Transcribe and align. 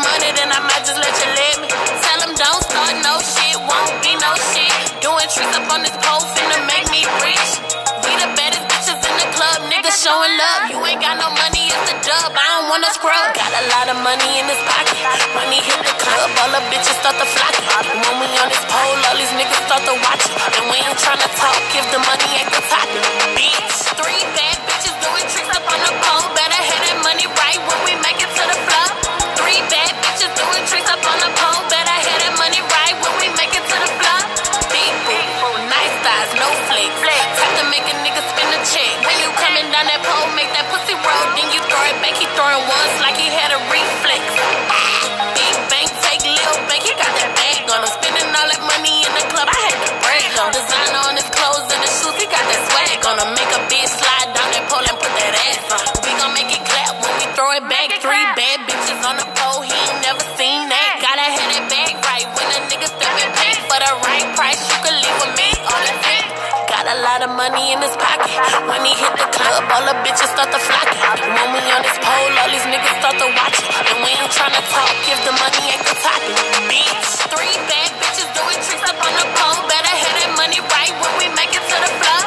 money, 0.00 0.30
then 0.34 0.48
I 0.50 0.60
might 0.64 0.84
just 0.84 0.98
let 0.98 1.14
you 1.20 1.28
live 1.32 1.58
me. 1.64 1.68
Tell 1.70 2.18
them 2.24 2.32
don't 2.34 2.62
start 2.64 2.94
no 3.04 3.14
shit, 3.20 3.56
won't 3.60 3.94
be 4.00 4.12
no 4.16 4.32
shit. 4.52 4.72
Doing 5.04 5.28
tricks 5.30 5.54
up 5.56 5.68
on 5.72 5.80
this 5.84 5.96
pole, 6.00 6.24
finna 6.36 6.58
make 6.68 6.86
me 6.88 7.04
rich. 7.24 7.50
We 8.04 8.12
the 8.16 8.28
baddest 8.36 8.64
bitches 8.68 9.00
in 9.00 9.14
the 9.20 9.28
club, 9.36 9.58
niggas 9.68 9.96
showing 10.00 10.34
love. 10.40 10.60
You 10.72 10.78
ain't 10.84 11.00
got 11.00 11.20
no 11.20 11.28
money, 11.32 11.70
it's 11.72 11.84
the 11.88 11.96
dub. 12.04 12.32
I 12.32 12.46
don't 12.56 12.68
wanna 12.72 12.90
scrub. 12.96 13.36
Got 13.36 13.52
a 13.52 13.64
lot 13.72 13.86
of 13.92 13.98
money 14.00 14.40
in 14.40 14.44
this 14.48 14.60
pocket. 14.64 14.96
He 15.50 15.58
hit 15.66 15.82
the 15.82 15.94
club, 15.98 16.30
all 16.40 16.50
the 16.54 16.62
bitches 16.70 16.94
start 17.02 17.18
to 17.18 17.26
flock. 17.26 17.54
When 17.90 18.16
we 18.22 18.28
on 18.38 18.48
this 18.48 18.64
pole, 18.70 18.96
all 19.10 19.16
these 19.18 19.34
niggas 19.34 19.60
start 19.66 19.82
to 19.82 19.94
watch. 19.98 20.24
And 20.56 20.64
we 20.70 20.78
ain't 20.78 20.96
tryna 20.96 21.28
talk 21.34 21.58
if 21.74 21.86
the 21.90 21.98
money 21.98 22.28
ain't 22.38 22.50
the 22.54 22.62
topic. 22.70 23.02
Bitch, 23.34 23.76
three 23.98 24.22
bad 24.38 24.49
lot 67.20 67.28
of 67.28 67.36
money 67.36 67.72
in 67.72 67.78
his 67.84 67.92
pocket. 68.00 68.32
When 68.64 68.80
he 68.80 68.96
hit 68.96 69.12
the 69.12 69.28
club, 69.28 69.68
all 69.68 69.84
the 69.84 69.92
bitches 70.00 70.32
start 70.32 70.48
to 70.56 70.56
flock. 70.56 70.88
When 71.20 71.48
we 71.52 71.60
on 71.68 71.82
this 71.84 71.98
pole, 72.00 72.32
all 72.40 72.48
these 72.48 72.64
niggas 72.64 72.96
start 72.96 73.16
to 73.20 73.28
watch 73.36 73.60
it. 73.60 73.68
And 73.92 74.00
we 74.00 74.08
ain't 74.08 74.32
tryna 74.32 74.62
talk 74.72 74.96
if 75.04 75.20
the 75.28 75.34
money 75.36 75.60
ain't 75.68 75.84
the 75.84 75.96
topic. 76.00 76.36
Bitch, 76.72 77.12
three 77.28 77.56
bad 77.68 77.92
bitches 78.00 78.30
doing 78.32 78.56
tricks 78.64 78.88
up 78.88 78.96
on 79.04 79.12
the 79.20 79.28
pole. 79.36 79.60
Better 79.68 79.94
have 80.00 80.16
that 80.16 80.32
money 80.32 80.60
right 80.64 80.94
when 80.96 81.12
we 81.20 81.26
make 81.36 81.52
it 81.52 81.60
to 81.60 81.76
the 81.76 81.92
floor. 82.00 82.20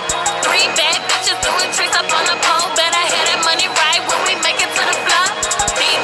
Three 0.46 0.68
bad 0.78 1.00
bitches 1.10 1.40
doing 1.42 1.70
tricks 1.74 1.98
up 1.98 2.10
on 2.14 2.26
the 2.30 2.38
pole. 2.38 2.70
Better 2.78 3.02
have 3.02 3.26
that 3.34 3.42
money 3.50 3.66
right 3.74 4.02
when 4.06 4.20
we 4.30 4.34
make 4.46 4.62
it 4.62 4.70
to 4.78 4.84
the 4.94 4.98
floor. 5.10 5.26
Big 5.74 5.98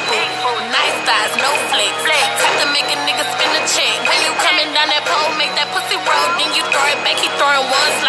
nice 0.74 0.98
thighs, 1.06 1.34
no 1.38 1.52
flex. 1.70 1.94
Have 2.10 2.58
to 2.66 2.68
make 2.74 2.90
a 2.90 2.98
nigga 3.06 3.22
spin 3.22 3.54
a 3.54 3.62
check. 3.70 4.02
When 4.02 4.18
you 4.26 4.34
coming 4.42 4.74
down 4.74 4.90
that 4.90 5.06
pole, 5.06 5.30
make 5.38 5.54
that 5.54 5.70
pussy 5.78 5.94
roll, 5.94 6.28
then 6.42 6.58
you 6.58 6.66
throw 6.74 6.86
it 6.90 7.00
back. 7.06 7.22
He 7.22 7.30
throwing 7.38 7.70
ones 7.70 7.98
like 8.02 8.09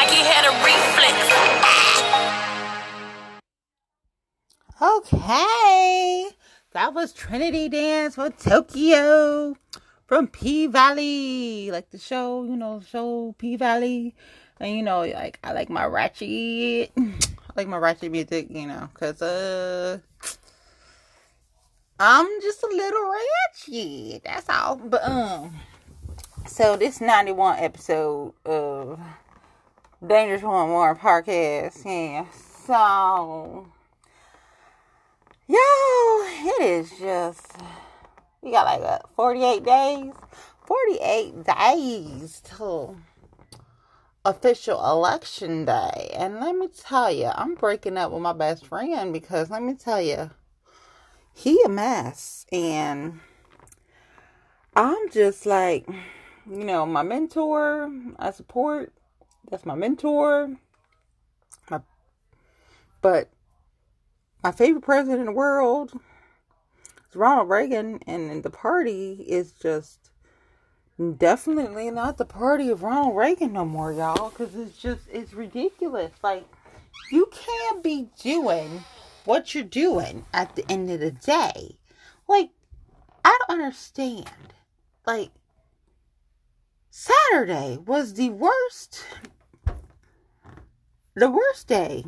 Okay. 4.82 6.26
That 6.72 6.94
was 6.94 7.12
Trinity 7.12 7.68
Dance 7.68 8.14
for 8.14 8.30
Tokyo 8.30 9.54
from 10.06 10.26
P 10.26 10.68
Valley. 10.68 11.70
Like 11.70 11.90
the 11.90 11.98
show, 11.98 12.44
you 12.44 12.56
know, 12.56 12.80
show 12.80 13.34
P 13.36 13.56
Valley. 13.56 14.14
And 14.58 14.74
you 14.74 14.82
know, 14.82 15.00
like 15.00 15.38
I 15.44 15.52
like 15.52 15.68
my 15.68 15.84
ratchet. 15.84 16.92
I 16.96 17.52
like 17.56 17.68
my 17.68 17.76
ratchet 17.76 18.10
music, 18.10 18.46
you 18.48 18.66
know, 18.66 18.88
cause 18.94 19.20
uh 19.20 19.98
I'm 21.98 22.40
just 22.40 22.62
a 22.62 22.68
little 22.68 23.12
ratchet. 23.12 24.24
That's 24.24 24.48
all. 24.48 24.76
But 24.76 25.06
um 25.06 25.56
so 26.46 26.76
this 26.76 27.02
91 27.02 27.58
episode 27.58 28.32
of 28.46 28.98
Dangerous 30.06 30.42
One 30.42 30.70
More 30.70 30.96
podcast, 30.96 31.84
yeah. 31.84 32.24
So 32.64 33.66
Yo, 35.50 35.56
it 35.56 36.62
is 36.62 36.90
just 36.96 37.44
we 38.40 38.52
got 38.52 38.66
like 38.66 38.80
what, 38.80 39.10
48 39.16 39.64
days? 39.64 40.12
48 40.64 41.44
days 41.44 42.40
till 42.44 42.98
official 44.24 44.80
election 44.88 45.64
day. 45.64 46.14
And 46.16 46.38
let 46.38 46.54
me 46.54 46.68
tell 46.68 47.10
you, 47.10 47.32
I'm 47.34 47.56
breaking 47.56 47.96
up 47.96 48.12
with 48.12 48.22
my 48.22 48.32
best 48.32 48.64
friend 48.64 49.12
because 49.12 49.50
let 49.50 49.64
me 49.64 49.74
tell 49.74 50.00
you, 50.00 50.30
he 51.34 51.60
a 51.64 51.68
mess. 51.68 52.46
And 52.52 53.18
I'm 54.76 55.10
just 55.10 55.46
like, 55.46 55.84
you 56.48 56.62
know, 56.62 56.86
my 56.86 57.02
mentor, 57.02 57.90
I 58.20 58.30
support, 58.30 58.92
that's 59.50 59.66
my 59.66 59.74
mentor. 59.74 60.58
My, 61.68 61.80
but 63.02 63.30
my 64.42 64.52
favorite 64.52 64.82
president 64.82 65.20
in 65.20 65.26
the 65.26 65.32
world 65.32 65.92
is 67.08 67.16
Ronald 67.16 67.48
Reagan, 67.48 68.00
and 68.06 68.42
the 68.42 68.50
party 68.50 69.24
is 69.28 69.52
just 69.52 70.10
definitely 71.18 71.90
not 71.90 72.18
the 72.18 72.24
party 72.24 72.68
of 72.70 72.82
Ronald 72.82 73.16
Reagan 73.16 73.52
no 73.52 73.64
more, 73.64 73.92
y'all, 73.92 74.30
because 74.30 74.54
it's 74.54 74.76
just, 74.76 75.02
it's 75.12 75.32
ridiculous. 75.32 76.12
Like, 76.22 76.46
you 77.10 77.30
can't 77.32 77.82
be 77.82 78.08
doing 78.20 78.84
what 79.24 79.54
you're 79.54 79.64
doing 79.64 80.24
at 80.32 80.56
the 80.56 80.70
end 80.70 80.90
of 80.90 81.00
the 81.00 81.10
day. 81.10 81.76
Like, 82.28 82.50
I 83.24 83.36
don't 83.40 83.58
understand. 83.60 84.30
Like, 85.06 85.30
Saturday 86.90 87.78
was 87.78 88.14
the 88.14 88.30
worst, 88.30 89.04
the 91.14 91.30
worst 91.30 91.66
day 91.66 92.04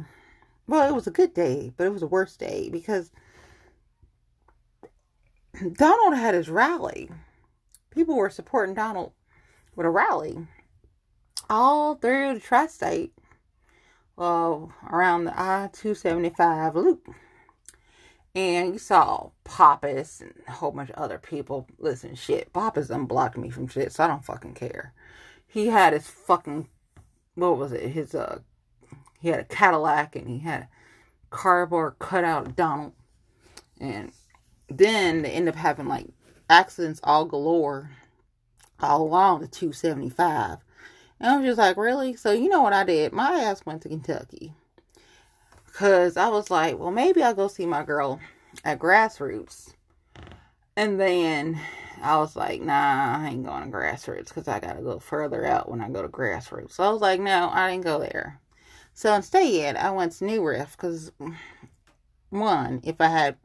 well, 0.67 0.89
it 0.89 0.95
was 0.95 1.07
a 1.07 1.13
good 1.13 1.35
day, 1.35 1.73
but 1.77 1.87
it 1.87 1.93
was 1.93 2.03
a 2.03 2.07
worse 2.07 2.37
day 2.37 2.69
because 2.71 3.11
Donald 5.75 6.15
had 6.15 6.35
his 6.35 6.49
rally. 6.49 7.11
People 7.91 8.17
were 8.17 8.31
supporting 8.31 8.75
Donald 8.75 9.13
with 9.77 9.87
a 9.87 9.91
rally 9.91 10.47
all 11.51 11.95
through 11.95 12.35
the 12.35 12.41
tri 12.41 12.67
state, 12.67 13.13
around 14.19 15.25
the 15.25 15.33
I 15.35 15.69
275 15.73 16.75
loop. 16.77 17.09
And 18.35 18.73
you 18.73 18.79
saw 18.79 19.31
Pappas 19.45 20.23
and 20.23 20.33
a 20.49 20.53
whole 20.53 20.71
bunch 20.71 20.89
of 20.91 20.97
other 20.97 21.19
people. 21.19 21.69
Listen, 21.79 22.15
shit, 22.15 22.53
Pappas 22.53 22.89
unblocked 22.89 23.37
me 23.37 23.51
from 23.51 23.67
shit, 23.69 23.93
so 23.93 24.05
I 24.05 24.07
don't 24.07 24.25
fucking 24.25 24.55
care. 24.55 24.95
He 25.47 25.67
had 25.67 25.93
his 25.93 26.07
fucking, 26.07 26.69
what 27.35 27.59
was 27.59 27.73
it, 27.73 27.91
his 27.91 28.15
uh, 28.15 28.39
he 29.23 29.29
had 29.29 29.39
a 29.39 29.45
Cadillac 29.45 30.17
and 30.17 30.29
he 30.29 30.41
had 30.41 30.63
a 30.63 30.69
cardboard 31.31 31.95
cutout 32.01 32.57
Donald. 32.57 32.93
And 33.81 34.11
then 34.69 35.23
they 35.23 35.31
end 35.31 35.49
up 35.49 35.55
having 35.55 35.87
like 35.87 36.09
accidents 36.51 37.01
all 37.05 37.25
galore 37.25 37.93
all 38.81 39.03
along 39.03 39.41
the 39.41 39.47
275. 39.47 40.59
And 41.21 41.31
I 41.31 41.37
was 41.37 41.47
just 41.47 41.59
like, 41.59 41.77
really? 41.77 42.17
So 42.17 42.33
you 42.33 42.49
know 42.49 42.63
what 42.63 42.73
I 42.73 42.83
did? 42.83 43.13
My 43.13 43.41
ass 43.43 43.65
went 43.65 43.83
to 43.83 43.89
Kentucky. 43.89 44.55
Because 45.67 46.17
I 46.17 46.29
was 46.29 46.51
like, 46.51 46.79
well, 46.79 46.91
maybe 46.91 47.23
I'll 47.23 47.33
go 47.33 47.47
see 47.47 47.65
my 47.65 47.85
girl 47.85 48.19
at 48.65 48.81
Grassroots. 48.81 49.73
And 50.77 50.99
then 50.99 51.61
I 52.03 52.19
was 52.19 52.35
like, 52.35 52.61
nah, 52.61 53.21
I 53.21 53.29
ain't 53.29 53.45
going 53.45 53.71
to 53.71 53.77
Grassroots 53.77 54.29
because 54.29 54.49
I 54.49 54.59
got 54.59 54.77
to 54.77 54.83
go 54.83 54.99
further 54.99 55.47
out 55.47 55.71
when 55.71 55.81
I 55.81 55.89
go 55.89 56.03
to 56.03 56.09
Grassroots. 56.09 56.73
So 56.73 56.83
I 56.83 56.91
was 56.91 57.01
like, 57.01 57.21
no, 57.21 57.51
I 57.53 57.71
didn't 57.71 57.85
go 57.85 58.01
there. 58.01 58.41
So 58.95 59.15
instead, 59.15 59.77
I 59.77 59.91
went 59.91 60.13
to 60.13 60.25
New 60.25 60.47
Riff 60.47 60.77
because, 60.77 61.13
one, 62.31 62.81
if 62.85 63.01
I 63.01 63.09
had 63.09 63.37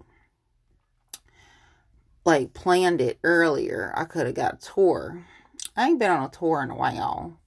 like 2.25 2.53
planned 2.53 3.01
it 3.01 3.19
earlier, 3.23 3.93
I 3.95 4.03
could 4.03 4.25
have 4.25 4.35
got 4.35 4.55
a 4.55 4.73
tour. 4.73 5.25
I 5.75 5.87
ain't 5.87 5.99
been 5.99 6.11
on 6.11 6.25
a 6.25 6.29
tour 6.29 6.61
in 6.61 6.69
a 6.69 6.75
while. 6.75 7.39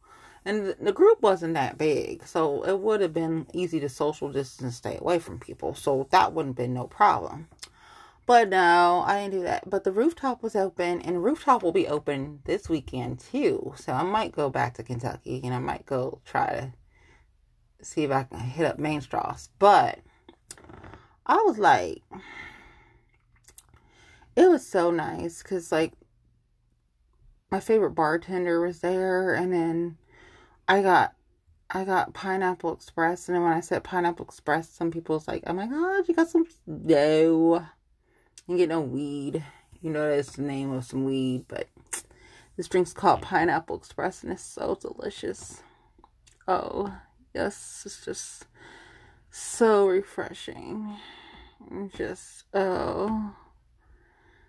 And 0.45 0.75
the 0.81 0.93
group 0.93 1.21
wasn't 1.21 1.53
that 1.55 1.77
big, 1.77 2.27
so 2.27 2.63
it 2.65 2.81
would 2.81 3.03
have 3.03 3.13
been 3.13 3.47
easy 3.53 3.79
to 3.81 3.91
social 3.91 4.33
distance 4.33 4.77
stay 4.77 4.97
away 4.99 5.19
from 5.19 5.39
people. 5.39 5.75
So 5.75 6.09
that 6.11 6.33
wouldn't 6.33 6.59
have 6.59 6.65
been 6.65 6.73
no 6.73 6.87
problem. 6.87 7.49
But 8.25 8.49
no, 8.49 9.05
I 9.07 9.21
didn't 9.21 9.33
do 9.33 9.43
that. 9.43 9.69
But 9.69 9.85
the 9.85 9.93
rooftop 9.93 10.43
was 10.43 10.57
open, 10.57 11.03
and 11.03 11.23
rooftop 11.23 11.63
will 11.63 11.73
be 11.73 11.89
open 11.89 12.41
this 12.45 12.71
weekend 12.71 13.21
too. 13.21 13.75
So 13.77 13.93
I 13.93 14.03
might 14.03 14.33
go 14.33 14.49
back 14.49 14.75
to 14.75 14.83
Kentucky 14.83 15.43
and 15.45 15.53
I 15.53 15.59
might 15.59 15.85
go 15.85 16.21
try 16.25 16.47
to 16.47 16.73
see 17.83 18.05
if 18.05 18.11
I 18.11 18.25
can 18.25 18.39
hit 18.39 18.67
up 18.67 18.79
MainStrasse. 18.79 19.49
But 19.59 20.01
I 21.27 21.37
was 21.47 21.59
like, 21.59 22.03
it 24.37 24.49
was 24.49 24.67
so 24.67 24.91
nice 24.91 25.43
because, 25.43 25.71
like, 25.73 25.93
my 27.51 27.61
favorite 27.61 27.91
bartender 27.91 28.61
was 28.61 28.81
there, 28.81 29.35
and 29.35 29.53
then 29.53 29.99
I 30.69 30.83
got 30.83 31.15
I 31.73 31.85
got 31.85 32.15
Pineapple 32.15 32.73
Express, 32.73 33.29
and 33.29 33.37
then 33.37 33.45
when 33.45 33.53
I 33.53 33.61
said 33.61 33.85
Pineapple 33.85 34.25
Express, 34.25 34.69
some 34.69 34.91
people 34.91 35.17
was 35.17 35.29
like, 35.29 35.45
"Oh 35.47 35.53
my 35.53 35.67
god, 35.67 36.09
you 36.09 36.15
got 36.15 36.29
some?" 36.29 36.47
No, 36.67 37.67
you 38.47 38.57
get 38.57 38.69
no 38.69 38.81
weed. 38.81 39.45
You 39.81 39.91
know 39.91 40.09
that's 40.09 40.33
the 40.37 40.43
name 40.43 40.73
of 40.73 40.85
some 40.85 41.05
weed, 41.05 41.47
but 41.49 41.69
this 42.57 42.69
drink's 42.69 42.93
called 42.93 43.23
Pineapple 43.23 43.77
Express, 43.77 44.23
and 44.23 44.33
it's 44.33 44.45
so 44.45 44.77
delicious. 44.81 45.63
Oh 46.49 46.93
yes, 47.35 47.83
it's 47.87 48.05
just 48.05 48.47
so 49.31 49.87
refreshing. 49.87 50.97
Just 51.97 52.45
oh, 52.55 53.35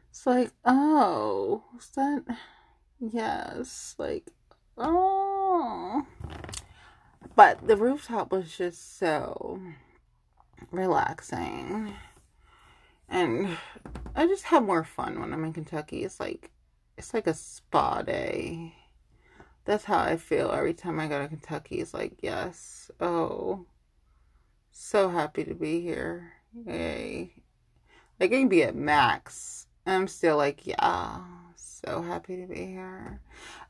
it's 0.09 0.25
like 0.25 0.51
oh, 0.65 1.63
is 1.77 1.89
that? 1.95 2.23
Yes, 2.99 3.95
like 3.97 4.29
oh. 4.77 6.05
But 7.35 7.67
the 7.67 7.77
rooftop 7.77 8.31
was 8.31 8.55
just 8.55 8.97
so 8.97 9.61
relaxing. 10.71 11.93
And 13.09 13.57
I 14.15 14.27
just 14.27 14.45
have 14.45 14.63
more 14.63 14.83
fun 14.83 15.19
when 15.19 15.33
I'm 15.33 15.43
in 15.43 15.53
Kentucky. 15.53 16.03
It's 16.03 16.19
like 16.19 16.51
it's 16.97 17.13
like 17.13 17.27
a 17.27 17.33
spa 17.33 18.01
day. 18.01 18.75
That's 19.65 19.85
how 19.85 19.99
I 19.99 20.17
feel 20.17 20.51
every 20.51 20.73
time 20.73 20.99
I 20.99 21.07
go 21.07 21.21
to 21.21 21.27
Kentucky. 21.27 21.79
It's 21.79 21.93
like, 21.93 22.13
yes, 22.21 22.89
oh, 22.99 23.65
so 24.71 25.09
happy 25.09 25.43
to 25.43 25.53
be 25.53 25.81
here. 25.81 26.33
Yay. 26.65 27.33
Like, 28.19 28.31
I 28.31 28.35
can 28.39 28.49
be 28.49 28.63
at 28.63 28.75
max. 28.75 29.67
I'm 29.85 30.07
still 30.07 30.37
like, 30.37 30.65
yeah, 30.67 31.21
so 31.55 32.01
happy 32.01 32.37
to 32.37 32.47
be 32.47 32.67
here. 32.67 33.19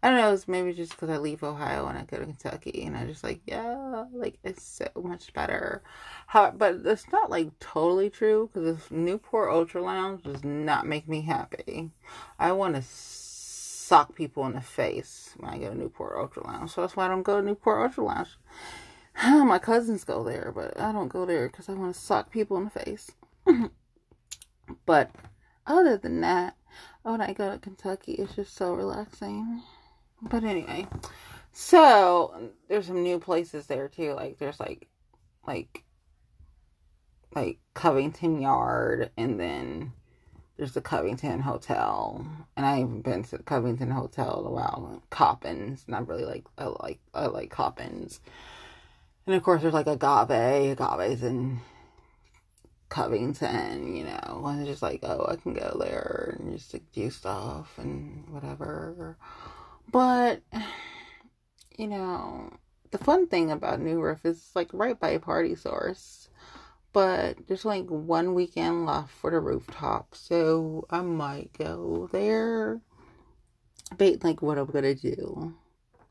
I 0.04 0.10
don't 0.10 0.18
know, 0.18 0.34
it's 0.34 0.48
maybe 0.48 0.74
just 0.74 0.92
because 0.92 1.10
I 1.10 1.18
leave 1.18 1.44
Ohio 1.44 1.88
and 1.88 1.98
I 1.98 2.04
go 2.04 2.18
to 2.18 2.26
Kentucky 2.26 2.84
and 2.86 2.98
I 2.98 3.06
just 3.06 3.24
like, 3.24 3.40
yeah, 3.46 4.06
like 4.12 4.40
it's 4.44 4.64
so 4.64 4.88
much 5.02 5.32
better. 5.34 5.82
How, 6.28 6.52
but 6.52 6.82
it's 6.84 7.10
not 7.12 7.30
like 7.30 7.58
totally 7.60 8.10
true 8.10 8.50
because 8.52 8.76
this 8.76 8.92
Newport 8.92 9.52
Ultra 9.52 9.82
Lounge 9.82 10.24
does 10.24 10.44
not 10.44 10.86
make 10.86 11.08
me 11.08 11.22
happy. 11.22 11.92
I 12.38 12.52
want 12.52 12.76
to 12.76 12.82
sock 13.92 14.16
people 14.16 14.46
in 14.46 14.54
the 14.54 14.62
face 14.62 15.34
when 15.36 15.54
I 15.54 15.58
go 15.58 15.70
to 15.70 15.78
Newport 15.78 16.18
Ultra 16.18 16.48
Lounge. 16.48 16.72
So 16.72 16.80
that's 16.80 16.96
why 16.96 17.08
I 17.08 17.10
don't 17.10 17.24
go 17.24 17.42
to 17.42 17.46
Newport 17.46 17.82
Ultra 17.82 18.06
Lounge. 18.06 18.38
My 19.22 19.60
cousins 19.60 20.06
go 20.06 20.24
there, 20.24 20.54
but 20.56 20.80
I 20.80 20.94
don't 20.94 21.10
go 21.10 21.26
there 21.26 21.50
because 21.50 21.68
I 21.68 21.74
want 21.74 21.94
to 21.94 22.00
sock 22.00 22.32
people 22.32 22.56
in 22.56 22.64
the 22.64 22.70
face. 22.70 23.12
but 24.86 25.12
other 25.68 25.98
than 25.98 26.22
that, 26.22 26.56
when 27.04 27.20
I 27.20 27.34
go 27.34 27.52
to 27.52 27.58
Kentucky, 27.60 28.14
it's 28.14 28.34
just 28.34 28.56
so 28.56 28.74
relaxing. 28.74 29.62
But 30.22 30.46
anyway, 30.46 30.88
so 31.52 32.52
there's 32.70 32.88
some 32.88 33.04
new 33.04 33.20
places 33.20 33.68
there 33.68 33.90
too. 33.90 34.14
Like 34.14 34.38
there's 34.40 34.62
like, 34.62 34.88
like, 35.46 35.84
like 37.36 37.60
Covington 37.74 38.40
Yard, 38.40 39.12
and 39.18 39.38
then 39.38 39.92
there's 40.62 40.74
the 40.74 40.82
Covington 40.82 41.40
Hotel. 41.40 42.24
And 42.56 42.68
I 42.68 42.78
haven't 42.78 43.02
been 43.02 43.24
to 43.24 43.38
the 43.38 43.44
Covington 43.44 43.90
Hotel 43.90 44.42
in 44.42 44.46
a 44.46 44.52
while. 44.52 45.02
Coppins, 45.10 45.84
I 45.92 45.98
really 45.98 46.24
like 46.24 46.46
I 46.56 46.66
like 46.66 47.00
I 47.16 47.26
like 47.26 47.50
Coppins. 47.50 48.20
And 49.26 49.36
of 49.36 49.42
course, 49.42 49.64
there's 49.64 49.74
like 49.74 49.88
Agave. 49.88 50.30
Agave's 50.74 51.24
in 51.24 51.62
Covington, 52.90 53.96
you 53.96 54.04
know, 54.04 54.44
and 54.46 54.64
just 54.68 54.84
like, 54.84 55.00
oh, 55.02 55.26
I 55.28 55.38
can 55.38 55.56
go 55.56 55.78
there 55.80 56.38
and 56.38 56.56
just 56.56 56.74
like, 56.74 56.92
do 56.92 57.10
stuff 57.10 57.74
and 57.80 58.30
whatever. 58.30 59.18
But, 59.92 60.42
you 61.76 61.88
know, 61.88 62.54
the 62.92 63.00
fun 63.00 63.26
thing 63.26 63.50
about 63.50 63.82
New 63.82 64.00
Riff 64.00 64.26
is 64.26 64.52
like 64.54 64.70
right 64.74 65.00
by 65.00 65.18
Party 65.18 65.56
Source. 65.56 66.21
But 66.94 67.48
there's 67.48 67.64
like 67.64 67.88
one 67.88 68.34
weekend 68.34 68.86
left 68.86 69.12
for 69.12 69.32
the 69.32 69.40
rooftop, 69.40 70.14
so 70.14 70.86
I 70.90 71.02
might 71.02 71.52
go 71.58 72.10
there. 72.12 72.82
Bait 73.98 74.24
like 74.24 74.42
what 74.42 74.58
I'm 74.58 74.66
gonna 74.66 74.96
do. 74.96 75.54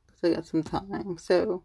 Cause 0.08 0.30
I 0.30 0.34
got 0.34 0.46
some 0.46 0.62
time. 0.62 1.18
So 1.18 1.64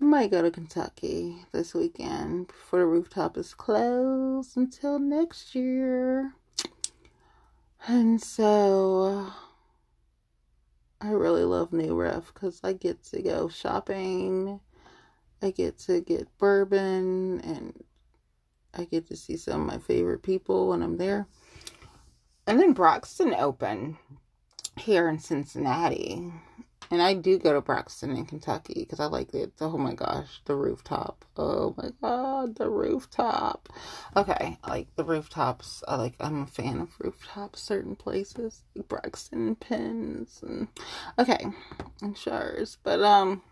I 0.00 0.04
might 0.04 0.30
go 0.30 0.42
to 0.42 0.50
Kentucky 0.50 1.46
this 1.52 1.72
weekend 1.74 2.48
before 2.48 2.80
the 2.80 2.86
rooftop 2.86 3.38
is 3.38 3.54
closed 3.54 4.56
until 4.56 4.98
next 4.98 5.54
year. 5.54 6.34
And 7.88 8.20
so 8.20 9.32
I 11.00 11.10
really 11.10 11.44
love 11.44 11.72
New 11.72 11.94
Riff 11.94 12.32
because 12.34 12.60
I 12.64 12.72
get 12.72 13.02
to 13.04 13.22
go 13.22 13.48
shopping. 13.48 14.60
I 15.40 15.50
get 15.50 15.78
to 15.80 16.00
get 16.00 16.36
bourbon 16.38 17.40
and 17.40 17.84
I 18.76 18.84
get 18.84 19.06
to 19.08 19.16
see 19.16 19.36
some 19.36 19.62
of 19.62 19.66
my 19.66 19.78
favorite 19.78 20.22
people 20.22 20.68
when 20.68 20.82
I'm 20.82 20.98
there. 20.98 21.26
And 22.46 22.60
then 22.60 22.72
Braxton 22.72 23.34
Open 23.34 23.96
here 24.76 25.08
in 25.08 25.18
Cincinnati. 25.18 26.32
And 26.90 27.02
I 27.02 27.14
do 27.14 27.38
go 27.38 27.52
to 27.52 27.60
Braxton 27.60 28.16
in 28.16 28.26
Kentucky 28.26 28.74
because 28.80 29.00
I 29.00 29.06
like 29.06 29.34
it. 29.34 29.54
Oh 29.60 29.76
my 29.76 29.94
gosh, 29.94 30.40
the 30.44 30.54
rooftop. 30.54 31.24
Oh 31.36 31.74
my 31.76 31.90
god, 32.00 32.54
the 32.56 32.70
rooftop. 32.70 33.68
Okay, 34.16 34.56
like 34.68 34.94
the 34.94 35.02
rooftops. 35.02 35.82
I 35.88 35.96
like. 35.96 36.14
I'm 36.20 36.42
a 36.42 36.46
fan 36.46 36.80
of 36.80 36.90
rooftops. 37.00 37.60
Certain 37.60 37.96
places, 37.96 38.62
like 38.76 38.86
Braxton 38.86 39.56
Pins, 39.56 40.40
and 40.46 40.68
okay, 41.18 41.46
and 42.02 42.16
Shars. 42.16 42.78
But 42.84 43.02
um, 43.02 43.42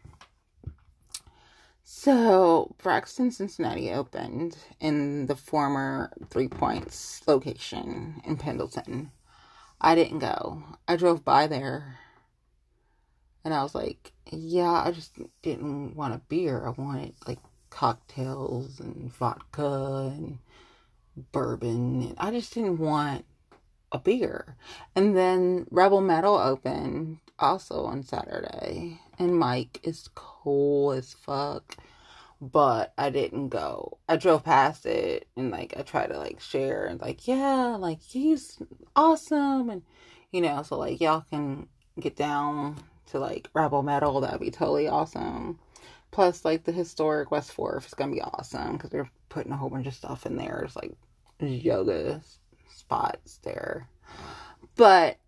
so 1.85 2.75
Braxton 2.83 3.31
Cincinnati 3.31 3.93
opened 3.93 4.57
in 4.81 5.27
the 5.27 5.37
former 5.37 6.13
Three 6.31 6.49
Points 6.49 7.23
location 7.27 8.21
in 8.25 8.37
Pendleton. 8.37 9.13
I 9.81 9.95
didn't 9.95 10.21
go. 10.21 10.63
I 10.89 10.97
drove 10.97 11.25
by 11.25 11.47
there 11.47 11.99
and 13.45 13.53
I 13.53 13.63
was 13.63 13.75
like, 13.75 14.13
yeah, 14.33 14.83
I 14.85 14.91
just 14.91 15.19
didn't 15.43 15.95
want 15.95 16.15
a 16.15 16.23
beer. 16.29 16.67
I 16.67 16.71
wanted 16.71 17.15
like 17.27 17.41
cocktails 17.69 18.81
and 18.81 19.13
vodka 19.13 20.13
and 20.15 20.39
bourbon. 21.31 22.03
And 22.03 22.15
I 22.19 22.31
just 22.31 22.55
didn't 22.55 22.79
want 22.79 23.27
a 23.93 23.99
beer. 23.99 24.57
And 24.97 25.15
then 25.15 25.67
Rebel 25.71 26.01
Mettle 26.01 26.37
opened 26.37 27.19
also 27.39 27.85
on 27.85 28.03
Saturday. 28.03 29.01
And 29.19 29.39
Mike 29.39 29.81
is 29.83 30.09
cool 30.15 30.93
as 30.93 31.13
fuck. 31.13 31.77
But 32.41 32.93
I 32.99 33.11
didn't 33.11 33.49
go. 33.49 33.99
I 34.09 34.17
drove 34.17 34.45
past 34.45 34.85
it 34.87 35.29
and 35.37 35.51
like 35.51 35.75
I 35.77 35.83
tried 35.83 36.09
to 36.09 36.19
like 36.19 36.41
share 36.41 36.85
and 36.85 37.01
like, 37.01 37.27
yeah, 37.27 37.77
like 37.79 38.03
he's 38.03 38.59
awesome 38.95 39.71
and 39.71 39.83
you 40.31 40.41
know, 40.41 40.63
so 40.63 40.77
like 40.77 41.01
y'all 41.01 41.25
can 41.31 41.69
get 41.99 42.17
down 42.17 42.77
to 43.07 43.21
like 43.21 43.49
Rebel 43.55 43.83
Mettle, 43.83 44.21
that'd 44.21 44.41
be 44.41 44.51
totally 44.51 44.89
awesome. 44.89 45.59
Plus, 46.11 46.45
like 46.45 46.65
the 46.65 46.73
historic 46.73 47.31
West 47.31 47.53
Fourth 47.53 47.87
is 47.87 47.95
gonna 47.95 48.13
be 48.13 48.21
awesome 48.21 48.73
because 48.73 48.91
they're 48.91 49.11
putting 49.29 49.53
a 49.53 49.57
whole 49.57 49.71
bunch 49.71 49.87
of 49.87 49.95
stuff 49.95 50.27
in 50.27 50.37
there. 50.37 50.63
It's 50.65 50.77
like 50.77 50.93
yoga 51.41 52.21
spots 52.69 53.39
there, 53.45 53.89
but 54.77 55.19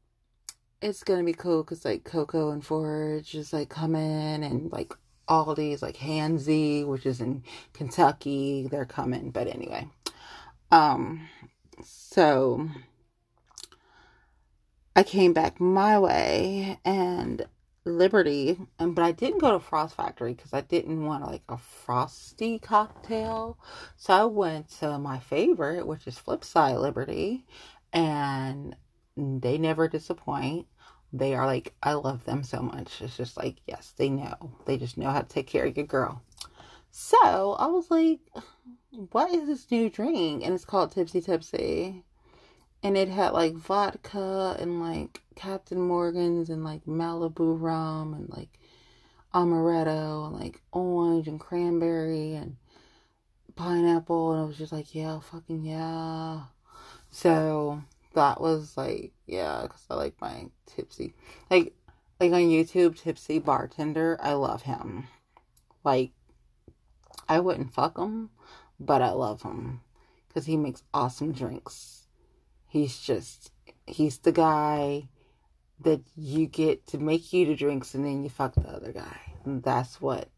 it's 0.86 1.02
gonna 1.02 1.24
be 1.24 1.32
cool 1.32 1.64
because 1.64 1.84
like 1.84 2.04
Coco 2.04 2.50
and 2.50 2.64
Forge 2.64 3.34
is 3.34 3.52
like 3.52 3.68
coming 3.68 4.44
and 4.44 4.70
like 4.70 4.94
all 5.26 5.52
these 5.54 5.82
like 5.82 5.96
Handsy, 5.96 6.86
which 6.86 7.04
is 7.04 7.20
in 7.20 7.42
Kentucky, 7.72 8.68
they're 8.70 8.84
coming. 8.86 9.30
But 9.30 9.48
anyway, 9.48 9.88
um, 10.70 11.28
so 11.82 12.68
I 14.94 15.02
came 15.02 15.32
back 15.32 15.60
my 15.60 15.98
way 15.98 16.78
and 16.84 17.44
Liberty, 17.84 18.58
and 18.78 18.94
but 18.94 19.04
I 19.04 19.12
didn't 19.12 19.38
go 19.38 19.52
to 19.52 19.60
Frost 19.60 19.96
Factory 19.96 20.34
because 20.34 20.52
I 20.52 20.60
didn't 20.60 21.04
want 21.04 21.24
like 21.24 21.42
a 21.48 21.58
frosty 21.58 22.60
cocktail. 22.60 23.58
So 23.96 24.14
I 24.14 24.24
went 24.24 24.70
to 24.78 24.98
my 24.98 25.18
favorite, 25.18 25.86
which 25.86 26.06
is 26.06 26.16
Flipside 26.16 26.80
Liberty, 26.80 27.44
and 27.92 28.76
they 29.16 29.58
never 29.58 29.88
disappoint. 29.88 30.66
They 31.18 31.34
are 31.34 31.46
like 31.46 31.74
I 31.82 31.94
love 31.94 32.24
them 32.24 32.42
so 32.42 32.60
much. 32.60 33.00
It's 33.00 33.16
just 33.16 33.36
like 33.36 33.56
yes, 33.66 33.92
they 33.96 34.08
know. 34.08 34.52
They 34.66 34.76
just 34.76 34.98
know 34.98 35.10
how 35.10 35.20
to 35.20 35.28
take 35.28 35.46
care 35.46 35.66
of 35.66 35.76
your 35.76 35.86
girl. 35.86 36.22
So 36.90 37.56
I 37.58 37.66
was 37.66 37.90
like, 37.90 38.20
what 39.12 39.34
is 39.34 39.46
this 39.46 39.70
new 39.70 39.90
drink? 39.90 40.44
And 40.44 40.54
it's 40.54 40.64
called 40.64 40.92
Tipsy 40.92 41.20
Tipsy 41.20 42.04
and 42.82 42.96
it 42.96 43.08
had 43.08 43.32
like 43.32 43.54
vodka 43.54 44.56
and 44.60 44.80
like 44.80 45.22
Captain 45.34 45.80
Morgan's 45.80 46.50
and 46.50 46.62
like 46.64 46.84
Malibu 46.84 47.60
rum 47.60 48.14
and 48.14 48.28
like 48.30 48.60
amaretto 49.34 50.28
and 50.28 50.36
like 50.36 50.62
orange 50.72 51.28
and 51.28 51.40
cranberry 51.40 52.34
and 52.34 52.56
pineapple 53.56 54.32
and 54.32 54.42
I 54.42 54.44
was 54.44 54.56
just 54.56 54.72
like 54.72 54.94
yeah 54.94 55.18
fucking 55.18 55.64
yeah 55.64 56.42
so 57.10 57.82
that 58.14 58.40
was 58.40 58.76
like 58.76 59.12
yeah 59.26 59.62
because 59.62 59.84
I 59.90 59.94
like 59.94 60.20
my 60.20 60.46
tipsy 60.66 61.14
like 61.50 61.74
like 62.20 62.32
on 62.32 62.40
YouTube, 62.40 63.00
Tipsy 63.00 63.38
Bartender. 63.38 64.18
I 64.20 64.32
love 64.32 64.62
him. 64.62 65.08
Like, 65.84 66.12
I 67.28 67.40
wouldn't 67.40 67.74
fuck 67.74 67.98
him, 67.98 68.30
but 68.80 69.02
I 69.02 69.10
love 69.10 69.42
him 69.42 69.82
because 70.28 70.46
he 70.46 70.56
makes 70.56 70.82
awesome 70.94 71.32
drinks. 71.32 72.06
He's 72.66 72.98
just, 72.98 73.52
he's 73.86 74.18
the 74.18 74.32
guy 74.32 75.08
that 75.80 76.00
you 76.16 76.46
get 76.46 76.86
to 76.88 76.98
make 76.98 77.32
you 77.32 77.46
the 77.46 77.54
drinks 77.54 77.94
and 77.94 78.04
then 78.04 78.22
you 78.22 78.30
fuck 78.30 78.54
the 78.54 78.62
other 78.62 78.92
guy. 78.92 79.20
And 79.44 79.62
that's 79.62 80.00
what 80.00 80.28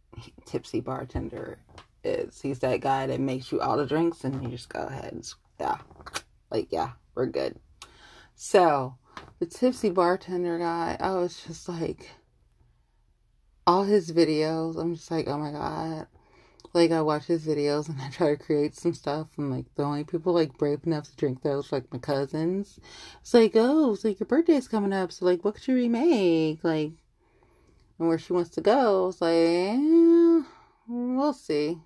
Tipsy 0.45 0.81
Bartender 0.81 1.59
is. 2.03 2.41
He's 2.41 2.59
that 2.61 2.81
guy 2.81 3.07
that 3.07 3.21
makes 3.21 3.53
you 3.53 3.61
all 3.61 3.77
the 3.77 3.87
drinks 3.87 4.25
and 4.25 4.43
you 4.43 4.51
just 4.51 4.69
go 4.69 4.81
ahead 4.81 5.13
and, 5.13 5.33
yeah, 5.61 5.79
like, 6.51 6.69
yeah, 6.71 6.91
we're 7.15 7.27
good. 7.27 7.59
So, 8.41 8.95
the 9.41 9.47
tipsy 9.47 9.91
bartender 9.91 10.61
guy, 10.61 10.97
I 11.01 11.11
was 11.15 11.43
just 11.45 11.69
like, 11.69 12.09
all 13.67 13.83
his 13.83 14.13
videos, 14.13 14.81
I'm 14.81 14.95
just 14.95 15.11
like, 15.11 15.27
oh 15.27 15.39
my 15.39 15.51
god. 15.51 16.07
Like, 16.73 16.93
I 16.93 17.03
watch 17.03 17.25
his 17.25 17.45
videos 17.45 17.89
and 17.89 18.01
I 18.01 18.11
try 18.11 18.37
to 18.37 18.37
create 18.37 18.77
some 18.77 18.95
stuff, 18.95 19.27
and 19.39 19.51
like, 19.51 19.65
the 19.75 19.83
only 19.83 20.05
people 20.05 20.33
like 20.33 20.57
brave 20.57 20.79
enough 20.87 21.11
to 21.11 21.17
drink 21.17 21.43
those, 21.43 21.73
like 21.73 21.93
my 21.93 21.99
cousins. 21.99 22.79
It's 23.21 23.35
like, 23.35 23.57
oh, 23.57 23.97
like 24.05 24.21
your 24.21 24.29
birthday's 24.29 24.69
coming 24.69 24.93
up, 24.93 25.11
so 25.11 25.25
like, 25.25 25.45
what 25.45 25.57
could 25.57 25.67
you 25.67 25.75
remake? 25.75 26.63
Like, 26.63 26.93
and 27.99 28.07
where 28.07 28.19
she 28.19 28.35
wants 28.35 28.51
to 28.51 28.61
go. 28.61 29.09
It's 29.09 29.21
like, 29.21 29.33
eh, 29.35 30.43
we'll 30.87 31.33
see 31.33 31.79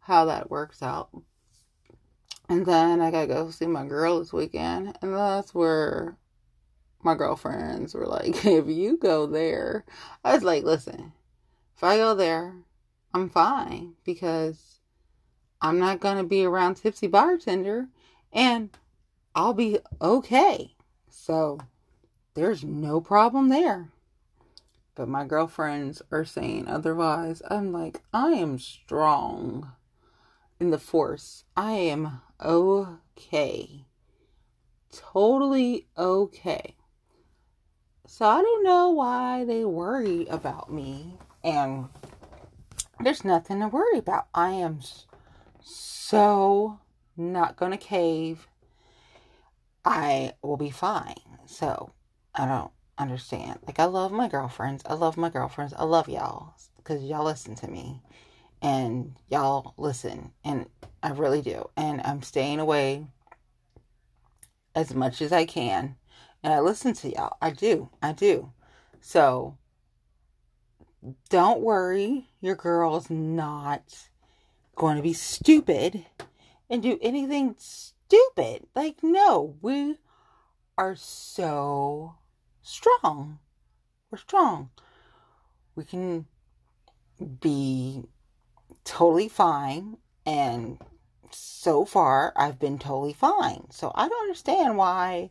how 0.00 0.26
that 0.26 0.50
works 0.50 0.82
out. 0.82 1.08
And 2.48 2.64
then 2.64 3.00
I 3.00 3.10
gotta 3.10 3.26
go 3.26 3.50
see 3.50 3.66
my 3.66 3.86
girl 3.86 4.18
this 4.18 4.32
weekend, 4.32 4.96
and 5.02 5.14
that's 5.14 5.54
where 5.54 6.16
my 7.02 7.14
girlfriends 7.14 7.94
were 7.94 8.06
like, 8.06 8.44
if 8.44 8.66
you 8.66 8.96
go 8.96 9.26
there, 9.26 9.84
I 10.24 10.34
was 10.34 10.42
like, 10.42 10.64
listen, 10.64 11.12
if 11.76 11.84
I 11.84 11.96
go 11.96 12.14
there, 12.14 12.54
I'm 13.14 13.28
fine 13.28 13.94
because 14.04 14.80
I'm 15.60 15.78
not 15.78 16.00
going 16.00 16.18
to 16.18 16.24
be 16.24 16.44
around 16.44 16.76
tipsy 16.76 17.06
bartender 17.06 17.88
and 18.32 18.70
I'll 19.34 19.54
be 19.54 19.78
okay. 20.00 20.74
So 21.08 21.58
there's 22.34 22.64
no 22.64 23.00
problem 23.00 23.48
there. 23.48 23.88
But 24.94 25.08
my 25.08 25.24
girlfriends 25.24 26.02
are 26.10 26.24
saying 26.24 26.66
otherwise. 26.66 27.40
I'm 27.48 27.72
like, 27.72 28.02
I 28.12 28.32
am 28.32 28.58
strong 28.58 29.72
in 30.60 30.70
the 30.70 30.78
force. 30.78 31.44
I 31.56 31.72
am 31.72 32.20
okay. 32.42 33.84
Totally 34.92 35.86
okay. 35.96 36.74
So 38.06 38.26
I 38.26 38.40
don't 38.40 38.64
know 38.64 38.90
why 38.90 39.44
they 39.44 39.64
worry 39.64 40.26
about 40.26 40.72
me. 40.72 41.18
And 41.44 41.88
there's 43.00 43.24
nothing 43.24 43.60
to 43.60 43.68
worry 43.68 43.98
about. 43.98 44.28
I 44.34 44.50
am 44.50 44.80
so 45.62 46.80
not 47.16 47.56
going 47.56 47.72
to 47.72 47.78
cave. 47.78 48.48
I 49.84 50.32
will 50.42 50.56
be 50.56 50.70
fine. 50.70 51.14
So 51.46 51.92
I 52.34 52.46
don't 52.46 52.72
understand. 52.96 53.60
Like, 53.66 53.78
I 53.78 53.84
love 53.84 54.10
my 54.10 54.28
girlfriends. 54.28 54.82
I 54.86 54.94
love 54.94 55.16
my 55.16 55.28
girlfriends. 55.28 55.74
I 55.74 55.84
love 55.84 56.08
y'all 56.08 56.54
because 56.78 57.02
y'all 57.04 57.24
listen 57.24 57.54
to 57.56 57.68
me 57.68 58.02
and 58.62 59.16
y'all 59.28 59.74
listen. 59.76 60.32
And 60.44 60.66
I 61.02 61.10
really 61.10 61.42
do. 61.42 61.70
And 61.76 62.00
I'm 62.02 62.22
staying 62.22 62.60
away 62.60 63.06
as 64.74 64.94
much 64.94 65.22
as 65.22 65.32
I 65.32 65.44
can 65.44 65.96
and 66.42 66.52
I 66.52 66.60
listen 66.60 66.92
to 66.94 67.10
y'all. 67.10 67.36
I 67.42 67.50
do. 67.50 67.90
I 68.02 68.12
do. 68.12 68.52
So 69.00 69.56
don't 71.28 71.60
worry, 71.60 72.28
your 72.40 72.56
girl's 72.56 73.10
not 73.10 74.08
going 74.74 74.96
to 74.96 75.02
be 75.02 75.12
stupid 75.12 76.06
and 76.70 76.82
do 76.82 76.98
anything 77.02 77.56
stupid. 77.58 78.66
Like, 78.74 79.02
no, 79.02 79.56
we 79.60 79.98
are 80.76 80.96
so 80.96 82.14
strong. 82.62 83.38
We're 84.10 84.18
strong. 84.18 84.70
We 85.74 85.84
can 85.84 86.26
be 87.40 88.04
totally 88.88 89.28
fine. 89.28 89.98
And 90.24 90.78
so 91.30 91.84
far, 91.84 92.32
I've 92.36 92.58
been 92.58 92.78
totally 92.78 93.12
fine. 93.12 93.70
So 93.70 93.92
I 93.94 94.08
don't 94.08 94.22
understand 94.22 94.76
why 94.76 95.30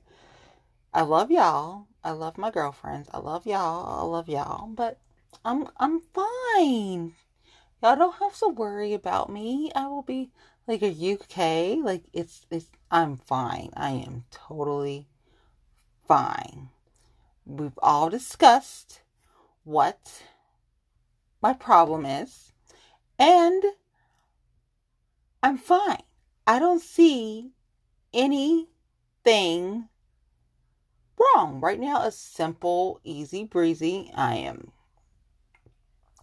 I 0.94 1.02
love 1.02 1.32
y'all. 1.32 1.88
I 2.04 2.12
love 2.12 2.38
my 2.38 2.52
girlfriends. 2.52 3.10
I 3.14 3.20
love 3.20 3.46
y'all. 3.46 4.00
I 4.00 4.04
love 4.04 4.30
y'all. 4.30 4.68
But 4.68 5.00
I'm 5.44 5.68
I'm 5.78 6.02
fine. 6.14 7.14
Y'all 7.82 7.96
don't 7.96 8.16
have 8.20 8.38
to 8.40 8.48
worry 8.48 8.94
about 8.94 9.30
me. 9.30 9.72
I 9.76 9.88
will 9.88 10.04
be 10.04 10.30
like, 10.68 10.84
are 10.84 10.88
you 10.88 11.16
okay? 11.16 11.80
Like 11.82 12.04
it's 12.14 12.46
it's 12.52 12.68
I'm 12.92 13.18
fine. 13.18 13.72
I 13.76 13.92
am 13.92 14.26
totally 14.32 15.08
fine. 16.08 16.70
We've 17.46 17.80
all 17.82 18.10
discussed 18.10 19.02
what 19.64 20.24
my 21.42 21.54
problem 21.54 22.06
is. 22.06 22.47
And 23.20 23.64
I'm 25.42 25.58
fine. 25.58 26.04
I 26.46 26.60
don't 26.60 26.82
see 26.82 27.52
anything 28.14 29.88
wrong. 31.20 31.60
Right 31.60 31.80
now, 31.80 32.04
a 32.04 32.12
simple, 32.12 33.00
easy 33.04 33.44
breezy. 33.44 34.12
I 34.16 34.36
am 34.36 34.72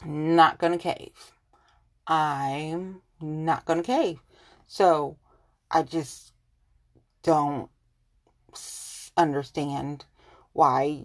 not 0.05 0.59
going 0.59 0.73
to 0.73 0.79
cave. 0.79 1.33
I'm 2.07 3.03
not 3.21 3.65
going 3.65 3.83
to 3.83 3.87
cave. 3.87 4.21
So 4.67 5.17
I 5.71 5.83
just 5.83 6.33
don't 7.23 7.71
understand 9.17 10.05
why 10.53 11.03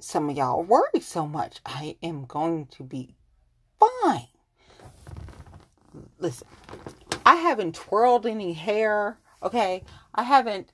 some 0.00 0.28
of 0.28 0.36
y'all 0.36 0.62
worry 0.62 1.00
so 1.00 1.26
much. 1.26 1.60
I 1.64 1.96
am 2.02 2.24
going 2.24 2.66
to 2.72 2.82
be 2.82 3.14
fine. 3.78 4.28
Listen, 6.18 6.46
I 7.26 7.36
haven't 7.36 7.74
twirled 7.74 8.26
any 8.26 8.52
hair, 8.52 9.18
okay? 9.42 9.82
I 10.14 10.22
haven't 10.22 10.70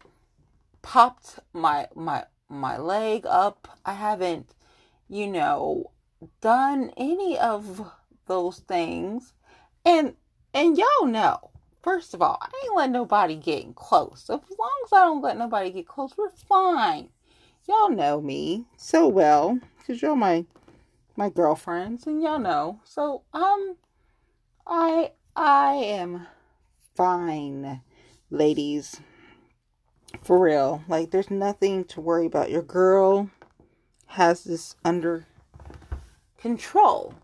popped 0.83 1.39
my 1.53 1.89
my 1.95 2.25
my 2.49 2.77
leg 2.77 3.25
up. 3.27 3.69
I 3.85 3.95
haven't, 3.95 4.55
you 5.09 5.27
know, 5.27 5.93
done 6.41 6.93
any 6.97 7.39
of 7.39 7.91
those 8.27 8.59
things. 8.61 9.33
And 9.85 10.15
and 10.53 10.77
y'all 10.77 11.07
know, 11.07 11.51
first 11.83 12.15
of 12.15 12.23
all, 12.23 12.39
I 12.41 12.51
ain't 12.65 12.77
let 12.77 12.91
nobody 12.91 13.37
get 13.37 13.75
close. 13.75 14.23
So 14.25 14.35
as 14.35 14.59
long 14.59 14.83
as 14.85 14.93
I 14.93 15.05
don't 15.05 15.23
let 15.23 15.39
nobody 15.39 15.71
get 15.71 15.87
close, 15.87 16.13
we're 16.17 16.31
fine. 16.31 17.09
Y'all 17.69 17.91
know 17.91 18.21
me 18.21 18.67
so 18.77 19.07
well 19.07 19.59
because 19.79 20.03
you're 20.03 20.17
my 20.17 20.45
my 21.17 21.29
girlfriends 21.29 22.07
and 22.07 22.23
y'all 22.23 22.39
know. 22.39 22.81
So 22.85 23.23
um 23.33 23.77
I 24.67 25.13
I 25.37 25.75
am 25.75 26.27
fine, 26.97 27.83
ladies. 28.31 29.01
For 30.23 30.39
real. 30.39 30.83
Like, 30.89 31.11
there's 31.11 31.31
nothing 31.31 31.85
to 31.85 32.01
worry 32.01 32.27
about. 32.27 32.51
Your 32.51 32.63
girl 32.63 33.31
has 34.07 34.45
this 34.45 34.75
under 34.85 35.27
control. 36.37 37.15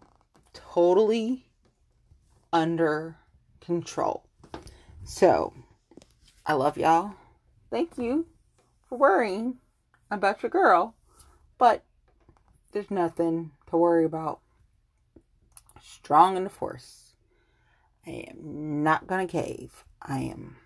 Totally 0.52 1.46
under 2.52 3.16
control. 3.60 4.25
So, 5.04 5.52
I 6.46 6.52
love 6.52 6.78
y'all. 6.78 7.14
Thank 7.70 7.98
you 7.98 8.26
for 8.88 8.96
worrying 8.96 9.58
about 10.10 10.42
your 10.42 10.50
girl. 10.50 10.94
But 11.58 11.84
there's 12.72 12.90
nothing 12.90 13.50
to 13.68 13.76
worry 13.76 14.04
about. 14.04 14.40
Strong 15.82 16.36
in 16.36 16.44
the 16.44 16.50
force. 16.50 17.05
I 18.06 18.26
am 18.30 18.82
not 18.82 19.06
gonna 19.06 19.26
cave. 19.26 19.84
I 20.00 20.20
am 20.20 20.56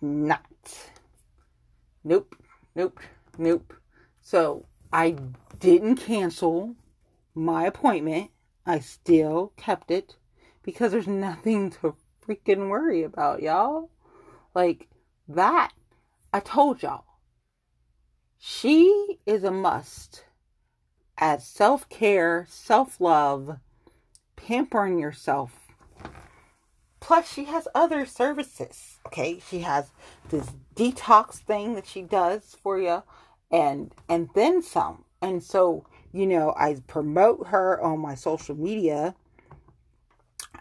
not. 0.00 0.90
Nope, 2.02 2.36
nope, 2.74 3.00
nope. 3.38 3.72
So 4.20 4.66
I 4.92 5.16
didn't 5.60 5.96
cancel 5.96 6.74
my 7.34 7.66
appointment. 7.66 8.30
I 8.66 8.80
still 8.80 9.52
kept 9.56 9.90
it 9.90 10.16
because 10.62 10.92
there's 10.92 11.06
nothing 11.06 11.70
to 11.82 11.94
freaking 12.26 12.68
worry 12.68 13.02
about, 13.02 13.42
y'all. 13.42 13.90
Like 14.54 14.88
that, 15.28 15.72
I 16.32 16.40
told 16.40 16.82
y'all. 16.82 17.04
She 18.38 19.20
is 19.24 19.44
a 19.44 19.50
must 19.50 20.24
as 21.16 21.46
self 21.46 21.88
care, 21.88 22.46
self 22.48 23.00
love, 23.00 23.58
pampering 24.46 24.98
yourself 24.98 25.64
Plus, 27.04 27.30
she 27.30 27.44
has 27.44 27.68
other 27.74 28.06
services. 28.06 28.96
Okay, 29.08 29.38
she 29.50 29.58
has 29.58 29.90
this 30.30 30.52
detox 30.74 31.34
thing 31.34 31.74
that 31.74 31.86
she 31.86 32.00
does 32.00 32.56
for 32.62 32.78
you, 32.78 33.02
and 33.50 33.92
and 34.08 34.30
then 34.34 34.62
some. 34.62 35.04
And 35.20 35.42
so, 35.42 35.84
you 36.12 36.26
know, 36.26 36.54
I 36.56 36.76
promote 36.86 37.48
her 37.48 37.78
on 37.78 37.98
my 37.98 38.14
social 38.14 38.54
media 38.54 39.14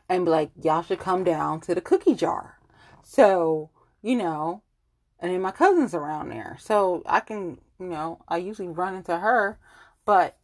and 0.09 0.25
be 0.25 0.31
like, 0.31 0.51
y'all 0.61 0.83
should 0.83 0.99
come 0.99 1.23
down 1.23 1.61
to 1.61 1.73
the 1.73 1.79
cookie 1.79 2.13
jar. 2.13 2.57
So, 3.03 3.69
you 4.01 4.17
know, 4.17 4.63
and 5.21 5.31
then 5.31 5.41
my 5.41 5.51
cousin's 5.51 5.93
around 5.93 6.27
there. 6.27 6.57
So 6.59 7.03
I 7.05 7.21
can, 7.21 7.57
you 7.79 7.87
know, 7.87 8.19
I 8.27 8.35
usually 8.35 8.67
run 8.67 8.95
into 8.95 9.17
her, 9.17 9.57
but 10.03 10.35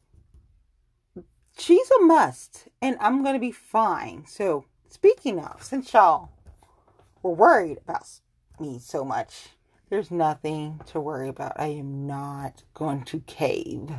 she's 1.59 1.89
a 1.91 2.01
must 2.01 2.67
and 2.81 2.97
I'm 2.99 3.23
going 3.23 3.35
to 3.35 3.39
be 3.39 3.51
fine. 3.51 4.25
So, 4.27 4.65
speaking 4.89 5.39
of, 5.39 5.63
since 5.63 5.93
y'all 5.93 6.29
were 7.21 7.33
worried 7.33 7.79
about 7.83 8.07
me 8.59 8.79
so 8.79 9.03
much, 9.03 9.49
there's 9.89 10.11
nothing 10.11 10.81
to 10.87 10.99
worry 10.99 11.29
about. 11.29 11.53
I 11.59 11.67
am 11.67 12.05
not 12.05 12.63
going 12.73 13.03
to 13.05 13.21
cave. 13.21 13.91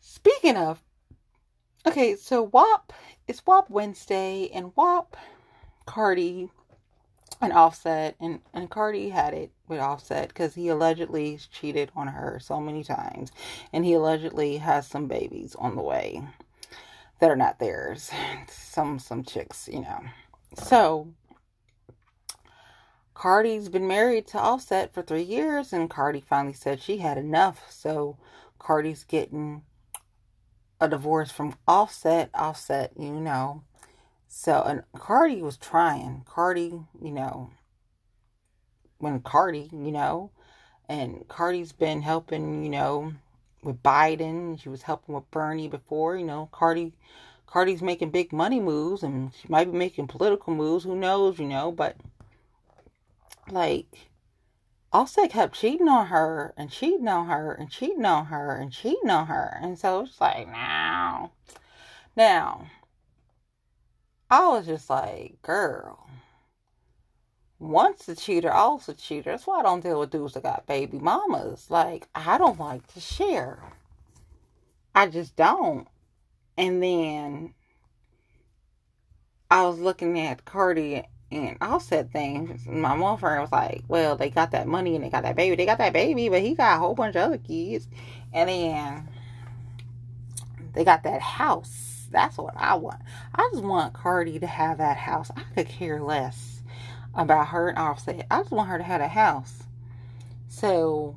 Speaking 0.00 0.56
of, 0.56 0.82
okay, 1.86 2.16
so 2.16 2.42
WAP, 2.42 2.92
it's 3.26 3.46
WAP 3.46 3.70
Wednesday, 3.70 4.50
and 4.52 4.72
WAP, 4.76 5.16
Cardi, 5.86 6.50
and 7.40 7.52
Offset, 7.52 8.16
and, 8.20 8.40
and 8.52 8.70
Cardi 8.70 9.10
had 9.10 9.34
it 9.34 9.50
with 9.68 9.80
Offset 9.80 10.28
because 10.28 10.54
he 10.54 10.68
allegedly 10.68 11.38
cheated 11.50 11.90
on 11.94 12.08
her 12.08 12.38
so 12.40 12.60
many 12.60 12.82
times, 12.82 13.30
and 13.72 13.84
he 13.84 13.92
allegedly 13.92 14.58
has 14.58 14.86
some 14.86 15.06
babies 15.06 15.54
on 15.56 15.76
the 15.76 15.82
way 15.82 16.22
that 17.20 17.30
are 17.30 17.36
not 17.36 17.58
theirs. 17.58 18.10
Some 18.48 18.98
some 18.98 19.24
chicks, 19.24 19.68
you 19.72 19.80
know. 19.80 20.00
So 20.54 21.14
Cardi's 23.14 23.70
been 23.70 23.88
married 23.88 24.26
to 24.28 24.38
Offset 24.38 24.92
for 24.92 25.02
three 25.02 25.22
years, 25.22 25.72
and 25.72 25.88
Cardi 25.88 26.20
finally 26.20 26.52
said 26.52 26.82
she 26.82 26.98
had 26.98 27.16
enough. 27.16 27.70
So 27.70 28.18
Cardi's 28.58 29.04
getting 29.04 29.62
a 30.78 30.88
divorce 30.88 31.30
from 31.30 31.54
Offset. 31.66 32.30
Offset, 32.34 32.92
you 32.98 33.12
know. 33.12 33.62
So, 34.28 34.62
and 34.62 34.82
Cardi 34.98 35.42
was 35.42 35.56
trying. 35.56 36.22
Cardi, 36.26 36.80
you 37.00 37.10
know, 37.10 37.50
when 38.98 39.20
Cardi, 39.20 39.68
you 39.72 39.92
know, 39.92 40.30
and 40.88 41.26
Cardi's 41.28 41.72
been 41.72 42.02
helping, 42.02 42.62
you 42.62 42.70
know, 42.70 43.12
with 43.62 43.82
Biden. 43.82 44.60
She 44.60 44.68
was 44.68 44.82
helping 44.82 45.14
with 45.14 45.30
Bernie 45.30 45.68
before, 45.68 46.16
you 46.16 46.24
know. 46.24 46.48
Cardi, 46.52 46.92
Cardi's 47.46 47.82
making 47.82 48.10
big 48.10 48.32
money 48.32 48.60
moves, 48.60 49.02
and 49.02 49.32
she 49.34 49.48
might 49.48 49.70
be 49.70 49.78
making 49.78 50.08
political 50.08 50.54
moves. 50.54 50.84
Who 50.84 50.96
knows, 50.96 51.38
you 51.38 51.46
know? 51.46 51.72
But 51.72 51.96
like 53.50 54.08
Offset 54.92 55.30
kept 55.30 55.54
cheating 55.54 55.88
on 55.88 56.06
her 56.06 56.54
and 56.56 56.70
cheating 56.70 57.08
on 57.08 57.26
her 57.26 57.52
and 57.52 57.70
cheating 57.70 58.04
on 58.04 58.26
her 58.26 58.56
and 58.56 58.72
cheating 58.72 59.10
on 59.10 59.26
her. 59.26 59.58
And 59.60 59.78
so 59.78 60.00
it's 60.00 60.20
like, 60.20 60.48
now, 60.48 61.32
now, 62.16 62.66
I 64.30 64.48
was 64.48 64.66
just 64.66 64.90
like, 64.90 65.40
girl, 65.42 66.08
once 67.58 68.08
a 68.08 68.16
cheater, 68.16 68.50
always 68.50 68.88
a 68.88 68.94
cheater. 68.94 69.30
That's 69.30 69.46
why 69.46 69.60
I 69.60 69.62
don't 69.62 69.82
deal 69.82 70.00
with 70.00 70.10
dudes 70.10 70.34
that 70.34 70.42
got 70.42 70.66
baby 70.66 70.98
mamas. 70.98 71.70
Like, 71.70 72.08
I 72.14 72.38
don't 72.38 72.58
like 72.58 72.86
to 72.94 73.00
share. 73.00 73.58
I 74.94 75.06
just 75.06 75.36
don't. 75.36 75.86
And 76.58 76.82
then 76.82 77.54
I 79.50 79.66
was 79.66 79.78
looking 79.78 80.18
at 80.18 80.44
Cardi 80.44 81.04
and 81.30 81.56
Offset 81.60 82.10
things. 82.10 82.66
My 82.66 82.94
mom 82.94 83.18
friend 83.18 83.40
was 83.40 83.52
like, 83.52 83.84
"Well, 83.88 84.16
they 84.16 84.30
got 84.30 84.52
that 84.52 84.66
money 84.66 84.94
and 84.94 85.04
they 85.04 85.10
got 85.10 85.22
that 85.22 85.36
baby. 85.36 85.56
They 85.56 85.66
got 85.66 85.78
that 85.78 85.92
baby, 85.92 86.28
but 86.28 86.40
he 86.40 86.54
got 86.54 86.76
a 86.76 86.78
whole 86.78 86.94
bunch 86.94 87.16
of 87.16 87.22
other 87.22 87.38
kids, 87.38 87.88
and 88.32 88.48
then 88.48 89.08
they 90.72 90.84
got 90.84 91.02
that 91.02 91.20
house. 91.20 91.85
That's 92.10 92.38
what 92.38 92.54
I 92.56 92.74
want. 92.74 93.00
I 93.34 93.48
just 93.52 93.64
want 93.64 93.94
Cardi 93.94 94.38
to 94.38 94.46
have 94.46 94.78
that 94.78 94.96
house. 94.96 95.30
I 95.36 95.42
could 95.54 95.68
care 95.68 96.00
less 96.00 96.62
about 97.14 97.48
her 97.48 97.68
and 97.68 97.78
Offset. 97.78 98.26
I 98.30 98.38
just 98.38 98.50
want 98.50 98.68
her 98.68 98.78
to 98.78 98.84
have 98.84 99.00
a 99.00 99.08
house. 99.08 99.64
So 100.48 101.16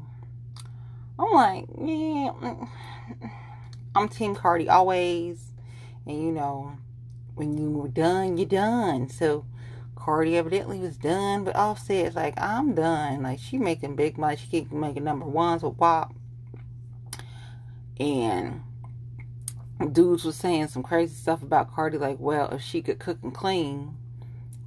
I'm 1.18 1.32
like, 1.32 1.66
yeah, 1.78 2.32
mm, 2.32 2.40
mm. 2.42 3.32
I'm 3.96 4.08
Team 4.08 4.36
Cardi 4.36 4.70
always, 4.70 5.44
and 6.06 6.22
you 6.22 6.32
know, 6.32 6.78
when 7.36 7.58
you 7.58 7.70
were 7.72 7.90
done, 7.90 8.38
you're 8.38 8.48
done. 8.48 9.10
So." 9.10 9.46
Cardi 10.00 10.38
evidently 10.38 10.80
was 10.80 10.98
done, 10.98 11.44
but 11.44 11.56
Offset 11.56 12.08
is 12.08 12.16
like, 12.16 12.34
I'm 12.42 12.74
done. 12.74 13.22
Like 13.22 13.38
she 13.38 13.58
making 13.58 13.96
big 13.96 14.18
money. 14.18 14.38
She 14.38 14.48
keep 14.48 14.72
making 14.72 15.04
number 15.04 15.26
ones 15.26 15.62
with 15.62 15.78
WAP. 15.78 16.14
And 18.00 18.64
dudes 19.88 20.26
was 20.26 20.36
saying 20.36 20.68
some 20.68 20.84
crazy 20.84 21.16
stuff 21.16 21.42
about 21.42 21.74
Cardi, 21.74 21.98
like, 21.98 22.18
well, 22.20 22.50
if 22.50 22.62
she 22.62 22.82
could 22.82 23.00
cook 23.00 23.20
and 23.24 23.34
clean, 23.34 23.96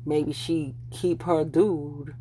maybe 0.07 0.33
she 0.33 0.75
keep 0.91 1.23
her 1.25 1.45
dude. 1.45 2.15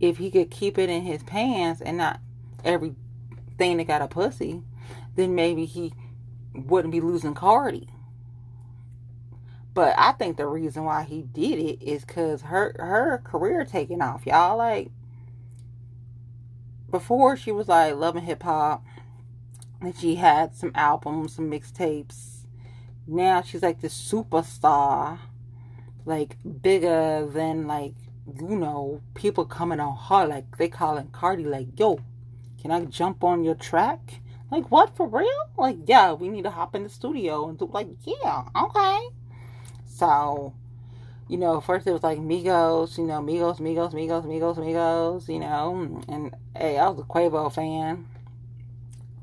If 0.00 0.18
he 0.18 0.30
could 0.30 0.50
keep 0.50 0.76
it 0.76 0.90
in 0.90 1.02
his 1.02 1.22
pants 1.22 1.80
and 1.80 1.96
not 1.96 2.20
everything 2.64 3.78
that 3.78 3.86
got 3.86 4.02
a 4.02 4.08
pussy, 4.08 4.62
then 5.14 5.34
maybe 5.34 5.64
he 5.64 5.94
wouldn't 6.54 6.92
be 6.92 7.00
losing 7.00 7.34
Cardi. 7.34 7.88
But 9.72 9.94
I 9.98 10.12
think 10.12 10.36
the 10.36 10.46
reason 10.46 10.84
why 10.84 11.02
he 11.04 11.22
did 11.22 11.58
it 11.58 11.82
is 11.82 12.04
because 12.04 12.42
her 12.42 12.74
her 12.78 13.20
career 13.24 13.64
taking 13.64 14.00
off, 14.00 14.24
y'all. 14.26 14.56
Like 14.56 14.90
before, 16.90 17.36
she 17.36 17.52
was 17.52 17.68
like 17.68 17.94
loving 17.94 18.24
hip 18.24 18.42
hop, 18.42 18.82
and 19.80 19.96
she 19.96 20.16
had 20.16 20.54
some 20.54 20.72
albums, 20.74 21.34
some 21.34 21.50
mixtapes. 21.50 22.46
Now 23.06 23.42
she's 23.42 23.62
like 23.62 23.80
the 23.80 23.88
superstar, 23.88 25.18
like 26.04 26.36
bigger 26.62 27.26
than 27.26 27.66
like 27.66 27.94
you 28.40 28.56
know 28.56 29.00
people 29.14 29.44
coming 29.44 29.80
on 29.80 29.96
her. 29.96 30.26
Like 30.26 30.56
they 30.58 30.68
calling 30.68 31.08
Cardi 31.08 31.44
like, 31.44 31.78
yo, 31.78 32.00
can 32.60 32.70
I 32.70 32.84
jump 32.84 33.22
on 33.22 33.44
your 33.44 33.54
track? 33.54 34.20
Like 34.50 34.70
what 34.70 34.96
for 34.96 35.06
real? 35.06 35.28
Like 35.56 35.78
yeah, 35.86 36.12
we 36.12 36.28
need 36.28 36.44
to 36.44 36.50
hop 36.50 36.74
in 36.74 36.82
the 36.82 36.88
studio 36.88 37.48
and 37.48 37.58
do 37.58 37.70
like 37.72 37.88
yeah, 38.04 38.44
okay. 38.56 39.08
So, 39.86 40.52
you 41.28 41.38
know, 41.38 41.60
first 41.60 41.86
it 41.86 41.92
was 41.92 42.02
like 42.02 42.18
Migos, 42.18 42.98
you 42.98 43.04
know, 43.04 43.20
Migos, 43.20 43.60
Migos, 43.60 43.92
Migos, 43.94 44.24
Migos, 44.24 44.56
Migos, 44.58 45.28
you 45.28 45.38
know, 45.38 46.02
and 46.08 46.34
hey, 46.54 46.76
I 46.78 46.88
was 46.88 46.98
a 46.98 47.02
Quavo 47.02 47.52
fan. 47.52 48.06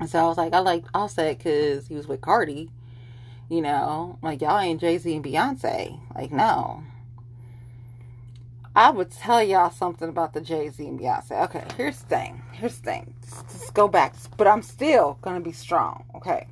And 0.00 0.10
so 0.10 0.18
I 0.18 0.26
was 0.26 0.36
like, 0.36 0.52
I 0.52 0.58
like 0.58 0.84
Offset 0.92 1.38
because 1.38 1.86
he 1.86 1.94
was 1.94 2.06
with 2.06 2.20
Cardi, 2.20 2.70
you 3.48 3.62
know, 3.62 4.18
like 4.22 4.40
y'all 4.40 4.58
ain't 4.58 4.80
Jay 4.80 4.98
Z 4.98 5.14
and 5.14 5.24
Beyonce. 5.24 6.00
Like, 6.14 6.32
no. 6.32 6.82
I 8.76 8.90
would 8.90 9.12
tell 9.12 9.40
y'all 9.42 9.70
something 9.70 10.08
about 10.08 10.32
the 10.32 10.40
Jay 10.40 10.68
Z 10.68 10.84
and 10.84 10.98
Beyonce. 10.98 11.44
Okay, 11.44 11.64
here's 11.76 12.00
the 12.00 12.06
thing. 12.06 12.42
Here's 12.52 12.78
the 12.78 12.90
thing. 12.90 13.14
Just, 13.22 13.48
just 13.50 13.74
go 13.74 13.86
back. 13.86 14.14
But 14.36 14.48
I'm 14.48 14.62
still 14.62 15.18
going 15.22 15.36
to 15.36 15.40
be 15.40 15.52
strong. 15.52 16.04
Okay. 16.16 16.48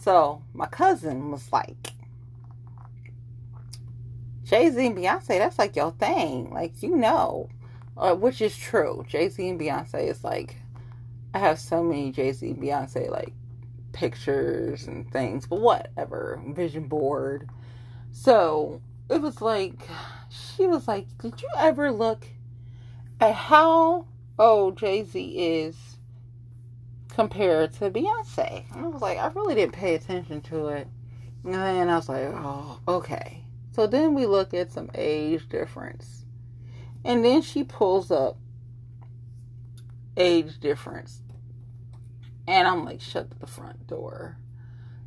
So 0.00 0.42
my 0.54 0.66
cousin 0.66 1.30
was 1.30 1.52
like, 1.52 1.92
Jay 4.44 4.70
Z 4.70 4.86
and 4.86 4.96
Beyonce, 4.96 5.38
that's 5.38 5.58
like 5.58 5.76
your 5.76 5.92
thing. 5.92 6.50
Like, 6.50 6.82
you 6.82 6.96
know, 6.96 7.50
uh, 7.96 8.14
which 8.14 8.40
is 8.40 8.56
true. 8.56 9.04
Jay 9.06 9.28
Z 9.28 9.46
and 9.46 9.60
Beyonce 9.60 10.08
is 10.08 10.24
like, 10.24 10.56
I 11.32 11.38
have 11.38 11.58
so 11.58 11.82
many 11.82 12.10
Jay 12.10 12.32
Z 12.32 12.54
Beyonce 12.54 13.10
like 13.10 13.32
pictures 13.92 14.86
and 14.86 15.10
things, 15.12 15.46
but 15.46 15.60
whatever. 15.60 16.40
Vision 16.48 16.88
board. 16.88 17.48
So 18.12 18.80
it 19.08 19.20
was 19.20 19.40
like, 19.40 19.88
she 20.28 20.66
was 20.66 20.88
like, 20.88 21.06
Did 21.18 21.40
you 21.42 21.48
ever 21.56 21.92
look 21.92 22.26
at 23.20 23.34
how 23.34 24.06
old 24.38 24.78
Jay 24.78 25.04
Z 25.04 25.20
is 25.20 25.76
compared 27.08 27.72
to 27.74 27.90
Beyonce? 27.90 28.64
And 28.74 28.84
I 28.84 28.88
was 28.88 29.02
like, 29.02 29.18
I 29.18 29.28
really 29.28 29.54
didn't 29.54 29.74
pay 29.74 29.94
attention 29.94 30.40
to 30.42 30.68
it. 30.68 30.88
And 31.44 31.54
then 31.54 31.88
I 31.88 31.96
was 31.96 32.08
like, 32.08 32.28
Oh, 32.32 32.80
okay. 32.88 33.44
So 33.72 33.86
then 33.86 34.14
we 34.14 34.26
look 34.26 34.52
at 34.52 34.72
some 34.72 34.90
age 34.94 35.48
difference. 35.48 36.24
And 37.04 37.24
then 37.24 37.40
she 37.40 37.62
pulls 37.64 38.10
up 38.10 38.36
age 40.16 40.60
difference. 40.60 41.22
And 42.46 42.66
I'm 42.66 42.84
like, 42.84 43.00
shut 43.00 43.38
the 43.38 43.46
front 43.46 43.86
door. 43.86 44.38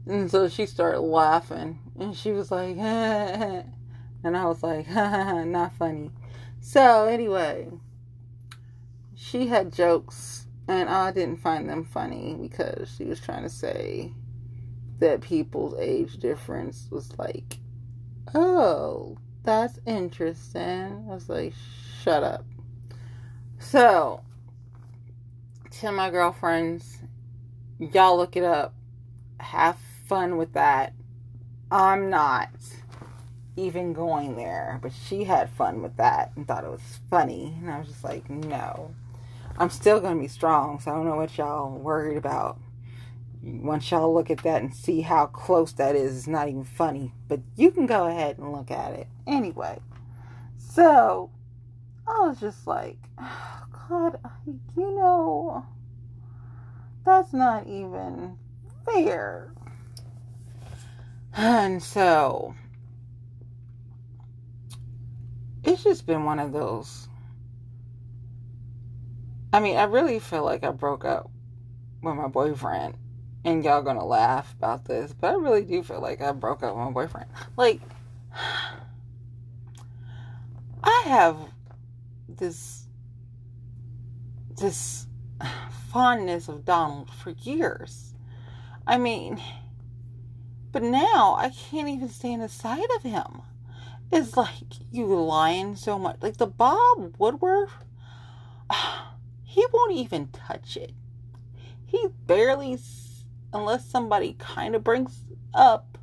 And 0.06 0.30
so 0.30 0.48
she 0.48 0.66
started 0.66 1.02
laughing. 1.02 1.80
And 2.00 2.16
she 2.16 2.32
was 2.32 2.52
like, 2.52 2.78
and 2.78 3.66
I 4.24 4.46
was 4.46 4.63
like, 4.63 4.89
not 4.89 5.76
funny. 5.76 6.12
So 6.62 7.06
anyway, 7.06 7.70
she 9.16 9.48
had 9.48 9.74
jokes. 9.74 10.48
And 10.68 10.89
I 10.89 11.12
didn't 11.12 11.42
find 11.42 11.70
them 11.70 11.84
funny 11.84 12.38
because 12.39 12.94
she 12.98 13.04
was 13.04 13.20
trying 13.20 13.44
to 13.44 13.50
say 13.50 14.13
that 15.00 15.20
people's 15.20 15.78
age 15.78 16.18
difference 16.18 16.88
was 16.89 17.18
like 17.20 17.58
oh, 18.34 19.18
that's 19.44 19.80
interesting. 19.86 21.06
I 21.10 21.13
was 21.13 21.30
like, 21.30 21.54
shut 22.02 22.24
up. 22.24 22.46
So, 23.60 24.22
tell 25.84 25.91
my 25.91 26.10
girlfriends, 26.10 27.00
y'all 27.78 28.15
look 28.15 28.38
it 28.38 28.43
up. 28.46 28.74
Have 29.41 29.78
fun 30.08 30.38
with 30.38 30.54
that. 30.54 30.93
I'm 31.69 32.10
not 32.10 32.52
even 33.58 33.91
going 33.91 34.38
there, 34.38 34.80
but 34.82 34.93
she 34.93 35.26
had 35.26 35.50
fun 35.50 35.82
with 35.82 35.98
that 35.98 36.32
and 36.38 36.48
thought 36.48 36.63
it 36.63 36.72
was 36.72 37.00
funny. 37.10 37.58
And 37.60 37.69
I 37.69 37.80
was 37.80 37.89
just 37.89 38.02
like, 38.02 38.30
no. 38.30 38.96
I'm 39.58 39.69
still 39.69 40.00
going 40.00 40.15
to 40.15 40.22
be 40.22 40.30
strong, 40.30 40.80
so 40.80 40.89
I 40.89 40.93
don't 40.93 41.06
know 41.06 41.17
what 41.17 41.38
y'all 41.38 41.78
worried 41.78 42.17
about. 42.17 42.62
Once 43.41 43.91
y'all 43.91 44.13
look 44.13 44.32
at 44.32 44.41
that 44.43 44.62
and 44.62 44.74
see 44.74 45.02
how 45.02 45.26
close 45.26 45.74
that 45.74 45.98
is, 45.98 46.17
it's 46.17 46.28
not 46.28 46.48
even 46.48 46.63
funny. 46.63 47.12
But 47.28 47.41
you 47.58 47.72
can 47.72 47.88
go 47.88 48.08
ahead 48.08 48.38
and 48.38 48.54
look 48.54 48.72
at 48.72 48.93
it. 48.93 49.08
Anyway, 49.28 49.82
so 50.58 51.30
I 52.08 52.19
was 52.19 52.39
just 52.39 52.67
like, 52.67 53.00
oh, 53.19 53.65
God, 53.89 54.17
you 54.78 54.96
know, 54.96 55.65
that's 57.06 57.34
not 57.34 57.67
even 57.67 58.38
fair. 58.86 59.54
And 61.36 61.82
so 61.82 62.56
it's 65.63 65.84
just 65.84 66.06
been 66.06 66.24
one 66.24 66.39
of 66.39 66.52
those. 66.54 67.08
I 69.52 69.60
mean, 69.60 69.78
I 69.78 69.84
really 69.84 70.19
feel 70.19 70.43
like 70.43 70.63
I 70.63 70.72
broke 70.72 71.06
up 71.06 71.30
with 72.02 72.15
my 72.15 72.28
boyfriend. 72.28 72.96
And 73.46 73.63
y'all 73.65 73.82
gonna 73.82 74.06
laugh 74.06 74.54
about 74.54 74.86
this, 74.86 75.13
but 75.13 75.32
I 75.32 75.34
really 75.34 75.65
do 75.65 75.84
feel 75.84 76.00
like 76.00 76.22
I 76.22 76.32
broke 76.32 76.63
up 76.63 76.76
with 76.76 76.86
my 76.86 76.91
boyfriend. 76.91 77.30
Like, 77.58 77.82
I 80.84 81.04
have 81.06 81.38
this 82.30 82.83
this 84.63 85.08
fondness 85.91 86.47
of 86.47 86.63
Donald 86.63 87.10
for 87.10 87.32
years. 87.32 88.13
I 88.88 88.97
mean, 88.97 89.41
but 90.71 90.82
now 90.82 91.36
I 91.38 91.49
can't 91.49 91.89
even 91.89 92.08
stand 92.08 92.41
the 92.41 92.47
sight 92.47 92.88
of 92.95 93.04
him. 93.04 93.41
It's 94.10 94.38
like 94.38 94.54
you 94.89 95.06
lying 95.08 95.76
so 95.76 95.99
much. 95.99 96.15
Like 96.21 96.38
the 96.38 96.47
Bob 96.47 97.15
Woodward, 97.17 97.67
he 99.43 99.65
won't 99.73 99.91
even 99.91 100.30
touch 100.30 100.78
it. 100.78 100.93
He 101.86 102.08
barely, 102.26 102.80
unless 103.52 103.86
somebody 103.86 104.38
kind 104.39 104.76
of 104.76 104.84
brings 104.86 105.26
up, 105.54 105.97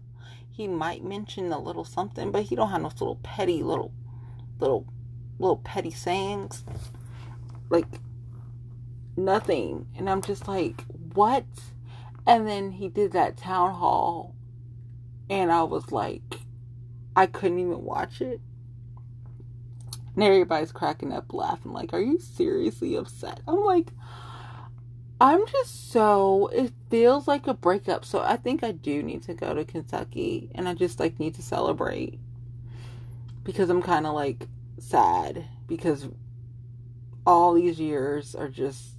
he 0.51 0.69
might 0.69 1.03
mention 1.03 1.51
a 1.51 1.59
little 1.59 1.87
something, 1.87 2.31
but 2.31 2.43
he 2.43 2.57
don't 2.57 2.69
have 2.69 2.83
no 2.83 2.89
little 2.89 3.21
petty 3.23 3.63
little, 3.63 3.95
little, 4.59 4.87
little 5.39 5.57
petty 5.57 5.91
sayings. 5.91 6.63
Like 7.71 7.87
nothing. 9.17 9.87
And 9.97 10.09
I'm 10.09 10.23
just 10.23 10.49
like, 10.49 10.85
what? 11.15 11.45
And 12.27 12.47
then 12.47 12.73
he 12.73 12.89
did 12.89 13.13
that 13.13 13.37
town 13.37 13.75
hall 13.75 14.35
and 15.29 15.51
I 15.53 15.63
was 15.63 15.93
like, 15.93 16.41
I 17.17 17.27
couldn't 17.27 17.61
even 17.61 17.85
watch 17.85 18.21
it. 18.21 18.41
And 20.15 20.25
everybody's 20.25 20.73
cracking 20.73 21.13
up 21.13 21.33
laughing, 21.33 21.73
like, 21.73 21.93
Are 21.93 22.01
you 22.01 22.19
seriously 22.19 22.97
upset? 22.97 23.41
I'm 23.47 23.65
like, 23.65 23.93
I'm 25.21 25.47
just 25.47 25.93
so 25.93 26.49
it 26.49 26.73
feels 26.89 27.29
like 27.29 27.47
a 27.47 27.55
breakup. 27.55 28.05
So 28.05 28.21
I 28.21 28.37
think 28.37 28.65
I 28.65 28.73
do 28.73 29.03
need 29.03 29.23
to 29.25 29.35
go 29.35 29.55
to 29.55 29.65
Kentucky 29.65 30.51
and 30.55 30.69
I 30.69 30.75
just 30.75 30.99
like 30.99 31.21
need 31.21 31.35
to 31.35 31.43
celebrate. 31.43 32.19
Because 33.45 33.71
I'm 33.71 33.83
kinda 33.83 34.11
like 34.13 34.47
sad 34.79 35.45
because 35.67 36.09
all 37.27 37.55
these 37.55 37.79
years 37.79 38.35
are 38.35 38.49
just 38.49 38.95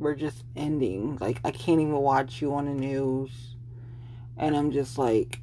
we're 0.00 0.16
just 0.16 0.42
ending. 0.56 1.18
Like 1.20 1.40
I 1.44 1.52
can't 1.52 1.80
even 1.80 1.92
watch 1.92 2.42
you 2.42 2.54
on 2.54 2.64
the 2.64 2.72
news. 2.72 3.30
And 4.36 4.56
I'm 4.56 4.72
just 4.72 4.98
like 4.98 5.40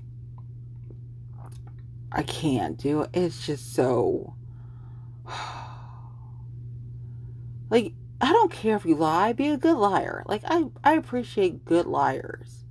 I 2.12 2.24
can't 2.24 2.78
do 2.78 3.02
it. 3.02 3.10
It's 3.14 3.46
just 3.46 3.74
so. 3.74 4.34
like, 7.70 7.94
I 8.20 8.32
don't 8.32 8.52
care 8.52 8.76
if 8.76 8.86
you 8.86 8.96
lie, 8.96 9.34
be 9.34 9.50
a 9.50 9.58
good 9.58 9.78
liar. 9.78 10.24
Like, 10.26 10.42
I, 10.46 10.66
I 10.84 10.94
appreciate 10.94 11.66
good 11.66 11.86
liars. 11.86 12.64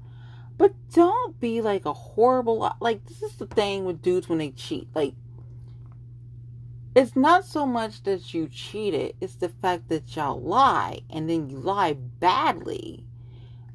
But 0.58 0.74
don't 0.92 1.38
be 1.38 1.60
like 1.60 1.84
a 1.84 1.92
horrible. 1.92 2.74
Like, 2.80 3.04
this 3.06 3.22
is 3.22 3.36
the 3.36 3.46
thing 3.46 3.84
with 3.84 4.02
dudes 4.02 4.28
when 4.28 4.38
they 4.38 4.50
cheat. 4.50 4.88
Like, 4.94 5.14
it's 6.96 7.14
not 7.14 7.44
so 7.44 7.66
much 7.66 8.02
that 8.04 8.32
you 8.32 8.48
cheated, 8.48 9.14
it's 9.20 9.36
the 9.36 9.50
fact 9.50 9.90
that 9.90 10.16
y'all 10.16 10.40
lie 10.40 11.00
and 11.10 11.28
then 11.28 11.50
you 11.50 11.58
lie 11.58 11.92
badly. 11.92 13.04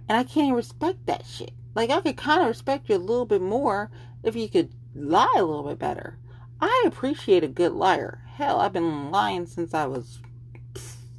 And 0.09 0.17
I 0.17 0.23
can't 0.23 0.55
respect 0.55 1.05
that 1.05 1.25
shit. 1.25 1.51
Like, 1.75 1.91
I 1.91 2.01
could 2.01 2.17
kind 2.17 2.41
of 2.41 2.47
respect 2.47 2.89
you 2.89 2.95
a 2.95 2.97
little 2.97 3.27
bit 3.27 3.41
more 3.41 3.91
if 4.23 4.35
you 4.35 4.49
could 4.49 4.71
lie 4.95 5.33
a 5.37 5.43
little 5.43 5.63
bit 5.63 5.79
better. 5.79 6.17
I 6.59 6.83
appreciate 6.85 7.43
a 7.43 7.47
good 7.47 7.73
liar. 7.73 8.23
Hell, 8.35 8.59
I've 8.59 8.73
been 8.73 9.11
lying 9.11 9.45
since 9.45 9.73
I 9.73 9.85
was 9.85 10.19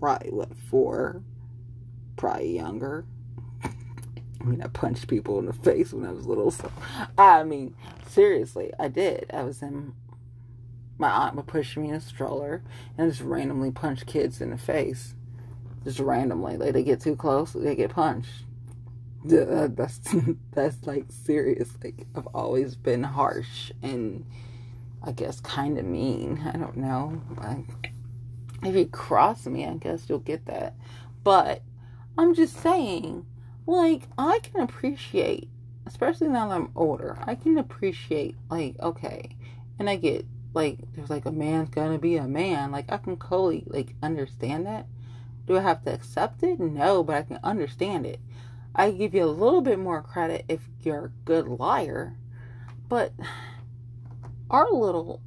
probably 0.00 0.30
what 0.30 0.54
four, 0.56 1.22
probably 2.16 2.56
younger. 2.56 3.06
I 3.64 4.44
mean, 4.44 4.60
I 4.60 4.66
punched 4.66 5.06
people 5.06 5.38
in 5.38 5.46
the 5.46 5.52
face 5.52 5.92
when 5.92 6.04
I 6.04 6.10
was 6.10 6.26
little. 6.26 6.50
So, 6.50 6.70
I 7.16 7.44
mean, 7.44 7.76
seriously, 8.08 8.72
I 8.78 8.88
did. 8.88 9.30
I 9.32 9.44
was 9.44 9.62
in. 9.62 9.94
My 11.02 11.10
aunt 11.10 11.34
would 11.34 11.48
push 11.48 11.76
me 11.76 11.88
in 11.88 11.96
a 11.96 12.00
stroller 12.00 12.62
and 12.96 13.10
just 13.10 13.22
randomly 13.22 13.72
punch 13.72 14.06
kids 14.06 14.40
in 14.40 14.50
the 14.50 14.56
face. 14.56 15.16
Just 15.82 15.98
randomly. 15.98 16.56
Like, 16.56 16.74
they 16.74 16.84
get 16.84 17.00
too 17.00 17.16
close, 17.16 17.54
they 17.54 17.74
get 17.74 17.90
punched. 17.90 18.44
Uh, 19.24 19.66
that's 19.66 19.98
that's 20.52 20.86
like 20.86 21.06
serious. 21.08 21.70
Like 21.82 22.06
I've 22.14 22.28
always 22.28 22.76
been 22.76 23.02
harsh 23.02 23.72
and 23.82 24.24
I 25.02 25.10
guess 25.10 25.40
kind 25.40 25.76
of 25.76 25.84
mean. 25.84 26.40
I 26.46 26.56
don't 26.56 26.76
know. 26.76 27.20
Like, 27.36 27.92
if 28.62 28.76
you 28.76 28.86
cross 28.86 29.44
me, 29.46 29.66
I 29.66 29.74
guess 29.74 30.08
you'll 30.08 30.20
get 30.20 30.46
that. 30.46 30.76
But 31.24 31.62
I'm 32.16 32.32
just 32.32 32.62
saying, 32.62 33.26
like 33.66 34.02
I 34.16 34.38
can 34.44 34.60
appreciate, 34.60 35.48
especially 35.84 36.28
now 36.28 36.46
that 36.46 36.54
I'm 36.54 36.70
older, 36.76 37.18
I 37.26 37.34
can 37.34 37.58
appreciate 37.58 38.36
like 38.48 38.78
okay, 38.78 39.36
and 39.80 39.90
I 39.90 39.96
get 39.96 40.26
like 40.54 40.78
there's 40.94 41.10
like 41.10 41.26
a 41.26 41.32
man's 41.32 41.70
gonna 41.70 41.98
be 41.98 42.16
a 42.16 42.26
man. 42.26 42.70
Like 42.70 42.90
I 42.90 42.98
can 42.98 43.16
totally 43.16 43.64
like 43.66 43.94
understand 44.02 44.66
that. 44.66 44.86
Do 45.46 45.56
I 45.56 45.62
have 45.62 45.84
to 45.84 45.92
accept 45.92 46.42
it? 46.42 46.60
No, 46.60 47.02
but 47.02 47.16
I 47.16 47.22
can 47.22 47.40
understand 47.42 48.06
it. 48.06 48.20
I 48.74 48.90
give 48.90 49.14
you 49.14 49.24
a 49.24 49.26
little 49.26 49.60
bit 49.60 49.78
more 49.78 50.02
credit 50.02 50.44
if 50.48 50.60
you're 50.82 51.06
a 51.06 51.12
good 51.24 51.46
liar, 51.46 52.16
but 52.88 53.12
our 54.50 54.70
little 54.70 55.20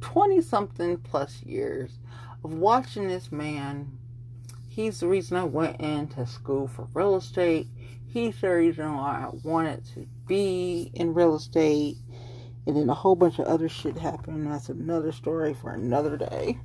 20 0.00 0.42
something 0.42 0.98
plus 0.98 1.42
years 1.42 1.98
of 2.44 2.52
watching 2.52 3.08
this 3.08 3.32
man, 3.32 3.98
he's 4.68 5.00
the 5.00 5.08
reason 5.08 5.36
I 5.36 5.44
went 5.44 5.80
into 5.80 6.26
school 6.26 6.66
for 6.66 6.88
real 6.92 7.16
estate. 7.16 7.68
He's 8.06 8.40
the 8.40 8.50
reason 8.50 8.94
why 8.94 9.26
I 9.26 9.30
wanted 9.42 9.86
to 9.94 10.06
be 10.26 10.90
in 10.92 11.14
real 11.14 11.36
estate. 11.36 11.96
And 12.66 12.76
then 12.76 12.88
a 12.88 12.94
whole 12.94 13.16
bunch 13.16 13.38
of 13.38 13.46
other 13.46 13.68
shit 13.68 13.98
happened. 13.98 14.46
That's 14.46 14.68
another 14.68 15.12
story 15.12 15.54
for 15.54 15.72
another 15.72 16.16
day. 16.16 16.58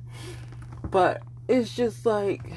But 0.84 1.22
it's 1.48 1.74
just 1.74 2.06
like 2.06 2.52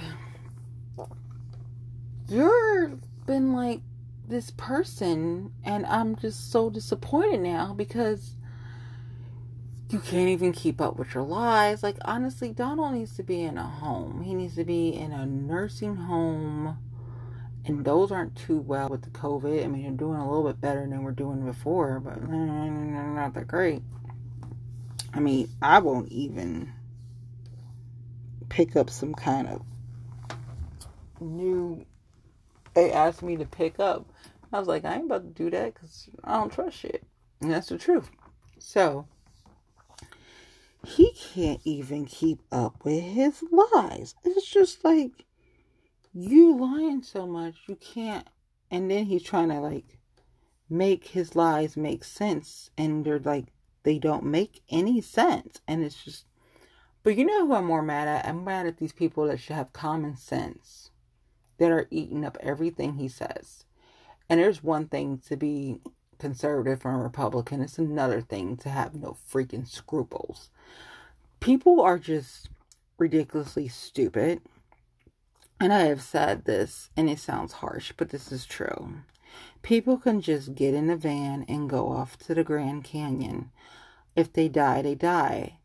you've 2.27 2.99
been 3.25 3.53
like 3.53 3.81
this 4.27 4.51
person 4.51 5.51
and 5.63 5.85
I'm 5.85 6.15
just 6.15 6.51
so 6.51 6.69
disappointed 6.69 7.41
now 7.41 7.73
because 7.73 8.35
you 9.89 9.99
can't 9.99 10.29
even 10.29 10.53
keep 10.53 10.79
up 10.79 10.97
with 10.97 11.13
your 11.13 11.23
lies. 11.23 11.83
Like 11.83 11.97
honestly, 12.05 12.53
Donald 12.53 12.93
needs 12.93 13.15
to 13.17 13.23
be 13.23 13.41
in 13.41 13.57
a 13.57 13.67
home. 13.67 14.21
He 14.21 14.33
needs 14.33 14.55
to 14.55 14.63
be 14.63 14.89
in 14.89 15.11
a 15.11 15.25
nursing 15.25 15.95
home. 15.95 16.77
And 17.65 17.85
those 17.85 18.11
aren't 18.11 18.35
too 18.35 18.57
well 18.57 18.89
with 18.89 19.03
the 19.03 19.09
COVID. 19.11 19.63
I 19.63 19.67
mean, 19.67 19.83
they're 19.83 19.91
doing 19.91 20.19
a 20.19 20.27
little 20.27 20.47
bit 20.51 20.59
better 20.59 20.81
than 20.81 21.03
we're 21.03 21.11
doing 21.11 21.45
before, 21.45 21.99
but 21.99 22.27
not 22.27 23.33
that 23.35 23.47
great. 23.47 23.83
I 25.13 25.19
mean, 25.19 25.49
I 25.61 25.79
won't 25.79 26.11
even 26.11 26.71
pick 28.49 28.75
up 28.75 28.89
some 28.89 29.13
kind 29.13 29.47
of 29.47 29.61
new 31.19 31.85
they 32.73 32.91
asked 32.91 33.23
me 33.23 33.37
to 33.37 33.45
pick 33.45 33.79
up. 33.79 34.05
I 34.53 34.59
was 34.59 34.67
like, 34.67 34.85
I 34.85 34.95
ain't 34.95 35.05
about 35.05 35.23
to 35.23 35.43
do 35.43 35.49
that 35.51 35.73
because 35.73 36.09
I 36.23 36.37
don't 36.37 36.51
trust 36.51 36.77
shit. 36.77 37.03
And 37.41 37.51
that's 37.51 37.69
the 37.69 37.77
truth. 37.77 38.09
So, 38.59 39.07
he 40.85 41.11
can't 41.13 41.61
even 41.63 42.05
keep 42.05 42.39
up 42.51 42.83
with 42.83 43.01
his 43.01 43.43
lies. 43.51 44.15
It's 44.23 44.49
just 44.49 44.83
like, 44.83 45.25
you 46.13 46.57
lying 46.57 47.03
so 47.03 47.27
much, 47.27 47.55
you 47.67 47.75
can't. 47.75 48.27
And 48.71 48.89
then 48.91 49.05
he's 49.05 49.23
trying 49.23 49.49
to 49.49 49.59
like 49.59 49.99
make 50.69 51.09
his 51.09 51.35
lies 51.35 51.77
make 51.77 52.03
sense. 52.03 52.69
And 52.77 53.05
they're 53.05 53.19
like, 53.19 53.47
they 53.83 53.99
don't 53.99 54.25
make 54.25 54.61
any 54.69 55.01
sense. 55.01 55.61
And 55.67 55.83
it's 55.83 56.03
just 56.03 56.25
But 57.03 57.17
you 57.17 57.25
know 57.25 57.47
who 57.47 57.53
I'm 57.55 57.65
more 57.65 57.81
mad 57.81 58.07
at? 58.07 58.27
I'm 58.27 58.43
mad 58.43 58.67
at 58.67 58.77
these 58.77 58.93
people 58.93 59.25
that 59.27 59.39
should 59.39 59.55
have 59.55 59.73
common 59.73 60.15
sense 60.15 60.91
that 61.57 61.71
are 61.71 61.87
eating 61.91 62.25
up 62.25 62.37
everything 62.41 62.95
he 62.95 63.07
says. 63.07 63.65
And 64.29 64.39
there's 64.39 64.63
one 64.63 64.87
thing 64.87 65.19
to 65.27 65.35
be 65.35 65.81
conservative 66.19 66.85
and 66.85 67.01
Republican, 67.01 67.61
it's 67.61 67.79
another 67.79 68.21
thing 68.21 68.55
to 68.57 68.69
have 68.69 68.95
no 68.95 69.17
freaking 69.31 69.67
scruples. 69.67 70.49
People 71.39 71.81
are 71.81 71.97
just 71.97 72.49
ridiculously 72.99 73.67
stupid. 73.67 74.41
And 75.61 75.71
I 75.71 75.81
have 75.81 76.01
said 76.01 76.45
this, 76.45 76.89
and 76.97 77.07
it 77.07 77.19
sounds 77.19 77.53
harsh, 77.53 77.93
but 77.95 78.09
this 78.09 78.31
is 78.31 78.47
true. 78.47 78.95
People 79.61 79.97
can 79.97 80.19
just 80.19 80.55
get 80.55 80.73
in 80.73 80.89
a 80.89 80.97
van 80.97 81.45
and 81.47 81.69
go 81.69 81.89
off 81.89 82.17
to 82.25 82.33
the 82.33 82.43
Grand 82.43 82.83
Canyon. 82.83 83.51
If 84.15 84.33
they 84.33 84.49
die, 84.49 84.81
they 84.81 84.95
die. 84.95 85.59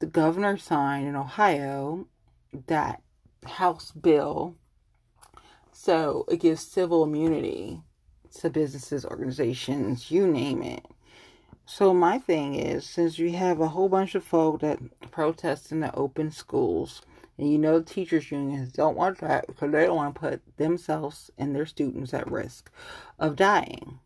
The 0.00 0.06
governor 0.06 0.56
signed 0.56 1.06
in 1.06 1.14
Ohio 1.14 2.08
that 2.66 3.02
House 3.46 3.92
bill 3.92 4.56
so 5.70 6.24
it 6.28 6.40
gives 6.40 6.66
civil 6.66 7.04
immunity 7.04 7.82
to 8.40 8.50
businesses, 8.50 9.04
organizations, 9.04 10.10
you 10.10 10.26
name 10.26 10.62
it. 10.62 10.86
So 11.66 11.94
my 11.94 12.18
thing 12.18 12.54
is, 12.54 12.84
since 12.84 13.18
you 13.18 13.32
have 13.32 13.60
a 13.60 13.68
whole 13.68 13.88
bunch 13.88 14.14
of 14.14 14.24
folk 14.24 14.60
that 14.60 14.78
protest 15.10 15.70
in 15.72 15.80
the 15.80 15.94
open 15.94 16.30
schools, 16.30 17.02
and 17.38 17.50
you 17.50 17.58
know 17.58 17.78
the 17.78 17.84
teachers 17.84 18.30
unions 18.30 18.72
don't 18.72 18.96
want 18.96 19.18
that 19.18 19.46
because 19.46 19.72
they 19.72 19.86
don't 19.86 19.96
want 19.96 20.14
to 20.14 20.20
put 20.20 20.56
themselves 20.56 21.30
and 21.36 21.54
their 21.54 21.66
students 21.66 22.14
at 22.14 22.30
risk 22.30 22.70
of 23.18 23.36
dying. 23.36 23.98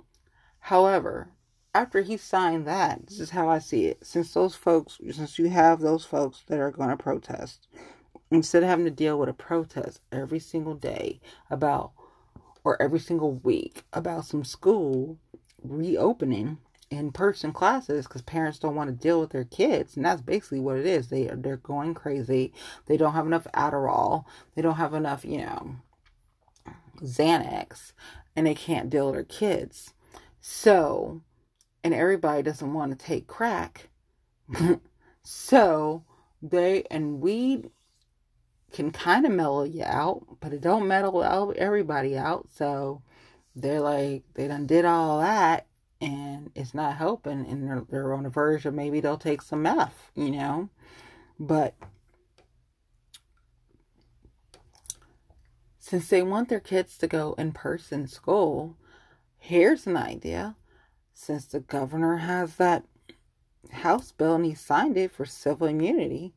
However, 0.60 1.28
after 1.74 2.02
he 2.02 2.16
signed 2.16 2.66
that, 2.66 3.06
this 3.06 3.20
is 3.20 3.30
how 3.30 3.48
I 3.48 3.58
see 3.58 3.86
it. 3.86 4.04
Since 4.04 4.34
those 4.34 4.54
folks, 4.54 4.98
since 5.10 5.38
you 5.38 5.48
have 5.48 5.80
those 5.80 6.04
folks 6.04 6.42
that 6.48 6.58
are 6.58 6.70
going 6.70 6.90
to 6.90 6.96
protest, 6.96 7.68
instead 8.30 8.62
of 8.62 8.68
having 8.68 8.84
to 8.84 8.90
deal 8.90 9.18
with 9.18 9.28
a 9.28 9.34
protest 9.34 10.00
every 10.10 10.38
single 10.38 10.74
day 10.74 11.20
about, 11.50 11.92
or 12.64 12.80
every 12.82 13.00
single 13.00 13.32
week 13.32 13.82
about 13.92 14.24
some 14.24 14.44
school 14.44 15.18
reopening 15.62 16.58
in 16.90 17.12
person 17.12 17.52
classes 17.52 18.06
because 18.06 18.22
parents 18.22 18.58
don't 18.58 18.74
want 18.74 18.88
to 18.88 18.96
deal 18.96 19.20
with 19.20 19.30
their 19.30 19.44
kids 19.44 19.96
and 19.96 20.04
that's 20.04 20.22
basically 20.22 20.60
what 20.60 20.76
it 20.76 20.86
is. 20.86 21.08
They 21.08 21.30
they're 21.34 21.56
going 21.56 21.94
crazy. 21.94 22.52
They 22.86 22.96
don't 22.96 23.12
have 23.12 23.26
enough 23.26 23.46
Adderall. 23.54 24.24
They 24.54 24.62
don't 24.62 24.76
have 24.76 24.94
enough 24.94 25.24
you 25.24 25.38
know 25.38 25.76
Xanax 27.02 27.92
and 28.34 28.46
they 28.46 28.54
can't 28.54 28.90
deal 28.90 29.06
with 29.06 29.14
their 29.14 29.24
kids. 29.24 29.92
So 30.40 31.22
and 31.84 31.94
everybody 31.94 32.42
doesn't 32.42 32.72
want 32.72 32.98
to 32.98 33.04
take 33.06 33.26
crack. 33.26 33.88
So 35.30 36.04
they 36.40 36.84
and 36.90 37.20
weed 37.20 37.70
can 38.72 38.90
kind 38.92 39.26
of 39.26 39.32
mellow 39.32 39.64
you 39.64 39.82
out 39.84 40.24
but 40.40 40.54
it 40.54 40.62
don't 40.62 40.88
mellow 40.88 41.50
everybody 41.50 42.16
out. 42.16 42.48
So 42.54 43.02
they're 43.54 43.82
like 43.82 44.22
they 44.34 44.48
done 44.48 44.66
did 44.66 44.86
all 44.86 45.20
that 45.20 45.67
and 46.00 46.50
it's 46.54 46.74
not 46.74 46.96
helping 46.96 47.46
and 47.46 47.66
they're, 47.66 47.84
they're 47.88 48.14
on 48.14 48.22
the 48.22 48.28
verge 48.28 48.64
of 48.66 48.74
maybe 48.74 49.00
they'll 49.00 49.18
take 49.18 49.42
some 49.42 49.62
meth, 49.62 50.10
you 50.14 50.30
know. 50.30 50.68
But 51.38 51.74
since 55.78 56.08
they 56.08 56.22
want 56.22 56.48
their 56.48 56.60
kids 56.60 56.96
to 56.98 57.06
go 57.06 57.34
in 57.38 57.52
person 57.52 58.06
school, 58.06 58.76
here's 59.38 59.86
an 59.86 59.96
idea. 59.96 60.56
Since 61.14 61.46
the 61.46 61.60
governor 61.60 62.18
has 62.18 62.56
that 62.56 62.84
House 63.72 64.12
bill 64.12 64.36
and 64.36 64.44
he 64.44 64.54
signed 64.54 64.96
it 64.96 65.10
for 65.10 65.24
civil 65.24 65.66
immunity, 65.66 66.32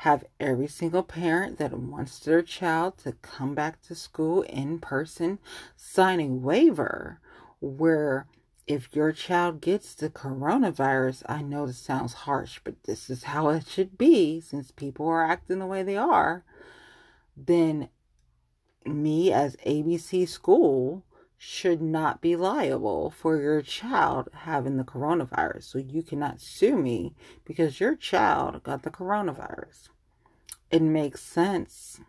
have 0.00 0.24
every 0.38 0.68
single 0.68 1.02
parent 1.02 1.58
that 1.58 1.72
wants 1.72 2.18
their 2.18 2.42
child 2.42 2.98
to 2.98 3.12
come 3.12 3.54
back 3.54 3.80
to 3.82 3.94
school 3.94 4.42
in 4.42 4.78
person 4.78 5.38
sign 5.74 6.20
a 6.20 6.28
waiver 6.28 7.18
where 7.60 8.26
if 8.66 8.94
your 8.94 9.12
child 9.12 9.60
gets 9.60 9.94
the 9.94 10.10
coronavirus, 10.10 11.22
I 11.28 11.42
know 11.42 11.66
this 11.66 11.78
sounds 11.78 12.14
harsh, 12.14 12.60
but 12.64 12.82
this 12.84 13.08
is 13.08 13.24
how 13.24 13.48
it 13.50 13.66
should 13.68 13.96
be 13.96 14.40
since 14.40 14.70
people 14.72 15.06
are 15.06 15.24
acting 15.24 15.60
the 15.60 15.66
way 15.66 15.82
they 15.82 15.96
are, 15.96 16.44
then 17.36 17.88
me 18.84 19.32
as 19.32 19.56
ABC 19.66 20.28
school 20.28 21.04
should 21.38 21.80
not 21.80 22.20
be 22.20 22.34
liable 22.34 23.10
for 23.10 23.40
your 23.40 23.62
child 23.62 24.28
having 24.32 24.78
the 24.78 24.84
coronavirus. 24.84 25.64
So 25.64 25.78
you 25.78 26.02
cannot 26.02 26.40
sue 26.40 26.76
me 26.76 27.14
because 27.44 27.78
your 27.78 27.94
child 27.94 28.62
got 28.62 28.82
the 28.82 28.90
coronavirus. 28.90 29.90
It 30.70 30.82
makes 30.82 31.22
sense. 31.22 32.00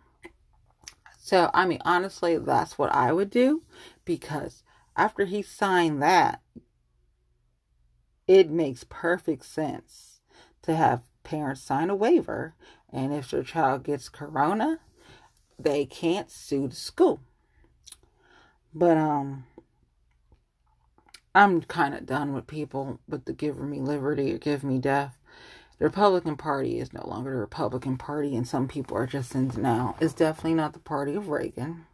So, 1.20 1.52
I 1.54 1.66
mean, 1.66 1.82
honestly, 1.84 2.38
that's 2.38 2.78
what 2.78 2.92
I 2.94 3.12
would 3.12 3.30
do 3.30 3.62
because 4.06 4.64
after 4.98 5.26
he 5.26 5.42
signed 5.42 6.02
that, 6.02 6.42
it 8.28 8.50
makes 8.50 8.84
perfect 8.84 9.46
sense 9.46 10.20
to 10.64 10.76
have 10.76 11.04
parents 11.24 11.62
sign 11.62 11.90
a 11.90 11.96
waiver. 11.96 12.56
And 12.92 13.14
if 13.14 13.32
their 13.32 13.44
child 13.44 13.84
gets 13.84 14.10
corona, 14.10 14.80
they 15.60 15.86
can't 15.86 16.32
sue 16.32 16.68
the 16.68 16.76
school. 16.76 17.22
But 18.74 18.98
um 18.98 19.46
I'm 21.36 21.62
kind 21.62 21.94
of 21.94 22.08
done 22.08 22.34
with 22.34 22.48
people 22.48 23.00
with 23.08 23.26
the 23.26 23.34
give 23.34 23.60
me 23.60 23.80
liberty 23.80 24.34
or 24.34 24.40
give 24.40 24.64
me 24.64 24.80
death. 24.80 25.20
The 25.78 25.86
Republican 25.86 26.36
Party 26.36 26.80
is 26.80 26.92
no 26.92 27.08
longer 27.08 27.30
the 27.32 27.38
Republican 27.38 27.98
Party, 27.98 28.36
and 28.36 28.48
some 28.48 28.68
people 28.68 28.98
are 28.98 29.06
just 29.06 29.36
in 29.36 29.50
denial. 29.50 29.96
It's 30.02 30.16
definitely 30.16 30.56
not 30.56 30.74
the 30.74 30.80
party 30.80 31.14
of 31.14 31.30
Reagan 31.30 31.86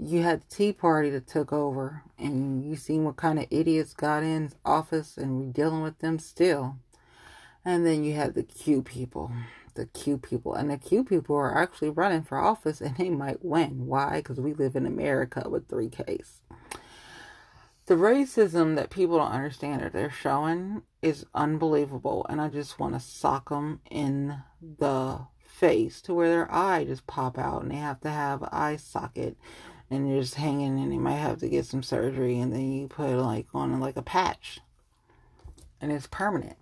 you 0.00 0.22
had 0.22 0.42
the 0.42 0.54
Tea 0.54 0.72
Party 0.72 1.10
that 1.10 1.26
took 1.26 1.52
over, 1.52 2.02
and 2.18 2.64
you 2.64 2.76
seen 2.76 3.04
what 3.04 3.16
kind 3.16 3.38
of 3.38 3.46
idiots 3.50 3.94
got 3.94 4.22
in 4.22 4.50
office, 4.64 5.16
and 5.16 5.38
we're 5.38 5.52
dealing 5.52 5.82
with 5.82 5.98
them 5.98 6.18
still. 6.18 6.76
And 7.64 7.84
then 7.84 8.04
you 8.04 8.14
had 8.14 8.34
the 8.34 8.44
Q 8.44 8.82
people, 8.82 9.32
the 9.74 9.86
Q 9.86 10.16
people, 10.16 10.54
and 10.54 10.70
the 10.70 10.78
Q 10.78 11.02
people 11.02 11.34
are 11.36 11.60
actually 11.60 11.90
running 11.90 12.22
for 12.22 12.38
office, 12.38 12.80
and 12.80 12.96
they 12.96 13.10
might 13.10 13.44
win. 13.44 13.86
Why? 13.86 14.18
Because 14.18 14.40
we 14.40 14.54
live 14.54 14.76
in 14.76 14.86
America 14.86 15.48
with 15.48 15.68
three 15.68 15.90
Ks. 15.90 16.40
The 17.86 17.94
racism 17.94 18.76
that 18.76 18.90
people 18.90 19.18
don't 19.18 19.32
understand 19.32 19.80
that 19.80 19.94
they're 19.94 20.10
showing 20.10 20.82
is 21.02 21.26
unbelievable, 21.34 22.24
and 22.28 22.40
I 22.40 22.48
just 22.48 22.78
want 22.78 22.94
to 22.94 23.00
sock 23.00 23.48
them 23.48 23.80
in 23.90 24.42
the 24.60 25.26
face 25.42 26.00
to 26.02 26.14
where 26.14 26.28
their 26.28 26.54
eye 26.54 26.84
just 26.84 27.06
pop 27.06 27.36
out, 27.36 27.62
and 27.62 27.70
they 27.72 27.76
have 27.76 28.00
to 28.02 28.10
have 28.10 28.48
eye 28.52 28.76
socket 28.76 29.36
and 29.90 30.08
you're 30.08 30.20
just 30.20 30.34
hanging 30.34 30.78
and 30.78 30.92
you 30.92 31.00
might 31.00 31.16
have 31.16 31.38
to 31.38 31.48
get 31.48 31.66
some 31.66 31.82
surgery 31.82 32.38
and 32.38 32.52
then 32.52 32.72
you 32.72 32.88
put 32.88 33.10
like 33.16 33.46
on 33.54 33.80
like 33.80 33.96
a 33.96 34.02
patch 34.02 34.60
and 35.80 35.90
it's 35.92 36.06
permanent 36.06 36.56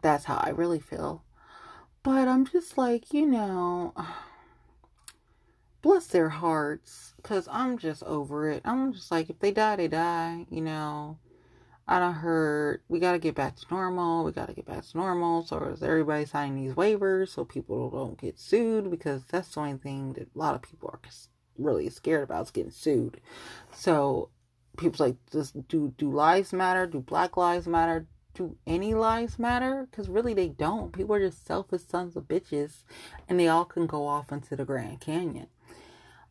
that's 0.00 0.24
how 0.24 0.36
i 0.36 0.48
really 0.48 0.80
feel 0.80 1.22
but 2.02 2.28
i'm 2.28 2.46
just 2.46 2.78
like 2.78 3.12
you 3.12 3.26
know 3.26 3.94
bless 5.82 6.06
their 6.06 6.28
hearts 6.28 7.14
because 7.16 7.48
i'm 7.50 7.76
just 7.76 8.02
over 8.04 8.50
it 8.50 8.62
i'm 8.64 8.92
just 8.92 9.10
like 9.10 9.28
if 9.28 9.38
they 9.40 9.50
die 9.50 9.76
they 9.76 9.88
die 9.88 10.46
you 10.50 10.60
know 10.60 11.18
I 11.86 11.98
don't 11.98 12.14
heard 12.14 12.80
we 12.88 13.00
got 13.00 13.12
to 13.12 13.18
get 13.18 13.34
back 13.34 13.56
to 13.56 13.66
normal. 13.70 14.24
We 14.24 14.32
got 14.32 14.46
to 14.46 14.54
get 14.54 14.66
back 14.66 14.86
to 14.86 14.96
normal. 14.96 15.44
So 15.44 15.58
is 15.64 15.82
everybody 15.82 16.24
signing 16.24 16.64
these 16.64 16.74
waivers 16.74 17.30
so 17.30 17.44
people 17.44 17.90
don't 17.90 18.18
get 18.18 18.38
sued? 18.38 18.90
Because 18.90 19.24
that's 19.24 19.54
the 19.54 19.60
only 19.60 19.78
thing 19.78 20.12
that 20.14 20.28
a 20.34 20.38
lot 20.38 20.54
of 20.54 20.62
people 20.62 20.90
are 20.92 21.00
really 21.62 21.88
scared 21.88 22.24
about 22.24 22.46
is 22.46 22.50
getting 22.50 22.70
sued. 22.70 23.20
So 23.74 24.30
people's 24.76 25.00
like, 25.00 25.16
does 25.30 25.52
do 25.52 25.94
do 25.96 26.10
lives 26.10 26.52
matter? 26.52 26.86
Do 26.86 27.00
Black 27.00 27.36
lives 27.36 27.66
matter? 27.66 28.06
Do 28.34 28.56
any 28.66 28.94
lives 28.94 29.38
matter? 29.38 29.86
Because 29.90 30.08
really 30.08 30.34
they 30.34 30.48
don't. 30.48 30.92
People 30.92 31.14
are 31.14 31.20
just 31.20 31.46
selfish 31.46 31.82
sons 31.82 32.16
of 32.16 32.24
bitches, 32.24 32.82
and 33.28 33.38
they 33.38 33.48
all 33.48 33.64
can 33.64 33.86
go 33.86 34.06
off 34.06 34.32
into 34.32 34.56
the 34.56 34.64
Grand 34.64 35.00
Canyon. 35.00 35.48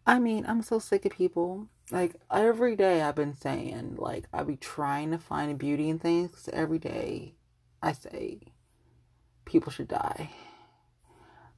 I 0.06 0.17
mean, 0.20 0.46
I'm 0.48 0.63
so 0.63 0.80
sick 0.80 1.06
of 1.06 1.12
people. 1.12 1.67
Like 1.91 2.15
every 2.32 2.76
day, 2.76 3.02
I've 3.02 3.15
been 3.15 3.36
saying, 3.36 3.96
like 3.98 4.26
I 4.34 4.44
be 4.44 4.56
trying 4.56 5.12
to 5.12 5.17
find 5.17 5.52
a 5.52 5.56
beauty 5.56 5.89
in 5.89 6.00
things. 6.00 6.50
Every 6.52 6.80
day, 6.80 7.36
I 7.84 7.91
say 7.91 8.39
people 9.46 9.72
should 9.72 9.89
die 9.89 10.30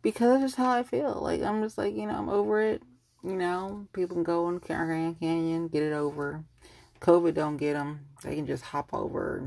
because 0.01 0.29
that's 0.29 0.43
just 0.43 0.55
how 0.55 0.71
I 0.71 0.83
feel. 0.83 1.19
Like 1.21 1.41
I'm 1.41 1.63
just 1.63 1.77
like 1.77 1.95
you 1.95 2.05
know 2.05 2.15
I'm 2.15 2.29
over 2.29 2.61
it. 2.61 2.83
You 3.25 3.37
know, 3.37 3.87
people 3.93 4.15
can 4.15 4.23
go 4.23 4.49
in 4.49 4.57
Grand 4.57 5.19
Canyon, 5.19 5.69
get 5.69 5.81
it 5.81 5.93
over. 5.93 6.43
COVID 6.99 7.33
don't 7.33 7.55
get 7.55 7.73
them. 7.73 8.01
They 8.21 8.35
can 8.35 8.45
just 8.45 8.63
hop 8.63 8.93
over 8.93 9.37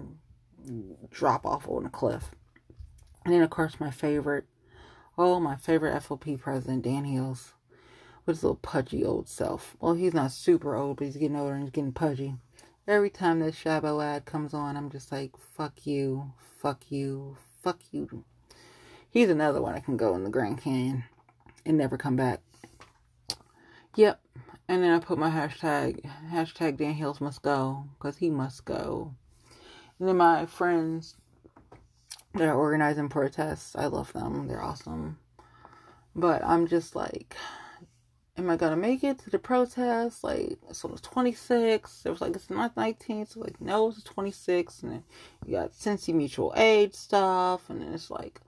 and 0.67 0.97
drop 1.11 1.45
off 1.45 1.69
on 1.69 1.85
a 1.85 1.91
cliff. 1.91 2.31
And 3.25 3.35
then, 3.35 3.43
of 3.43 3.51
course, 3.51 3.79
my 3.79 3.91
favorite, 3.91 4.45
oh, 5.19 5.41
my 5.41 5.57
favorite 5.57 6.01
FOP 6.03 6.41
president, 6.41 6.85
Dan 6.85 7.05
Hils, 7.05 7.53
with 8.25 8.37
his 8.37 8.45
little 8.45 8.57
pudgy 8.57 9.05
old 9.05 9.29
self. 9.29 9.77
Well, 9.79 9.95
he's 9.95 10.15
not 10.15 10.33
super 10.33 10.75
old, 10.75 10.97
but 10.97 11.07
he's 11.07 11.17
getting 11.17 11.37
older 11.37 11.55
and 11.55 11.65
he's 11.65 11.73
getting 11.73 11.93
pudgy. 11.93 12.35
Every 12.89 13.11
time 13.11 13.41
that 13.41 13.55
Chabot 13.55 14.01
ad 14.01 14.25
comes 14.25 14.55
on, 14.55 14.77
I'm 14.77 14.91
just 14.91 15.13
like, 15.13 15.37
fuck 15.37 15.87
you, 15.87 16.33
fuck 16.39 16.91
you, 16.91 17.37
fuck 17.63 17.81
you. 17.91 18.25
He's 19.11 19.29
another 19.29 19.61
one 19.61 19.75
I 19.75 19.81
can 19.81 19.97
go 19.97 20.15
in 20.15 20.25
the 20.25 20.31
Grand 20.31 20.63
Canyon 20.63 21.05
and 21.65 21.77
never 21.77 21.99
come 21.99 22.17
back. 22.17 22.41
Yep. 23.97 24.21
And 24.69 24.83
then 24.83 24.93
I 24.93 24.99
put 24.99 25.19
my 25.19 25.31
hashtag, 25.31 26.05
hashtag 26.31 26.77
Dan 26.77 26.95
Hils 26.95 27.21
must 27.21 27.41
go, 27.41 27.85
because 27.99 28.19
he 28.19 28.31
must 28.31 28.65
go. 28.65 29.15
And 29.99 30.07
then 30.07 30.19
my 30.19 30.45
friends 30.45 31.15
that 32.35 32.47
are 32.47 32.55
organizing 32.55 33.09
protests, 33.09 33.75
I 33.75 33.87
love 33.87 34.13
them. 34.13 34.49
They're 34.49 34.63
awesome. 34.63 35.19
But 36.15 36.45
I'm 36.45 36.67
just 36.67 36.95
like, 36.95 37.37
am 38.37 38.51
I 38.51 38.57
gonna 38.57 38.77
make 38.77 39.03
it 39.03 39.19
to 39.21 39.31
the 39.31 39.39
protest? 39.39 40.23
Like, 40.23 40.59
so 40.73 40.91
it's 40.91 41.01
26. 41.01 42.03
It 42.05 42.11
was 42.11 42.21
like 42.21 42.37
it's 42.37 42.51
not 42.51 42.77
19. 42.77 43.27
So 43.27 43.41
like, 43.41 43.61
no, 43.61 43.89
it's 43.89 44.03
26. 44.03 44.83
And 44.83 44.93
then 44.93 45.05
you 45.47 45.53
got 45.53 45.73
Cincy 45.73 46.13
Mutual 46.13 46.53
Aid 46.57 46.95
stuff, 46.95 47.71
and 47.71 47.81
then 47.81 47.95
it's 47.95 48.11
like 48.11 48.41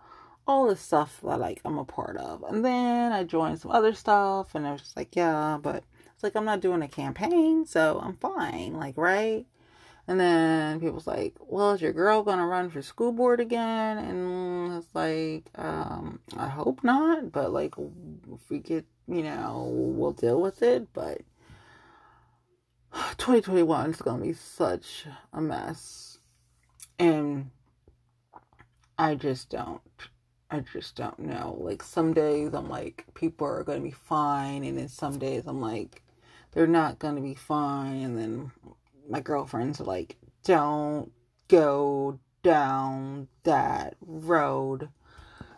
all 0.49 0.67
the 0.67 0.77
stuff 0.77 1.21
that 1.23 1.39
like 1.39 1.61
I'm 1.65 1.79
a 1.79 1.85
part 1.85 2.17
of. 2.17 2.43
And 2.43 2.65
then 2.65 3.13
I 3.13 3.23
joined 3.25 3.61
some 3.61 3.71
other 3.71 3.93
stuff, 3.95 4.55
and 4.55 4.67
I 4.67 4.73
was 4.73 4.93
like, 4.97 5.15
yeah, 5.15 5.59
but 5.61 5.85
it's 6.15 6.25
like 6.25 6.35
I'm 6.35 6.47
not 6.47 6.61
doing 6.61 6.83
a 6.83 6.89
campaign, 6.89 7.67
so 7.67 8.01
I'm 8.03 8.17
fine. 8.17 8.75
Like, 8.75 8.97
right? 8.97 9.47
And 10.09 10.19
then 10.19 10.81
people's 10.81 11.07
like, 11.07 11.37
well, 11.39 11.73
is 11.73 11.83
your 11.83 11.93
girl 11.93 12.23
gonna 12.23 12.47
run 12.47 12.71
for 12.71 12.81
school 12.81 13.13
board 13.13 13.41
again? 13.41 13.99
And 13.99 14.79
it's 14.79 14.95
like, 14.95 15.51
um, 15.57 16.21
I 16.35 16.49
hope 16.49 16.83
not, 16.83 17.31
but 17.31 17.53
like, 17.53 17.75
if 17.79 18.49
we 18.49 18.59
get, 18.59 18.87
you 19.07 19.23
know, 19.23 19.69
we'll 19.71 20.13
deal 20.13 20.41
with 20.41 20.63
it. 20.63 20.89
But 20.95 21.21
2021 23.19 23.91
is 23.91 23.97
gonna 23.97 24.25
be 24.25 24.33
such 24.33 25.05
a 25.35 25.43
mess. 25.43 26.19
And 26.99 27.51
I 28.99 29.15
just 29.15 29.51
don't, 29.51 29.83
I 30.51 30.61
just 30.61 30.97
don't 30.97 31.19
know. 31.19 31.59
Like, 31.61 31.83
some 31.83 32.15
days 32.15 32.55
I'm 32.55 32.71
like, 32.71 33.05
people 33.15 33.47
are 33.47 33.65
gonna 33.65 33.81
be 33.81 33.91
fine. 33.91 34.65
And 34.65 34.79
then 34.79 34.89
some 34.89 35.19
days 35.19 35.45
I'm 35.47 35.61
like, 35.61 36.03
they're 36.53 36.67
not 36.67 36.99
gonna 36.99 37.21
be 37.21 37.35
fine. 37.35 38.03
And 38.03 38.19
then 38.19 38.53
my 39.09 39.21
girlfriends 39.21 39.81
are 39.81 39.85
like, 39.85 40.17
don't 40.45 41.13
go 41.49 42.19
down 42.43 43.29
that 43.45 43.97
road. 44.01 44.89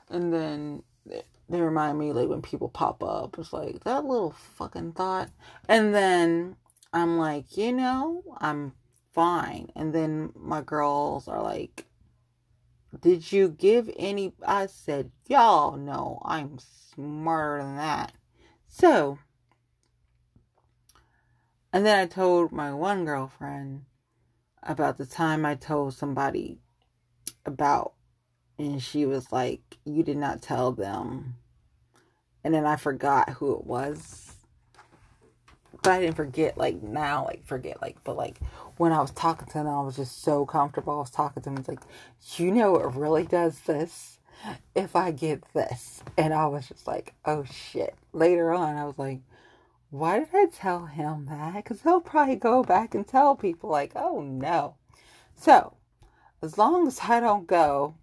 And 0.09 0.33
then 0.33 0.83
they 1.49 1.61
remind 1.61 1.99
me, 1.99 2.13
like, 2.13 2.29
when 2.29 2.43
people 2.43 2.69
pop 2.69 3.03
up, 3.05 3.37
it's 3.39 3.53
like, 3.53 3.85
that 3.85 4.05
little 4.05 4.33
fucking 4.33 4.93
thought. 4.93 5.31
And 5.69 5.95
then 5.95 6.57
I'm 6.93 7.17
like, 7.17 7.57
you 7.57 7.73
know, 7.73 8.25
I'm 8.39 8.73
fine. 9.13 9.71
And 9.77 9.93
then 9.93 10.33
my 10.35 10.63
girls 10.63 11.29
are 11.29 11.43
like, 11.43 11.87
did 12.99 13.31
you 13.31 13.49
give 13.49 13.91
any? 13.97 14.33
I 14.45 14.67
said, 14.67 15.11
y'all 15.27 15.77
know 15.77 16.21
I'm 16.25 16.59
smarter 16.59 17.63
than 17.63 17.77
that. 17.77 18.13
So, 18.69 19.19
and 21.73 21.87
then 21.87 21.99
I 21.99 22.07
told 22.07 22.53
my 22.53 22.73
one 22.73 23.05
girlfriend 23.05 23.83
about 24.63 24.99
the 24.99 25.07
time 25.07 25.47
I 25.47 25.55
told 25.55 25.95
somebody 25.95 26.59
about, 27.47 27.95
and 28.59 28.83
she 28.83 29.07
was 29.07 29.31
like, 29.33 29.79
You 29.85 30.03
did 30.03 30.17
not 30.17 30.43
tell 30.43 30.73
them. 30.73 31.37
And 32.43 32.55
then 32.55 32.67
I 32.67 32.77
forgot 32.77 33.31
who 33.31 33.55
it 33.55 33.65
was. 33.65 34.35
But 35.83 35.93
I 35.93 36.01
didn't 36.01 36.17
forget, 36.17 36.59
like 36.59 36.83
now, 36.83 37.25
like 37.25 37.45
forget, 37.45 37.81
like, 37.81 37.97
but 38.05 38.17
like 38.17 38.39
when 38.77 38.93
I 38.93 39.01
was 39.01 39.11
talking 39.13 39.47
to 39.49 39.55
them, 39.55 39.69
I 39.69 39.81
was 39.81 39.97
just 39.97 40.23
so 40.23 40.45
comfortable. 40.45 40.95
I 40.95 41.01
was 41.01 41.11
talking 41.11 41.43
to 41.43 41.49
them, 41.49 41.59
it's 41.59 41.69
like, 41.69 41.81
You 42.37 42.51
know, 42.51 42.77
it 42.77 42.95
really 42.95 43.25
does 43.25 43.61
this 43.61 44.19
if 44.75 44.95
I 44.97 45.11
get 45.11 45.43
this. 45.55 46.03
And 46.17 46.35
I 46.35 46.47
was 46.47 46.69
just 46.69 46.87
like, 46.87 47.15
Oh 47.25 47.45
shit. 47.45 47.95
Later 48.13 48.53
on, 48.53 48.77
I 48.77 48.85
was 48.85 48.99
like, 48.99 49.21
why 49.91 50.21
did 50.21 50.29
I 50.33 50.47
tell 50.47 50.87
him 50.87 51.27
that? 51.27 51.57
Because 51.57 51.83
he'll 51.83 52.01
probably 52.01 52.37
go 52.37 52.63
back 52.63 52.95
and 52.95 53.07
tell 53.07 53.35
people, 53.35 53.71
like, 53.71 53.93
oh 53.97 54.21
no. 54.21 54.77
So, 55.35 55.75
as 56.43 56.57
long 56.57 56.87
as 56.87 57.01
I 57.09 57.19
don't 57.19 57.47
go 57.47 57.97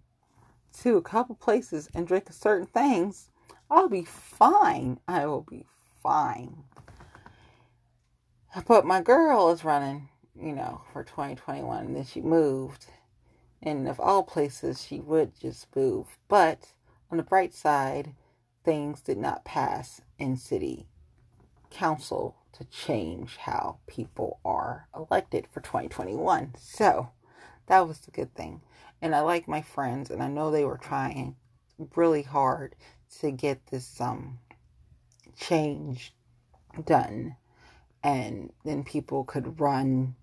to 0.80 0.96
a 0.98 1.02
couple 1.02 1.34
places 1.34 1.88
and 1.94 2.06
drink 2.06 2.30
certain 2.30 2.66
things, 2.66 3.30
I'll 3.70 3.88
be 3.88 4.04
fine. 4.04 5.00
I 5.08 5.24
will 5.26 5.46
be 5.48 5.64
fine. 6.02 6.64
But 8.66 8.86
my 8.86 9.00
girl 9.00 9.50
is 9.50 9.64
running, 9.64 10.08
you 10.34 10.52
know, 10.52 10.82
for 10.92 11.04
2021, 11.04 11.86
and 11.86 11.96
then 11.96 12.04
she 12.04 12.20
moved. 12.20 12.86
And 13.62 13.88
of 13.88 14.00
all 14.00 14.22
places, 14.22 14.84
she 14.84 15.00
would 15.00 15.38
just 15.38 15.74
move. 15.74 16.18
But 16.28 16.72
on 17.10 17.18
the 17.18 17.22
bright 17.22 17.52
side, 17.54 18.14
things 18.64 19.00
did 19.00 19.18
not 19.18 19.44
pass 19.44 20.00
in 20.18 20.36
city 20.36 20.86
council 21.70 22.36
to 22.52 22.64
change 22.64 23.36
how 23.36 23.78
people 23.86 24.40
are 24.44 24.88
elected 24.94 25.46
for 25.50 25.60
2021. 25.60 26.54
So 26.58 27.10
that 27.66 27.86
was 27.86 28.00
a 28.06 28.10
good 28.10 28.34
thing. 28.34 28.62
And 29.00 29.14
I 29.14 29.20
like 29.20 29.46
my 29.46 29.62
friends, 29.62 30.10
and 30.10 30.22
I 30.22 30.28
know 30.28 30.50
they 30.50 30.64
were 30.64 30.78
trying 30.78 31.36
really 31.94 32.22
hard 32.22 32.74
to 33.20 33.30
get 33.30 33.66
this 33.68 34.00
um 34.00 34.38
change 35.36 36.12
done, 36.84 37.36
and 38.02 38.52
then 38.64 38.84
people 38.84 39.24
could 39.24 39.60
run 39.60 40.14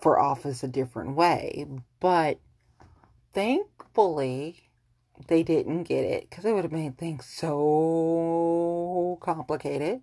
for 0.00 0.18
office 0.18 0.62
a 0.62 0.68
different 0.68 1.16
way. 1.16 1.66
But 2.00 2.38
thankfully, 3.32 4.70
they 5.26 5.42
didn't 5.42 5.84
get 5.84 6.04
it 6.04 6.28
because 6.28 6.44
it 6.44 6.52
would 6.52 6.64
have 6.64 6.72
made 6.72 6.96
things 6.96 7.26
so 7.26 9.18
complicated, 9.20 10.00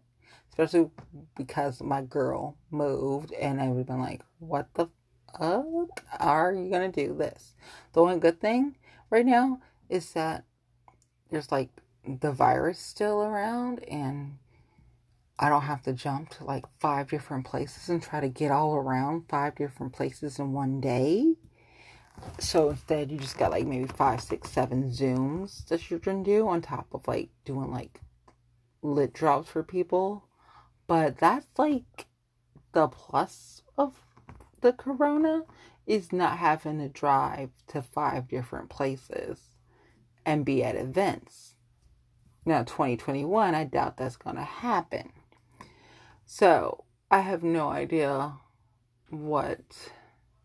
especially 0.50 0.90
because 1.38 1.82
my 1.82 2.02
girl 2.02 2.58
moved 2.72 3.32
and 3.34 3.62
I 3.62 3.70
would 3.70 3.80
have 3.80 3.88
been 3.88 4.02
like, 4.02 4.22
what 4.40 4.74
the 4.74 4.88
fuck 5.38 6.04
are 6.20 6.54
you 6.54 6.70
going 6.70 6.92
to 6.92 7.08
do 7.08 7.16
this? 7.16 7.56
The 7.94 8.02
only 8.02 8.20
good 8.20 8.42
thing 8.42 8.76
right 9.10 9.26
now 9.26 9.62
is 9.90 10.12
that 10.14 10.44
there's 11.30 11.52
like 11.52 11.70
the 12.06 12.32
virus 12.32 12.80
still 12.80 13.22
around 13.22 13.84
and 13.86 14.38
I 15.38 15.50
don't 15.50 15.64
have 15.64 15.84
to 15.84 15.94
jump 15.94 16.30
to 16.32 16.46
like 16.46 16.66
five 16.80 17.10
different 17.10 17.46
places 17.46 17.90
and 17.90 18.02
try 18.02 18.22
to 18.22 18.30
get 18.30 18.52
all 18.52 18.76
around 18.76 19.28
five 19.28 19.56
different 19.56 19.94
places 19.94 20.40
in 20.40 20.54
one 20.54 20.80
day. 20.80 21.36
So 22.40 22.70
instead, 22.70 23.12
you 23.12 23.18
just 23.18 23.38
got 23.38 23.52
like 23.52 23.66
maybe 23.66 23.88
five, 23.88 24.22
six, 24.22 24.50
seven 24.52 24.92
Zooms 24.92 25.68
that 25.68 25.92
you 25.92 26.00
can 26.00 26.24
do 26.24 26.48
on 26.48 26.62
top 26.62 26.88
of 26.94 27.08
like 27.08 27.30
doing 27.44 27.72
like 27.72 28.00
lit 28.82 29.14
drops 29.14 29.50
for 29.50 29.64
people. 29.64 30.24
But 30.88 31.18
that's 31.18 31.48
like 31.58 32.06
the 32.72 32.88
plus 32.88 33.62
of 33.78 33.94
the 34.62 34.72
corona 34.72 35.44
is 35.86 36.14
not 36.14 36.38
having 36.38 36.80
to 36.80 36.88
drive 36.88 37.50
to 37.68 37.82
five 37.82 38.28
different 38.28 38.70
places 38.70 39.40
and 40.26 40.46
be 40.46 40.64
at 40.64 40.76
events. 40.76 41.56
Now, 42.46 42.64
2021, 42.64 43.56
I 43.56 43.64
doubt 43.64 43.98
that's 43.98 44.18
going 44.18 44.36
to 44.36 44.44
happen. 44.44 45.12
So, 46.26 46.86
I 47.12 47.20
have 47.20 47.44
no 47.44 47.70
idea 47.70 48.34
what 49.10 49.62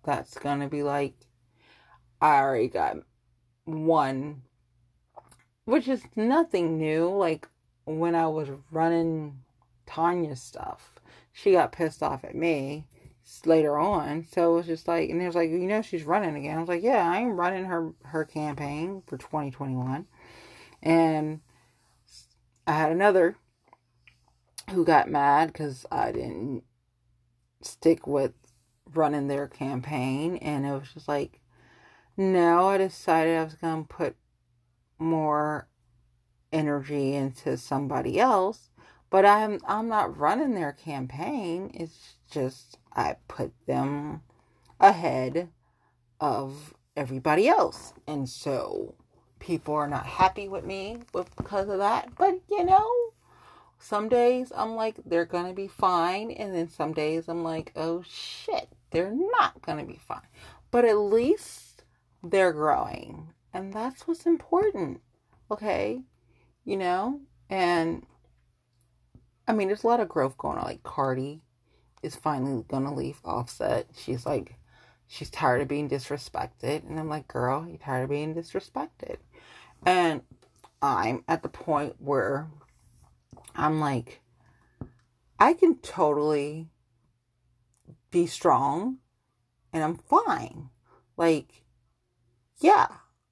that's 0.02 0.38
going 0.38 0.60
to 0.60 0.68
be 0.68 0.82
like 0.82 1.14
I 2.20 2.40
already 2.40 2.68
got 2.68 2.96
one, 3.64 4.42
which 5.64 5.88
is 5.88 6.02
nothing 6.16 6.78
new. 6.78 7.08
Like 7.08 7.48
when 7.84 8.14
I 8.14 8.26
was 8.26 8.48
running 8.70 9.40
Tanya's 9.86 10.42
stuff, 10.42 11.00
she 11.32 11.52
got 11.52 11.72
pissed 11.72 12.02
off 12.02 12.24
at 12.24 12.34
me 12.34 12.86
later 13.46 13.78
on. 13.78 14.24
So 14.30 14.52
it 14.52 14.56
was 14.56 14.66
just 14.66 14.86
like, 14.86 15.08
and 15.08 15.22
it 15.22 15.26
was 15.26 15.34
like, 15.34 15.50
you 15.50 15.60
know, 15.60 15.82
she's 15.82 16.02
running 16.02 16.36
again. 16.36 16.56
I 16.56 16.60
was 16.60 16.68
like, 16.68 16.82
yeah, 16.82 17.08
I'm 17.08 17.36
running 17.36 17.64
her 17.64 17.92
her 18.04 18.24
campaign 18.24 19.02
for 19.06 19.16
2021, 19.16 20.06
and 20.82 21.40
I 22.66 22.72
had 22.72 22.92
another 22.92 23.36
who 24.70 24.84
got 24.84 25.10
mad 25.10 25.48
because 25.52 25.86
I 25.92 26.12
didn't 26.12 26.64
stick 27.62 28.06
with 28.06 28.32
running 28.94 29.28
their 29.28 29.48
campaign, 29.48 30.36
and 30.38 30.66
it 30.66 30.72
was 30.72 30.92
just 30.94 31.08
like, 31.08 31.40
no, 32.16 32.68
I 32.68 32.78
decided 32.78 33.36
I 33.38 33.44
was 33.44 33.54
going 33.54 33.84
to 33.84 33.88
put 33.88 34.16
more 34.98 35.68
energy 36.52 37.14
into 37.14 37.56
somebody 37.56 38.20
else, 38.20 38.70
but 39.10 39.26
I'm 39.26 39.60
I'm 39.66 39.88
not 39.88 40.16
running 40.16 40.54
their 40.54 40.72
campaign. 40.72 41.70
It's 41.74 42.14
just 42.30 42.78
I 42.94 43.16
put 43.28 43.52
them 43.66 44.22
ahead 44.80 45.50
of 46.20 46.74
everybody 46.96 47.48
else. 47.48 47.94
And 48.06 48.28
so 48.28 48.94
people 49.38 49.74
are 49.74 49.88
not 49.88 50.06
happy 50.06 50.48
with 50.48 50.64
me 50.64 50.98
because 51.12 51.68
of 51.68 51.78
that. 51.78 52.16
But 52.16 52.40
you 52.50 52.64
know, 52.64 52.90
some 53.80 54.08
days 54.08 54.52
I'm 54.54 54.74
like 54.74 54.96
they're 55.04 55.24
going 55.24 55.46
to 55.46 55.54
be 55.54 55.68
fine 55.68 56.30
and 56.30 56.54
then 56.54 56.68
some 56.68 56.92
days 56.92 57.28
I'm 57.28 57.42
like, 57.42 57.72
"Oh 57.76 58.02
shit, 58.08 58.68
they're 58.90 59.12
not 59.12 59.62
going 59.62 59.78
to 59.78 59.84
be 59.84 59.98
fine." 59.98 60.20
But 60.70 60.84
at 60.84 60.98
least 60.98 61.82
they're 62.22 62.52
growing 62.52 63.32
And 63.52 63.72
that's 63.72 64.06
what's 64.06 64.26
important. 64.26 65.00
Okay? 65.50 66.02
You 66.64 66.76
know? 66.76 67.20
And 67.48 68.06
I 69.48 69.52
mean, 69.52 69.68
there's 69.68 69.82
a 69.82 69.88
lot 69.88 70.00
of 70.00 70.08
growth 70.08 70.38
going 70.38 70.58
on. 70.58 70.64
Like 70.64 70.82
Cardi 70.82 71.42
is 72.02 72.14
finally 72.14 72.64
gonna 72.68 72.94
leave 72.94 73.20
Offset. 73.24 73.88
She's 73.96 74.24
like, 74.24 74.54
she's 75.08 75.30
tired 75.30 75.60
of 75.60 75.68
being 75.68 75.88
disrespected. 75.88 76.88
And 76.88 76.98
I'm 77.00 77.08
like, 77.08 77.26
girl, 77.26 77.66
you 77.68 77.78
tired 77.78 78.04
of 78.04 78.10
being 78.10 78.34
disrespected? 78.34 79.16
And 79.84 80.22
I'm 80.80 81.24
at 81.26 81.42
the 81.42 81.48
point 81.48 81.96
where 81.98 82.48
I'm 83.60 83.78
like, 83.78 84.22
I 85.38 85.52
can 85.52 85.76
totally 85.76 86.70
be 88.10 88.26
strong 88.26 89.00
and 89.70 89.84
I'm 89.84 89.98
fine. 89.98 90.70
Like, 91.18 91.64
yeah, 92.60 92.86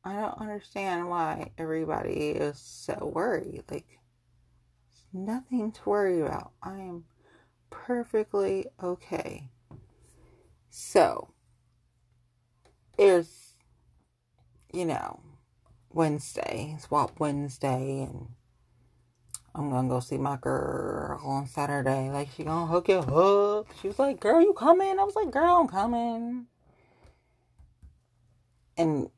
I 0.05 0.17
don't 0.17 0.39
understand 0.39 1.09
why 1.09 1.53
everybody 1.57 2.33
is 2.33 2.59
so 2.59 3.11
worried. 3.15 3.65
Like, 3.71 3.99
nothing 5.15 5.73
to 5.73 5.89
worry 5.89 6.21
about. 6.21 6.53
I 6.63 6.77
am 6.77 7.05
perfectly 7.71 8.67
okay. 8.83 9.49
So, 10.69 11.33
it's, 12.99 13.55
you 14.75 14.85
know, 14.85 15.21
Wednesday, 15.91 16.77
Swap 16.79 17.19
Wednesday, 17.19 18.03
and 18.03 18.29
I'm 19.59 19.71
gonna 19.71 19.89
go 19.89 19.99
see 19.99 20.19
my 20.19 20.37
girl 20.37 21.21
on 21.25 21.49
Saturday. 21.49 22.11
Like, 22.11 22.29
she 22.31 22.45
gonna 22.45 22.67
hook 22.67 22.89
you 22.89 22.99
up. 22.99 23.67
She 23.83 23.89
was 23.89 23.99
like, 23.99 24.21
Girl, 24.21 24.41
you 24.41 24.53
coming? 24.53 25.01
I 25.01 25.03
was 25.03 25.17
like, 25.17 25.33
Girl, 25.33 25.57
I'm 25.57 25.67
coming. 25.67 26.47
And 28.77 29.11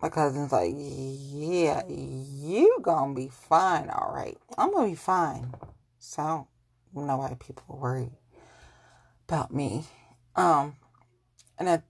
my 0.00 0.10
cousin's 0.10 0.52
like, 0.52 0.72
Yeah, 0.76 1.82
you 1.88 2.78
gonna 2.82 3.14
be 3.14 3.26
fine, 3.26 3.90
all 3.90 4.12
right. 4.14 4.38
I'm 4.56 4.72
gonna 4.72 4.90
be 4.90 4.94
fine. 4.94 5.52
So, 5.98 6.46
don't 6.94 7.08
know 7.08 7.16
why 7.16 7.36
people 7.40 7.76
worry 7.76 8.12
about 9.28 9.52
me. 9.52 9.86
Um, 10.36 10.76
and 11.58 11.68
I 11.68 11.82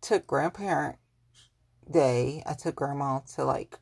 took 0.00 0.26
grandparent 0.26 0.96
day. 1.88 2.42
I 2.44 2.54
took 2.54 2.74
grandma 2.74 3.20
to 3.36 3.44
like 3.44 3.78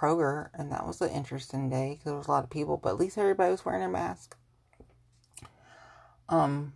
Kroger, 0.00 0.48
and 0.54 0.72
that 0.72 0.86
was 0.86 1.00
an 1.00 1.10
interesting 1.10 1.68
day 1.68 1.90
because 1.90 2.04
there 2.04 2.14
was 2.16 2.26
a 2.26 2.30
lot 2.30 2.44
of 2.44 2.50
people, 2.50 2.78
but 2.78 2.90
at 2.90 2.98
least 2.98 3.18
everybody 3.18 3.50
was 3.50 3.64
wearing 3.64 3.80
their 3.80 3.90
mask. 3.90 4.36
Um, 6.28 6.74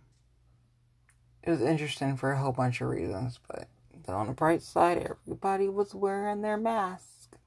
it 1.41 1.49
was 1.49 1.61
interesting 1.61 2.17
for 2.17 2.31
a 2.31 2.37
whole 2.37 2.51
bunch 2.51 2.81
of 2.81 2.89
reasons, 2.89 3.39
but 3.47 3.67
on 4.07 4.27
the 4.27 4.33
bright 4.33 4.61
side, 4.61 4.97
everybody 4.97 5.69
was 5.69 5.95
wearing 5.95 6.41
their 6.41 6.57
mask. 6.57 7.37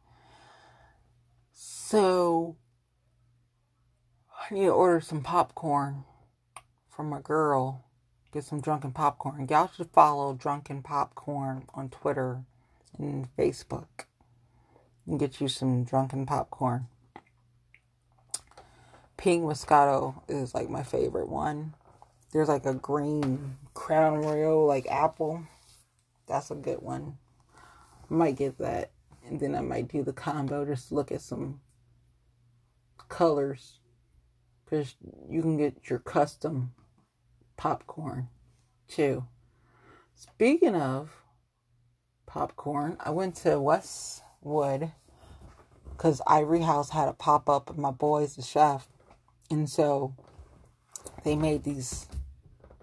So, 1.52 2.56
I 4.50 4.54
need 4.54 4.66
to 4.66 4.70
order 4.70 5.00
some 5.00 5.22
popcorn 5.22 6.04
from 6.88 7.08
my 7.08 7.20
girl. 7.20 7.84
Get 8.32 8.44
some 8.44 8.60
drunken 8.60 8.92
popcorn. 8.92 9.46
Y'all 9.48 9.70
should 9.74 9.90
follow 9.90 10.34
Drunken 10.34 10.82
Popcorn 10.82 11.64
on 11.74 11.88
Twitter 11.88 12.42
and 12.98 13.28
Facebook 13.36 14.07
and 15.08 15.18
get 15.18 15.40
you 15.40 15.48
some 15.48 15.84
drunken 15.84 16.26
popcorn. 16.26 16.86
Pink 19.16 19.42
Moscato 19.42 20.22
is 20.28 20.54
like 20.54 20.68
my 20.68 20.82
favorite 20.82 21.28
one. 21.28 21.74
There's 22.32 22.48
like 22.48 22.66
a 22.66 22.74
green 22.74 23.56
Crown 23.72 24.20
Royal, 24.20 24.66
like 24.66 24.86
apple. 24.86 25.44
That's 26.28 26.50
a 26.50 26.54
good 26.54 26.82
one. 26.82 27.16
I 28.10 28.14
might 28.14 28.36
get 28.36 28.58
that. 28.58 28.90
And 29.26 29.40
then 29.40 29.54
I 29.54 29.60
might 29.60 29.88
do 29.88 30.02
the 30.02 30.12
combo. 30.12 30.64
Just 30.64 30.92
look 30.92 31.10
at 31.10 31.22
some 31.22 31.60
colors. 33.08 33.80
Because 34.64 34.94
you 35.28 35.40
can 35.40 35.56
get 35.56 35.88
your 35.88 35.98
custom 35.98 36.72
popcorn 37.56 38.28
too. 38.86 39.24
Speaking 40.14 40.74
of 40.76 41.10
popcorn, 42.26 42.98
I 43.00 43.10
went 43.10 43.36
to 43.36 43.58
Westwood 44.48 44.92
because 45.90 46.20
Ivory 46.26 46.60
House 46.60 46.90
had 46.90 47.08
a 47.08 47.12
pop 47.12 47.48
up, 47.48 47.70
and 47.70 47.78
my 47.78 47.90
boy's 47.90 48.36
the 48.36 48.42
chef, 48.42 48.88
and 49.50 49.68
so 49.68 50.14
they 51.24 51.34
made 51.34 51.64
these 51.64 52.06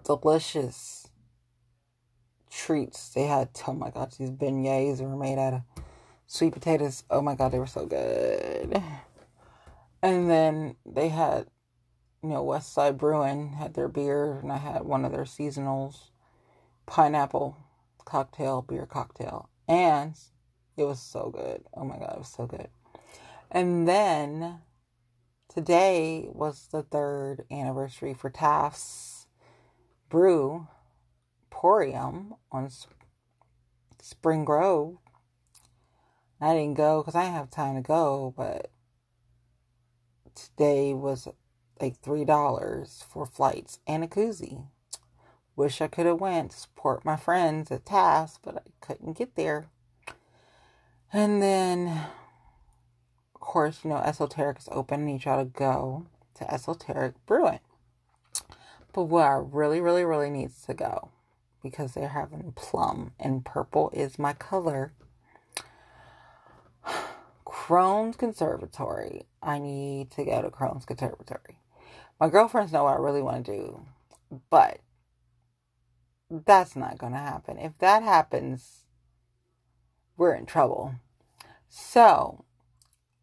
delicious 0.04 1.08
treats. 2.50 3.08
They 3.08 3.24
had 3.24 3.48
oh 3.66 3.72
my 3.72 3.90
god, 3.90 4.12
these 4.18 4.30
beignets 4.30 5.00
were 5.00 5.16
made 5.16 5.38
out 5.38 5.54
of 5.54 5.62
sweet 6.26 6.52
potatoes. 6.52 7.04
Oh 7.10 7.22
my 7.22 7.34
god, 7.34 7.52
they 7.52 7.58
were 7.58 7.66
so 7.66 7.86
good. 7.86 8.82
And 10.02 10.30
then 10.30 10.76
they 10.84 11.08
had, 11.08 11.46
you 12.22 12.28
know, 12.28 12.42
West 12.42 12.72
Side 12.72 12.98
Brewing 12.98 13.54
had 13.54 13.74
their 13.74 13.88
beer, 13.88 14.34
and 14.34 14.52
I 14.52 14.58
had 14.58 14.82
one 14.82 15.04
of 15.04 15.10
their 15.10 15.24
seasonals, 15.24 16.10
pineapple 16.84 17.56
cocktail, 18.04 18.62
beer 18.62 18.86
cocktail, 18.86 19.48
and 19.66 20.14
it 20.76 20.84
was 20.84 21.00
so 21.00 21.30
good. 21.30 21.64
Oh 21.74 21.84
my 21.84 21.98
god, 21.98 22.12
it 22.14 22.18
was 22.18 22.28
so 22.28 22.46
good. 22.46 22.68
And 23.50 23.86
then 23.88 24.60
today 25.52 26.28
was 26.28 26.68
the 26.70 26.82
third 26.82 27.44
anniversary 27.50 28.14
for 28.14 28.30
Taft's 28.30 29.26
Brew 30.08 30.68
Porium 31.50 32.34
on 32.52 32.70
Spring 34.00 34.44
Grove. 34.44 34.98
I 36.40 36.52
didn't 36.54 36.74
go 36.74 37.00
because 37.00 37.14
I 37.14 37.22
didn't 37.22 37.36
have 37.36 37.50
time 37.50 37.76
to 37.76 37.80
go, 37.80 38.34
but 38.36 38.70
today 40.34 40.92
was 40.92 41.26
like 41.80 41.96
three 42.00 42.24
dollars 42.24 43.04
for 43.08 43.24
flights 43.24 43.78
and 43.86 44.04
a 44.04 44.06
koozie. 44.06 44.66
Wish 45.56 45.80
I 45.80 45.88
could 45.88 46.04
have 46.04 46.20
went 46.20 46.50
to 46.50 46.58
support 46.58 47.04
my 47.04 47.16
friends 47.16 47.70
at 47.70 47.86
Taft, 47.86 48.40
but 48.42 48.56
I 48.56 48.60
couldn't 48.80 49.16
get 49.16 49.34
there. 49.36 49.70
And 51.12 51.42
then 51.42 52.06
of 53.36 53.40
course, 53.40 53.80
you 53.84 53.90
know, 53.90 53.96
Esoteric 53.96 54.58
is 54.58 54.68
open 54.72 55.00
and 55.00 55.12
you 55.12 55.18
try 55.18 55.36
to 55.36 55.44
go 55.44 56.06
to 56.36 56.52
Esoteric 56.52 57.14
Brewing. 57.26 57.60
But 58.94 59.04
where 59.04 59.26
I 59.26 59.36
really, 59.38 59.80
really, 59.80 60.04
really 60.04 60.30
needs 60.30 60.62
to 60.62 60.74
go 60.74 61.10
because 61.62 61.92
they're 61.92 62.08
having 62.08 62.52
plum 62.56 63.12
and 63.20 63.44
purple 63.44 63.90
is 63.92 64.18
my 64.18 64.32
color. 64.32 64.94
Krohn's 67.46 68.16
Conservatory. 68.16 69.26
I 69.42 69.58
need 69.58 70.10
to 70.12 70.24
go 70.24 70.40
to 70.40 70.48
Krohn's 70.48 70.86
Conservatory. 70.86 71.58
My 72.18 72.30
girlfriends 72.30 72.72
know 72.72 72.84
what 72.84 72.94
I 72.94 73.00
really 73.00 73.22
want 73.22 73.44
to 73.44 73.52
do, 73.52 73.86
but 74.48 74.80
that's 76.30 76.74
not 76.74 76.96
going 76.96 77.12
to 77.12 77.18
happen. 77.18 77.58
If 77.58 77.76
that 77.78 78.02
happens, 78.02 78.85
we're 80.16 80.34
in 80.34 80.46
trouble. 80.46 80.94
So, 81.68 82.44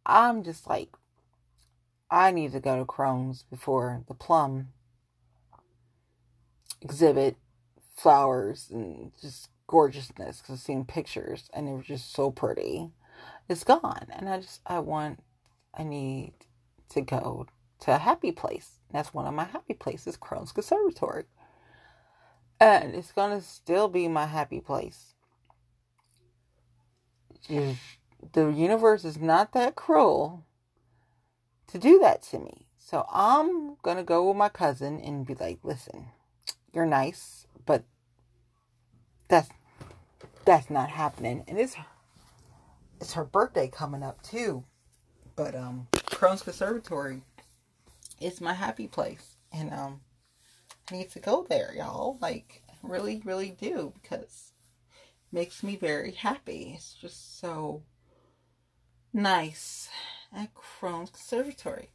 I'm 0.06 0.44
just 0.44 0.68
like, 0.68 0.90
I 2.10 2.32
need 2.32 2.52
to 2.52 2.60
go 2.60 2.78
to 2.78 2.86
Krohn's 2.86 3.44
before 3.44 4.04
the 4.08 4.14
plum 4.14 4.68
exhibit 6.82 7.38
flowers 7.96 8.68
and 8.70 9.12
just 9.20 9.50
gorgeousness 9.68 10.42
because 10.42 10.56
I've 10.56 10.60
seen 10.60 10.86
pictures 10.86 11.50
and 11.54 11.68
they 11.68 11.72
were 11.72 11.82
just 11.82 12.14
so 12.14 12.30
pretty. 12.30 12.92
It's 13.50 13.64
gone. 13.64 14.08
And 14.12 14.30
I 14.30 14.42
just, 14.42 14.62
I 14.66 14.80
want, 14.80 15.24
I 15.74 15.84
need 15.84 16.34
to 16.90 17.02
go 17.02 17.48
to 17.80 17.96
a 17.96 17.98
happy 17.98 18.32
place. 18.32 18.80
That's 18.92 19.14
one 19.14 19.26
of 19.26 19.34
my 19.34 19.46
happy 19.46 19.74
places, 19.74 20.18
Krohn's 20.18 20.52
Conservatory. 20.52 21.24
And 22.60 22.94
it's 22.94 23.12
going 23.12 23.38
to 23.38 23.46
still 23.46 23.88
be 23.88 24.08
my 24.08 24.28
happy 24.28 24.60
place. 24.60 25.13
The 27.48 28.48
universe 28.50 29.06
is 29.06 29.20
not 29.20 29.54
that 29.54 29.76
cruel 29.76 30.46
to 31.68 31.78
do 31.78 32.00
that 32.00 32.22
to 32.24 32.40
me. 32.40 32.68
So 32.78 33.06
I'm 33.12 33.76
going 33.84 33.98
to 33.98 34.04
go 34.04 34.28
with 34.28 34.38
my 34.38 34.50
cousin 34.50 35.00
and 35.02 35.26
be 35.26 35.36
like, 35.36 35.60
listen, 35.64 36.08
you're 36.74 36.86
nice, 36.86 37.48
but 37.66 37.84
that's 39.28 39.50
that's 40.46 40.70
not 40.70 40.90
happening. 40.90 41.44
And 41.48 41.58
it's 41.60 41.76
it's 43.00 43.14
her 43.14 43.24
birthday 43.26 43.68
coming 43.68 44.04
up 44.04 44.22
too. 44.22 44.66
But 45.36 45.56
um 45.56 45.88
Krohn's 45.94 46.44
Conservatory 46.44 47.24
is 48.22 48.42
my 48.42 48.54
happy 48.54 48.88
place. 48.88 49.38
And 49.52 49.72
um 49.74 50.02
I 50.92 50.96
need 50.96 51.12
to 51.12 51.20
go 51.20 51.46
there, 51.50 51.74
y'all. 51.76 52.18
Like 52.22 52.64
really, 52.84 53.22
really 53.26 53.52
do 53.52 53.94
because 54.02 54.53
makes 55.34 55.64
me 55.64 55.76
very 55.76 56.12
happy. 56.12 56.74
It's 56.78 56.94
just 56.94 57.40
so 57.40 57.84
nice 59.12 59.90
at 60.36 60.50
Krohn's 60.54 61.10
Conservatory. 61.10 61.90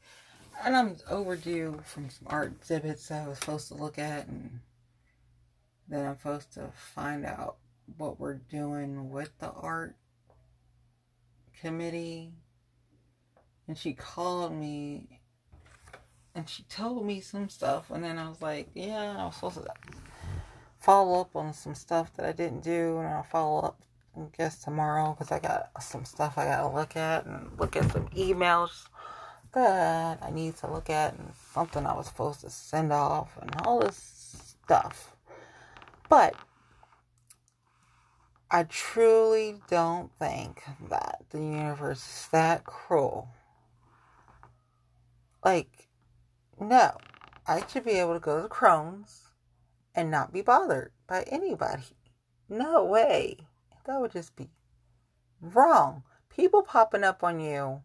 And 0.64 0.76
I'm 0.76 0.97
overdue 1.09 1.80
from 1.84 2.11
some 2.11 2.26
art 2.26 2.53
exhibits 2.61 3.11
I 3.11 3.28
was 3.28 3.39
supposed 3.39 3.68
to 3.68 3.74
look 3.74 3.99
at, 3.99 4.26
and 4.26 4.59
then 5.89 6.05
I'm 6.05 6.18
supposed 6.18 6.53
to 6.55 6.72
find 6.74 7.24
out 7.24 7.59
what 7.97 8.18
we're 8.18 8.34
doing 8.34 9.11
with 9.11 9.30
the 9.39 9.51
art 9.51 9.97
committee 11.61 12.32
and 13.66 13.76
she 13.76 13.93
called 13.93 14.53
me 14.53 15.20
and 16.34 16.49
she 16.49 16.62
told 16.64 17.05
me 17.05 17.20
some 17.20 17.49
stuff 17.49 17.91
and 17.91 18.05
then 18.05 18.18
I 18.18 18.28
was 18.28 18.41
like, 18.41 18.68
yeah, 18.74 19.16
I 19.18 19.24
was 19.24 19.34
supposed 19.34 19.57
to 19.57 19.66
follow 20.89 21.20
up 21.20 21.36
on 21.36 21.53
some 21.53 21.74
stuff 21.74 22.11
that 22.14 22.24
I 22.24 22.32
didn't 22.32 22.62
do 22.62 22.97
and 22.97 23.09
I'll 23.09 23.22
follow 23.22 23.61
up 23.61 23.82
I 24.16 24.22
guess 24.39 24.64
tomorrow 24.64 25.12
because 25.12 25.30
I 25.30 25.39
got 25.39 25.70
some 25.82 26.07
stuff 26.07 26.39
I 26.39 26.47
gotta 26.47 26.74
look 26.74 26.97
at 26.97 27.26
and 27.26 27.51
look 27.59 27.76
at 27.76 27.93
some 27.93 28.09
emails 28.16 28.86
that 29.53 30.18
I 30.22 30.30
need 30.30 30.57
to 30.57 30.72
look 30.72 30.89
at 30.89 31.12
and 31.12 31.34
something 31.53 31.84
I 31.84 31.93
was 31.93 32.07
supposed 32.07 32.41
to 32.41 32.49
send 32.49 32.91
off 32.91 33.36
and 33.39 33.55
all 33.66 33.80
this 33.80 34.57
stuff. 34.64 35.14
But 36.09 36.34
I 38.51 38.62
truly 38.62 39.57
don't 39.68 40.11
think 40.18 40.62
that 40.89 41.22
the 41.28 41.41
universe 41.41 41.99
is 41.99 42.28
that 42.32 42.64
cruel. 42.64 43.28
Like, 45.45 45.89
no, 46.59 46.97
I 47.47 47.62
should 47.66 47.84
be 47.84 47.91
able 47.91 48.14
to 48.14 48.20
go 48.20 48.41
to 48.41 48.49
Krohn's 48.49 49.28
and 49.99 50.12
not 50.12 50.32
be 50.32 50.42
bothered 50.42 50.92
by 51.09 51.22
anybody. 51.24 51.82
No 52.49 52.84
way. 52.84 53.36
That 53.84 54.01
would 54.01 54.12
just 54.12 54.36
be 54.36 54.49
wrong. 55.40 56.05
People 56.30 56.62
popping 56.62 57.03
up 57.03 57.24
on 57.24 57.40
you 57.40 57.82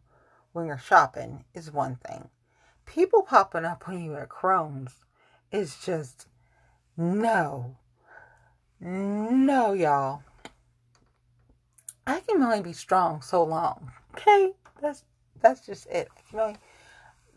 when 0.52 0.68
you're 0.68 0.78
shopping 0.78 1.44
is 1.56 1.72
one 1.72 1.96
thing. 1.96 2.30
People 2.86 3.24
popping 3.24 3.66
up 3.66 3.90
on 3.90 4.00
you 4.04 4.16
at 4.16 4.30
Krohn's 4.30 4.94
is 5.52 5.76
just 5.84 6.28
no. 6.96 7.78
No, 8.80 9.74
y'all. 9.74 10.22
I 12.06 12.20
can 12.20 12.44
only 12.44 12.62
be 12.62 12.74
strong 12.74 13.24
so 13.24 13.44
long. 13.44 13.92
Okay? 14.12 14.52
That's 14.80 15.04
that's 15.42 15.66
just 15.66 15.88
it. 15.88 16.10
You 16.32 16.38
know, 16.38 16.54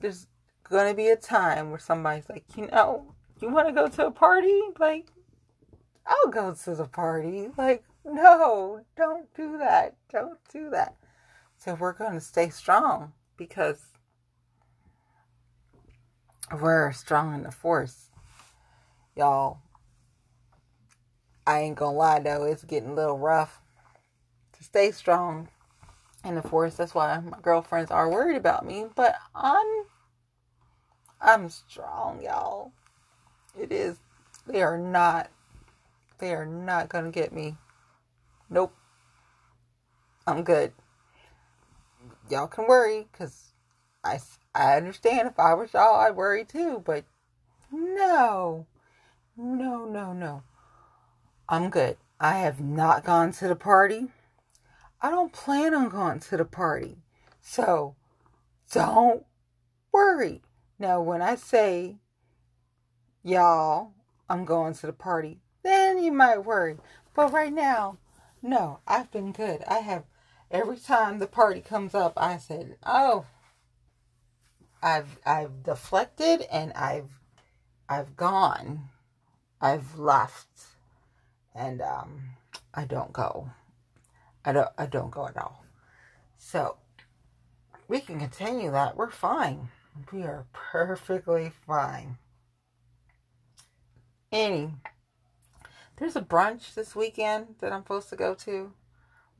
there's 0.01 0.27
gonna 0.64 0.93
be 0.93 1.09
a 1.09 1.16
time 1.16 1.70
where 1.70 1.79
somebody's 1.79 2.29
like, 2.29 2.45
you 2.57 2.66
know, 2.66 3.14
you 3.41 3.51
wanna 3.51 3.72
go 3.72 3.89
to 3.89 4.07
a 4.07 4.11
party? 4.11 4.61
Like, 4.78 5.07
I'll 6.07 6.30
go 6.30 6.55
to 6.55 6.74
the 6.74 6.87
party. 6.87 7.49
Like, 7.57 7.84
no, 8.05 8.80
don't 8.97 9.32
do 9.34 9.59
that. 9.59 9.97
Don't 10.12 10.39
do 10.53 10.70
that. 10.70 10.95
So 11.59 11.74
we're 11.74 11.93
going 11.93 12.14
to 12.14 12.20
stay 12.20 12.51
strong 12.51 13.12
because 13.37 13.87
we're 16.61 16.93
strong 16.93 17.34
in 17.34 17.43
the 17.43 17.51
force. 17.51 18.11
Y'all, 19.16 19.59
I 21.47 21.61
ain't 21.61 21.76
gonna 21.76 21.97
lie 21.97 22.18
though, 22.18 22.45
it's 22.45 22.64
getting 22.64 22.91
a 22.91 22.95
little 22.95 23.18
rough 23.18 23.61
to 24.53 24.64
stay 24.64 24.91
strong 24.91 25.49
in 26.24 26.34
the 26.34 26.43
force. 26.43 26.74
That's 26.74 26.95
why 26.95 27.18
my 27.20 27.39
girlfriends 27.41 27.91
are 27.91 28.11
worried 28.11 28.37
about 28.37 28.66
me, 28.66 28.87
but 28.95 29.16
I'm 29.34 29.66
I'm 31.20 31.49
strong, 31.49 32.22
y'all. 32.22 32.72
It 33.59 33.73
is 33.73 33.99
they 34.47 34.63
are 34.63 34.79
not 34.79 35.31
they 36.19 36.33
are 36.35 36.47
not 36.47 36.89
gonna 36.89 37.11
get 37.11 37.33
me. 37.33 37.57
Nope. 38.51 38.75
I'm 40.27 40.43
good 40.43 40.73
y'all 42.31 42.47
can 42.47 42.67
worry 42.67 43.07
because 43.11 43.53
I, 44.05 44.19
I 44.55 44.77
understand 44.77 45.29
if 45.29 45.39
I 45.39 45.55
was 45.55 45.73
y'all, 45.73 46.01
I'd 46.01 46.17
worry 46.17 46.45
too. 46.45 46.83
But 46.85 47.05
no, 47.71 48.67
no, 49.37 49.85
no, 49.85 50.13
no. 50.13 50.43
I'm 51.49 51.71
good. 51.71 51.97
I 52.19 52.39
have 52.39 52.61
not 52.61 53.05
gone 53.05 53.33
to 53.33 53.49
the 53.49 53.57
party. 53.57 54.09
I 55.01 55.11
don't 55.11 55.33
plan 55.33 55.75
on 55.75 55.89
going 55.89 56.21
to 56.21 56.37
the 56.37 56.45
party. 56.45 56.97
So 57.41 57.95
don't 58.73 59.25
worry. 59.93 60.43
Now, 60.79 61.01
when 61.01 61.23
I 61.23 61.37
say, 61.37 61.97
y'all, 63.27 63.93
I'm 64.31 64.45
going 64.45 64.72
to 64.74 64.87
the 64.87 64.93
party, 64.93 65.41
then 65.62 66.03
you 66.03 66.12
might 66.12 66.45
worry. 66.45 66.77
But 67.14 67.33
right 67.33 67.53
now, 67.53 67.99
no, 68.41 68.79
I've 68.87 69.11
been 69.11 69.33
good. 69.33 69.64
I 69.66 69.79
have 69.79 70.05
every 70.51 70.77
time 70.77 71.18
the 71.18 71.27
party 71.27 71.61
comes 71.61 71.95
up, 71.95 72.12
I 72.16 72.39
said, 72.39 72.77
"Oh, 72.85 73.27
I've 74.83 75.18
I've 75.27 75.64
deflected 75.64 76.43
and 76.53 76.72
I've 76.74 77.18
I've 77.89 78.16
gone, 78.16 78.91
I've 79.61 79.99
left, 79.99 80.66
and 81.55 81.83
um, 81.83 82.22
I 82.74 82.85
don't 82.85 83.12
go. 83.12 83.51
I 84.45 84.53
don't 84.53 84.68
I 84.79 84.87
don't 84.87 85.11
go 85.11 85.27
at 85.27 85.37
all. 85.37 85.64
So 86.39 86.77
we 87.89 87.99
can 88.01 88.20
continue 88.20 88.70
that. 88.70 88.97
We're 88.97 89.11
fine. 89.11 89.68
We 90.12 90.22
are 90.22 90.47
perfectly 90.53 91.51
fine. 91.66 92.18
Any, 94.37 94.70
there's 95.97 96.14
a 96.14 96.20
brunch 96.20 96.74
this 96.74 96.95
weekend 96.95 97.55
that 97.61 97.72
I'm 97.72 97.80
supposed 97.80 98.11
to 98.11 98.16
go 98.16 98.34
to. 98.34 98.74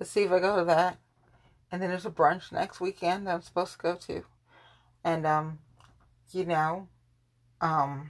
Let's 0.01 0.11
see 0.11 0.23
if 0.23 0.33
I 0.33 0.39
go 0.39 0.57
to 0.59 0.65
that. 0.65 0.97
And 1.71 1.83
then 1.83 1.91
there's 1.91 2.07
a 2.07 2.11
brunch 2.11 2.51
next 2.51 2.81
weekend 2.81 3.27
that 3.27 3.35
I'm 3.35 3.43
supposed 3.43 3.73
to 3.73 3.79
go 3.79 3.95
to. 3.95 4.25
And 5.05 5.27
um, 5.27 5.59
you 6.33 6.47
know, 6.47 6.89
um 7.61 8.09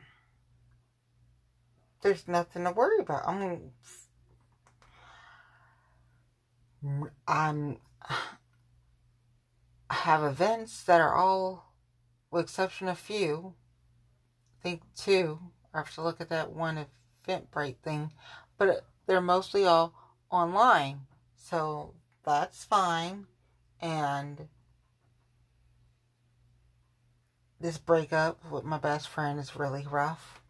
there's 2.02 2.28
nothing 2.28 2.62
to 2.62 2.70
worry 2.70 3.00
about. 3.00 3.26
I 3.26 3.36
mean 3.36 3.72
I'm 7.26 7.78
I 9.90 9.94
have 9.94 10.22
events 10.22 10.84
that 10.84 11.00
are 11.00 11.14
all 11.16 11.72
with 12.30 12.44
exception 12.44 12.86
of 12.86 12.96
few. 12.96 13.54
I 14.60 14.62
think 14.62 14.82
two. 14.94 15.50
I 15.76 15.80
have 15.80 15.94
to 15.94 16.02
look 16.02 16.22
at 16.22 16.30
that 16.30 16.52
one 16.52 16.86
Eventbrite 17.28 17.76
thing. 17.82 18.12
But 18.56 18.86
they're 19.06 19.20
mostly 19.20 19.66
all 19.66 19.92
online. 20.30 21.00
So 21.36 21.92
that's 22.24 22.64
fine. 22.64 23.26
And 23.80 24.48
this 27.60 27.76
breakup 27.76 28.50
with 28.50 28.64
my 28.64 28.78
best 28.78 29.08
friend 29.08 29.38
is 29.38 29.56
really 29.56 29.86
rough. 29.90 30.40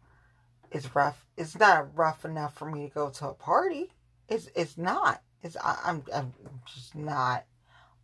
It's 0.71 0.95
rough. 0.95 1.25
It's 1.35 1.59
not 1.59 1.95
rough 1.97 2.23
enough 2.23 2.55
for 2.55 2.71
me 2.71 2.87
to 2.87 2.93
go 2.93 3.09
to 3.09 3.27
a 3.27 3.33
party. 3.33 3.91
It's 4.29 4.49
it's 4.55 4.77
not. 4.77 5.21
It's 5.43 5.57
I, 5.57 5.77
I'm 5.85 6.03
I'm 6.13 6.33
just 6.65 6.95
not. 6.95 7.45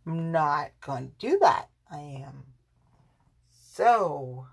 I'm 0.06 0.30
not 0.30 0.72
going 0.80 1.08
to 1.18 1.30
do 1.30 1.38
that. 1.40 1.68
I 1.90 1.98
am 1.98 2.44
so 3.50 4.46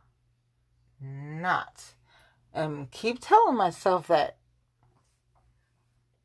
not. 1.02 1.84
And 2.54 2.92
keep 2.92 3.20
telling 3.22 3.56
myself 3.56 4.08
that 4.08 4.38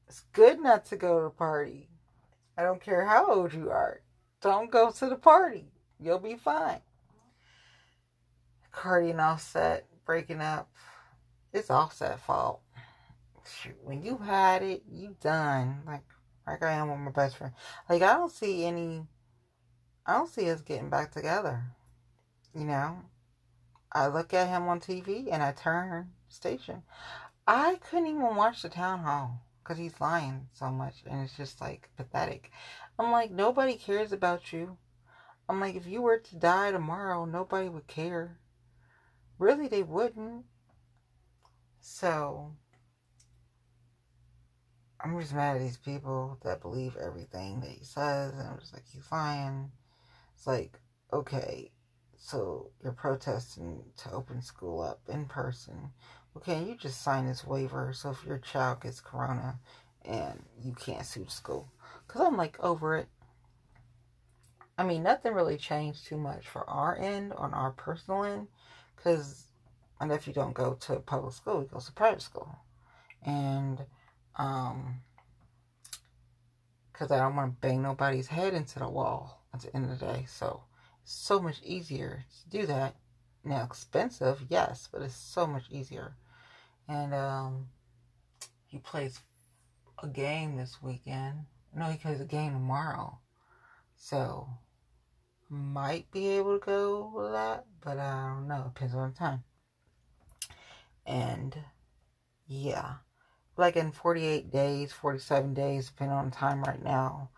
it's 0.08 0.22
good 0.32 0.60
not 0.60 0.84
to 0.86 0.96
go 0.96 1.20
to 1.20 1.26
a 1.26 1.30
party. 1.30 1.88
I 2.58 2.62
don't 2.62 2.80
care 2.80 3.04
how 3.06 3.32
old 3.32 3.52
you 3.52 3.70
are. 3.70 4.00
Don't 4.40 4.70
go 4.70 4.90
to 4.90 5.08
the 5.08 5.16
party. 5.16 5.72
You'll 5.98 6.18
be 6.18 6.36
fine. 6.36 6.80
Cardi 8.70 9.10
and 9.10 9.20
Offset 9.20 9.86
breaking 10.04 10.40
up. 10.40 10.70
It's 11.52 11.70
Offset 11.70 12.20
fault. 12.20 12.60
Shoot, 13.44 13.76
when 13.82 14.02
you 14.02 14.18
had 14.18 14.62
it, 14.62 14.82
you 14.90 15.16
done. 15.20 15.82
Like 15.86 16.02
like 16.46 16.62
I 16.62 16.72
am 16.72 16.90
with 16.90 17.00
my 17.00 17.10
best 17.10 17.36
friend. 17.36 17.52
Like 17.88 18.02
I 18.02 18.14
don't 18.14 18.32
see 18.32 18.64
any 18.64 19.06
I 20.06 20.14
don't 20.14 20.30
see 20.30 20.50
us 20.50 20.60
getting 20.60 20.90
back 20.90 21.12
together. 21.12 21.62
You 22.54 22.64
know? 22.64 22.98
I 23.92 24.08
look 24.08 24.34
at 24.34 24.48
him 24.48 24.68
on 24.68 24.80
TV 24.80 25.28
and 25.30 25.42
I 25.42 25.52
turn 25.52 26.12
station. 26.36 26.82
I 27.46 27.76
couldn't 27.76 28.08
even 28.08 28.36
watch 28.36 28.62
the 28.62 28.68
town 28.68 29.00
hall 29.00 29.42
because 29.62 29.78
he's 29.78 30.00
lying 30.00 30.48
so 30.52 30.70
much 30.70 31.02
and 31.08 31.22
it's 31.22 31.36
just 31.36 31.60
like 31.60 31.90
pathetic. 31.96 32.50
I'm 32.98 33.10
like, 33.10 33.30
nobody 33.30 33.74
cares 33.74 34.12
about 34.12 34.52
you. 34.52 34.78
I'm 35.48 35.60
like, 35.60 35.76
if 35.76 35.86
you 35.86 36.02
were 36.02 36.18
to 36.18 36.36
die 36.36 36.72
tomorrow, 36.72 37.24
nobody 37.24 37.68
would 37.68 37.86
care. 37.86 38.38
Really, 39.38 39.68
they 39.68 39.82
wouldn't. 39.82 40.44
So, 41.78 42.52
I'm 45.00 45.20
just 45.20 45.34
mad 45.34 45.56
at 45.56 45.62
these 45.62 45.76
people 45.76 46.38
that 46.42 46.62
believe 46.62 46.96
everything 46.96 47.60
that 47.60 47.70
he 47.70 47.84
says. 47.84 48.32
And 48.34 48.48
I'm 48.48 48.58
just 48.58 48.72
like, 48.72 48.84
he's 48.92 49.06
lying. 49.12 49.70
It's 50.34 50.46
like, 50.46 50.80
okay, 51.12 51.70
so 52.16 52.70
you're 52.82 52.92
protesting 52.92 53.84
to 53.98 54.12
open 54.12 54.42
school 54.42 54.80
up 54.80 55.00
in 55.08 55.26
person 55.26 55.90
okay, 56.36 56.62
you 56.62 56.76
just 56.76 57.02
sign 57.02 57.26
this 57.26 57.46
waiver 57.46 57.92
so 57.94 58.10
if 58.10 58.24
your 58.24 58.38
child 58.38 58.82
gets 58.82 59.00
corona 59.00 59.58
and 60.04 60.42
you 60.62 60.72
can't 60.72 61.06
sue 61.06 61.24
the 61.24 61.30
school. 61.30 61.68
Because 62.06 62.22
I'm 62.22 62.36
like 62.36 62.58
over 62.62 62.96
it. 62.96 63.08
I 64.78 64.84
mean, 64.84 65.02
nothing 65.02 65.32
really 65.32 65.56
changed 65.56 66.06
too 66.06 66.18
much 66.18 66.46
for 66.46 66.68
our 66.68 66.96
end, 66.96 67.32
on 67.32 67.54
our 67.54 67.70
personal 67.70 68.24
end. 68.24 68.48
Because 68.94 69.44
my 69.98 70.06
nephew 70.06 70.32
don't 70.32 70.54
go 70.54 70.74
to 70.74 70.96
public 70.96 71.32
school, 71.32 71.60
he 71.60 71.66
goes 71.66 71.86
to 71.86 71.92
private 71.92 72.22
school. 72.22 72.56
And, 73.24 73.84
um, 74.36 75.00
because 76.92 77.10
I 77.10 77.18
don't 77.18 77.36
want 77.36 77.52
to 77.52 77.66
bang 77.66 77.82
nobody's 77.82 78.28
head 78.28 78.54
into 78.54 78.78
the 78.78 78.88
wall. 78.88 79.42
at 79.52 79.60
the 79.60 79.74
end 79.74 79.90
of 79.90 79.98
the 79.98 80.06
day. 80.06 80.26
So 80.28 80.62
it's 81.02 81.14
so 81.14 81.40
much 81.40 81.60
easier 81.62 82.24
to 82.42 82.58
do 82.58 82.66
that. 82.66 82.94
Now 83.44 83.64
expensive, 83.64 84.44
yes, 84.48 84.88
but 84.90 85.02
it's 85.02 85.14
so 85.14 85.46
much 85.46 85.64
easier. 85.70 86.16
And 86.88 87.14
um 87.14 87.68
he 88.66 88.78
plays 88.78 89.20
a 90.02 90.08
game 90.08 90.56
this 90.56 90.82
weekend. 90.82 91.46
No, 91.74 91.86
he 91.86 91.98
plays 91.98 92.20
a 92.20 92.24
game 92.24 92.52
tomorrow. 92.52 93.18
So 93.96 94.48
might 95.48 96.10
be 96.10 96.28
able 96.28 96.58
to 96.58 96.64
go 96.64 97.12
with 97.14 97.32
that, 97.32 97.66
but 97.82 97.98
I 97.98 98.34
don't 98.34 98.48
know. 98.48 98.70
Depends 98.74 98.94
on 98.94 99.10
the 99.10 99.16
time. 99.16 99.44
And 101.06 101.56
yeah, 102.48 102.94
like 103.56 103.76
in 103.76 103.92
48 103.92 104.50
days, 104.50 104.92
47 104.92 105.54
days, 105.54 105.86
depending 105.86 106.16
on 106.16 106.30
the 106.30 106.36
time 106.36 106.62
right 106.62 106.82
now, 106.82 107.30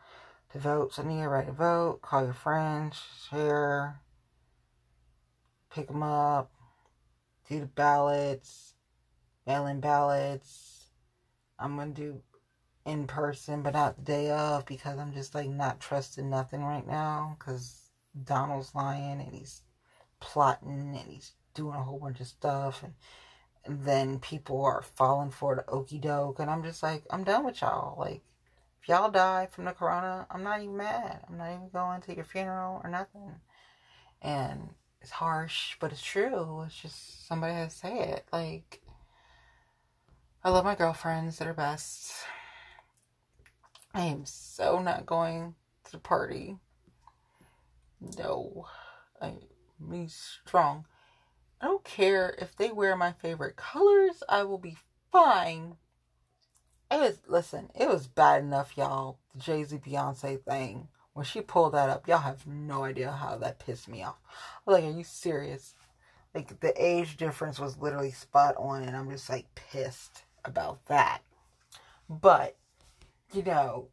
to 0.52 0.58
vote. 0.58 0.94
So, 0.94 1.02
need 1.02 1.22
to 1.22 1.28
write 1.28 1.48
a 1.48 1.52
vote, 1.52 2.00
call 2.02 2.24
your 2.24 2.34
friends, 2.34 3.00
share, 3.28 4.00
pick 5.70 5.88
them 5.88 6.02
up, 6.02 6.50
do 7.48 7.60
the 7.60 7.66
ballots, 7.66 8.67
mail 9.48 9.66
in 9.66 9.80
ballots. 9.80 10.90
I'm 11.58 11.78
to 11.78 11.86
do 11.86 12.20
in 12.84 13.06
person, 13.06 13.62
but 13.62 13.72
not 13.74 13.96
the 13.96 14.02
day 14.02 14.30
of 14.30 14.66
because 14.66 14.98
I'm 14.98 15.12
just 15.12 15.34
like 15.34 15.48
not 15.48 15.80
trusting 15.80 16.28
nothing 16.28 16.62
right 16.62 16.86
now 16.86 17.36
because 17.38 17.90
Donald's 18.24 18.74
lying 18.74 19.20
and 19.20 19.34
he's 19.34 19.62
plotting 20.20 20.96
and 20.96 21.10
he's 21.10 21.32
doing 21.54 21.74
a 21.74 21.82
whole 21.82 21.98
bunch 21.98 22.20
of 22.20 22.26
stuff 22.26 22.82
and, 22.82 22.94
and 23.64 23.84
then 23.84 24.18
people 24.20 24.64
are 24.64 24.82
falling 24.82 25.30
for 25.30 25.56
the 25.56 25.66
okey 25.68 25.98
doke 25.98 26.38
and 26.38 26.50
I'm 26.50 26.62
just 26.62 26.82
like 26.82 27.04
I'm 27.10 27.24
done 27.24 27.44
with 27.44 27.60
y'all. 27.60 27.98
Like 27.98 28.22
if 28.82 28.88
y'all 28.88 29.10
die 29.10 29.48
from 29.50 29.64
the 29.64 29.72
corona 29.72 30.26
I'm 30.30 30.44
not 30.44 30.60
even 30.60 30.76
mad. 30.76 31.20
I'm 31.28 31.38
not 31.38 31.52
even 31.52 31.70
going 31.72 32.02
to 32.02 32.14
your 32.14 32.24
funeral 32.24 32.80
or 32.84 32.90
nothing. 32.90 33.32
And 34.22 34.68
it's 35.00 35.10
harsh 35.10 35.76
but 35.80 35.90
it's 35.90 36.02
true. 36.02 36.62
It's 36.66 36.76
just 36.76 37.26
somebody 37.26 37.54
has 37.54 37.72
to 37.72 37.78
say 37.78 37.98
it. 38.10 38.26
Like 38.32 38.80
I 40.44 40.50
love 40.50 40.64
my 40.64 40.74
girlfriends 40.74 41.38
that 41.38 41.48
are 41.48 41.54
best 41.54 42.12
I 43.94 44.02
am 44.02 44.24
so 44.24 44.80
not 44.80 45.06
going 45.06 45.54
to 45.84 45.92
the 45.92 45.98
party 45.98 46.58
no, 48.00 48.66
I 49.20 49.34
me 49.80 50.08
strong. 50.08 50.86
I 51.60 51.66
don't 51.66 51.84
care 51.84 52.34
if 52.38 52.56
they 52.56 52.70
wear 52.70 52.96
my 52.96 53.12
favorite 53.12 53.56
colors. 53.56 54.22
I 54.28 54.44
will 54.44 54.58
be 54.58 54.76
fine. 55.10 55.76
It 56.90 57.00
was 57.00 57.18
listen. 57.26 57.70
It 57.74 57.88
was 57.88 58.06
bad 58.06 58.42
enough, 58.42 58.76
y'all. 58.76 59.18
The 59.34 59.40
Jay 59.40 59.64
Z 59.64 59.78
Beyonce 59.78 60.42
thing 60.42 60.88
when 61.12 61.24
she 61.24 61.40
pulled 61.40 61.74
that 61.74 61.90
up, 61.90 62.06
y'all 62.06 62.18
have 62.18 62.46
no 62.46 62.84
idea 62.84 63.10
how 63.10 63.36
that 63.38 63.58
pissed 63.58 63.88
me 63.88 64.04
off. 64.04 64.18
Like, 64.66 64.84
are 64.84 64.90
you 64.90 65.04
serious? 65.04 65.74
Like 66.34 66.60
the 66.60 66.72
age 66.76 67.16
difference 67.16 67.58
was 67.58 67.78
literally 67.78 68.12
spot 68.12 68.54
on, 68.56 68.84
and 68.84 68.96
I'm 68.96 69.10
just 69.10 69.28
like 69.28 69.52
pissed 69.56 70.22
about 70.44 70.84
that. 70.86 71.20
But 72.08 72.56
you 73.32 73.42
know, 73.42 73.88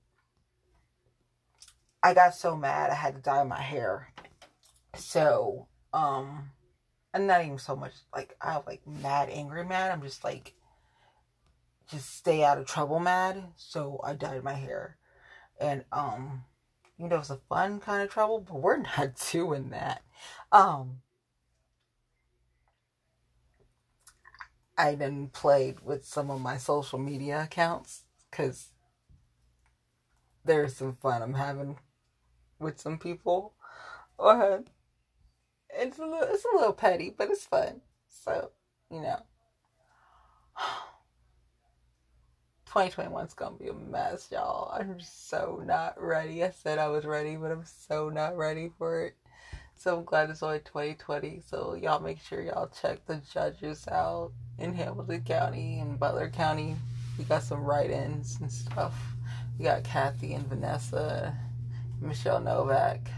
I 2.01 2.13
got 2.13 2.35
so 2.35 2.55
mad 2.55 2.91
I 2.91 2.95
had 2.95 3.15
to 3.15 3.21
dye 3.21 3.43
my 3.43 3.61
hair. 3.61 4.13
So, 4.95 5.67
um, 5.93 6.51
I'm 7.15 7.27
not 7.27 7.45
even 7.45 7.57
so 7.57 7.77
much 7.77 7.93
like 8.13 8.35
I 8.41 8.51
have 8.51 8.67
like 8.67 8.85
mad 8.85 9.29
angry 9.29 9.63
mad. 9.63 9.89
I'm 9.91 10.01
just 10.01 10.25
like 10.25 10.53
just 11.89 12.13
stay 12.13 12.43
out 12.43 12.57
of 12.57 12.65
trouble 12.65 12.99
mad. 12.99 13.41
So 13.55 14.01
I 14.03 14.13
dyed 14.13 14.43
my 14.43 14.53
hair. 14.53 14.97
And 15.59 15.85
um 15.93 16.43
you 16.97 17.07
know 17.07 17.19
it's 17.19 17.29
a 17.29 17.39
fun 17.47 17.79
kind 17.79 18.03
of 18.03 18.09
trouble, 18.09 18.41
but 18.41 18.59
we're 18.59 18.77
not 18.97 19.15
doing 19.31 19.69
that. 19.69 20.01
Um 20.51 20.97
I 24.77 24.95
then 24.95 25.27
played 25.27 25.79
with 25.81 26.05
some 26.05 26.29
of 26.29 26.41
my 26.41 26.57
social 26.57 26.99
media 26.99 27.43
accounts 27.43 28.03
because 28.29 28.69
there's 30.43 30.75
some 30.75 30.95
fun 30.95 31.21
I'm 31.21 31.35
having 31.35 31.77
with 32.59 32.79
some 32.79 32.97
people. 32.97 33.53
Or 34.17 34.63
it's 35.69 35.97
a 35.97 36.05
little 36.05 36.27
it's 36.29 36.45
a 36.45 36.55
little 36.55 36.73
petty, 36.73 37.13
but 37.15 37.29
it's 37.29 37.45
fun. 37.45 37.81
So, 38.07 38.51
you 38.91 39.01
know. 39.01 39.21
2021 42.65 43.25
is 43.25 43.33
gonna 43.33 43.55
be 43.55 43.69
a 43.69 43.73
mess, 43.73 44.27
y'all. 44.31 44.71
I'm 44.73 44.99
so 44.99 45.61
not 45.65 46.01
ready. 46.01 46.43
I 46.43 46.51
said 46.51 46.77
I 46.77 46.89
was 46.89 47.05
ready, 47.05 47.37
but 47.37 47.51
I'm 47.51 47.63
so 47.65 48.09
not 48.09 48.35
ready 48.35 48.69
for 48.77 49.05
it. 49.05 49.15
So 49.77 49.97
I'm 49.97 50.05
glad 50.05 50.29
it's 50.29 50.41
only 50.41 50.59
2020. 50.59 51.41
So 51.47 51.75
y'all 51.75 51.99
make 51.99 52.19
sure 52.19 52.41
y'all 52.41 52.71
check 52.81 53.05
the 53.05 53.21
judges 53.31 53.87
out 53.87 54.31
in 54.57 54.73
Hamilton 54.73 55.21
County 55.21 55.79
and 55.79 55.99
Butler 55.99 56.29
County. 56.29 56.75
We 57.17 57.25
got 57.25 57.43
some 57.43 57.63
write-ins 57.63 58.37
and 58.41 58.51
stuff. 58.51 58.93
We 59.57 59.65
got 59.65 59.83
Kathy 59.83 60.33
and 60.33 60.47
Vanessa 60.47 61.37
Michelle 62.01 62.39
Novak. 62.39 63.09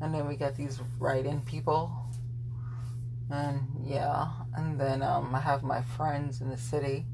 And 0.00 0.14
then 0.14 0.26
we 0.26 0.36
got 0.36 0.56
these 0.56 0.80
write-in 0.98 1.42
people. 1.42 1.92
And 3.30 3.60
yeah, 3.84 4.28
and 4.56 4.80
then 4.80 5.02
um, 5.02 5.34
I 5.34 5.40
have 5.40 5.62
my 5.62 5.82
friends 5.82 6.40
in 6.40 6.50
the 6.50 6.56
city, 6.56 7.04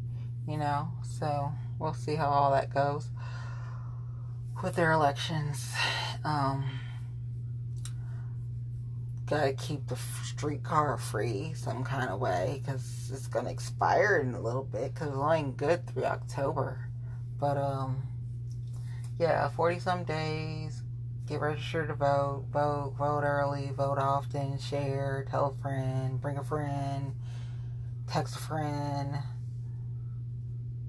you 0.49 0.57
know. 0.57 0.89
So 1.03 1.53
we'll 1.79 1.95
see 1.95 2.15
how 2.15 2.29
all 2.29 2.53
that 2.53 2.73
goes 2.73 3.09
with 4.63 4.77
their 4.77 4.93
elections. 4.93 5.73
Um, 6.25 6.65
gotta 9.27 9.53
keep 9.55 9.89
the 9.89 9.97
streetcar 10.25 10.97
free 10.99 11.53
some 11.55 11.83
kind 11.83 12.11
of 12.11 12.21
way 12.21 12.61
because 12.63 13.11
it's 13.13 13.27
gonna 13.27 13.51
expire 13.51 14.19
in 14.19 14.35
a 14.35 14.41
little 14.41 14.63
bit 14.63 14.95
because 14.95 15.09
it's 15.09 15.17
only 15.17 15.53
good 15.57 15.87
through 15.89 16.05
October. 16.05 16.89
But 17.39 17.57
um, 17.57 18.03
yeah, 19.19 19.49
40 19.49 19.81
some 19.81 20.05
days. 20.05 20.83
Get 21.27 21.41
registered 21.41 21.89
to 21.89 21.95
vote. 21.95 22.45
Vote, 22.53 22.95
vote 22.97 23.25
early, 23.25 23.73
vote 23.75 23.99
often, 23.99 24.59
share, 24.59 25.27
tell 25.29 25.57
a 25.59 25.63
friend, 25.63 26.21
bring 26.21 26.39
a 26.39 26.45
friend, 26.45 27.17
text 28.07 28.37
a 28.37 28.39
friend. 28.39 29.17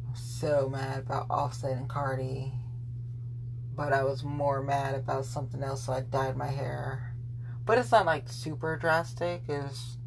I'm 0.07 0.15
so 0.15 0.69
mad 0.69 0.99
about 0.99 1.25
Offset 1.31 1.75
and 1.75 1.89
Cardi. 1.89 2.51
But 3.75 3.93
I 3.93 4.03
was 4.03 4.23
more 4.23 4.61
mad 4.61 4.93
about 4.93 5.25
something 5.25 5.63
else, 5.63 5.85
so 5.85 5.93
I 5.93 6.01
dyed 6.01 6.37
my 6.37 6.47
hair. 6.47 7.06
But 7.67 7.77
it's 7.77 7.91
not 7.91 8.05
like 8.05 8.29
super 8.29 8.77
drastic. 8.77 9.43
It's, 9.49 9.97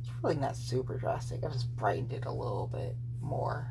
it's 0.00 0.10
really 0.22 0.36
not 0.36 0.56
super 0.56 0.96
drastic. 0.96 1.44
I 1.44 1.48
just 1.48 1.74
brightened 1.74 2.12
it 2.12 2.24
a 2.26 2.30
little 2.30 2.70
bit 2.72 2.94
more. 3.20 3.66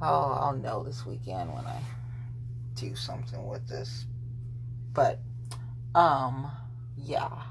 Oh, 0.00 0.32
I'll 0.40 0.56
know 0.56 0.82
this 0.82 1.04
weekend 1.04 1.52
when 1.52 1.66
I 1.66 1.80
do 2.76 2.96
something 2.96 3.46
with 3.46 3.68
this. 3.68 4.06
But, 4.94 5.20
um, 5.94 6.50
yeah. 6.96 7.42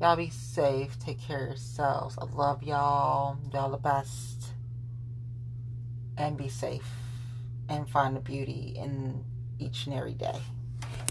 Y'all 0.00 0.16
be 0.16 0.30
safe. 0.30 0.98
Take 0.98 1.20
care 1.20 1.42
of 1.42 1.48
yourselves. 1.50 2.18
I 2.18 2.24
love 2.24 2.64
y'all. 2.64 3.38
Y'all 3.52 3.70
the 3.70 3.78
best. 3.78 4.48
And 6.18 6.36
be 6.36 6.48
safe. 6.48 6.88
And 7.68 7.88
find 7.88 8.16
the 8.16 8.20
beauty 8.20 8.74
in 8.76 9.24
each 9.60 9.86
and 9.86 9.94
every 9.94 10.14
day. 10.14 10.40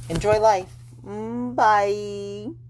Enjoy 0.10 0.40
life. 0.40 0.74
Mm, 1.06 1.56
bye. 1.56 2.65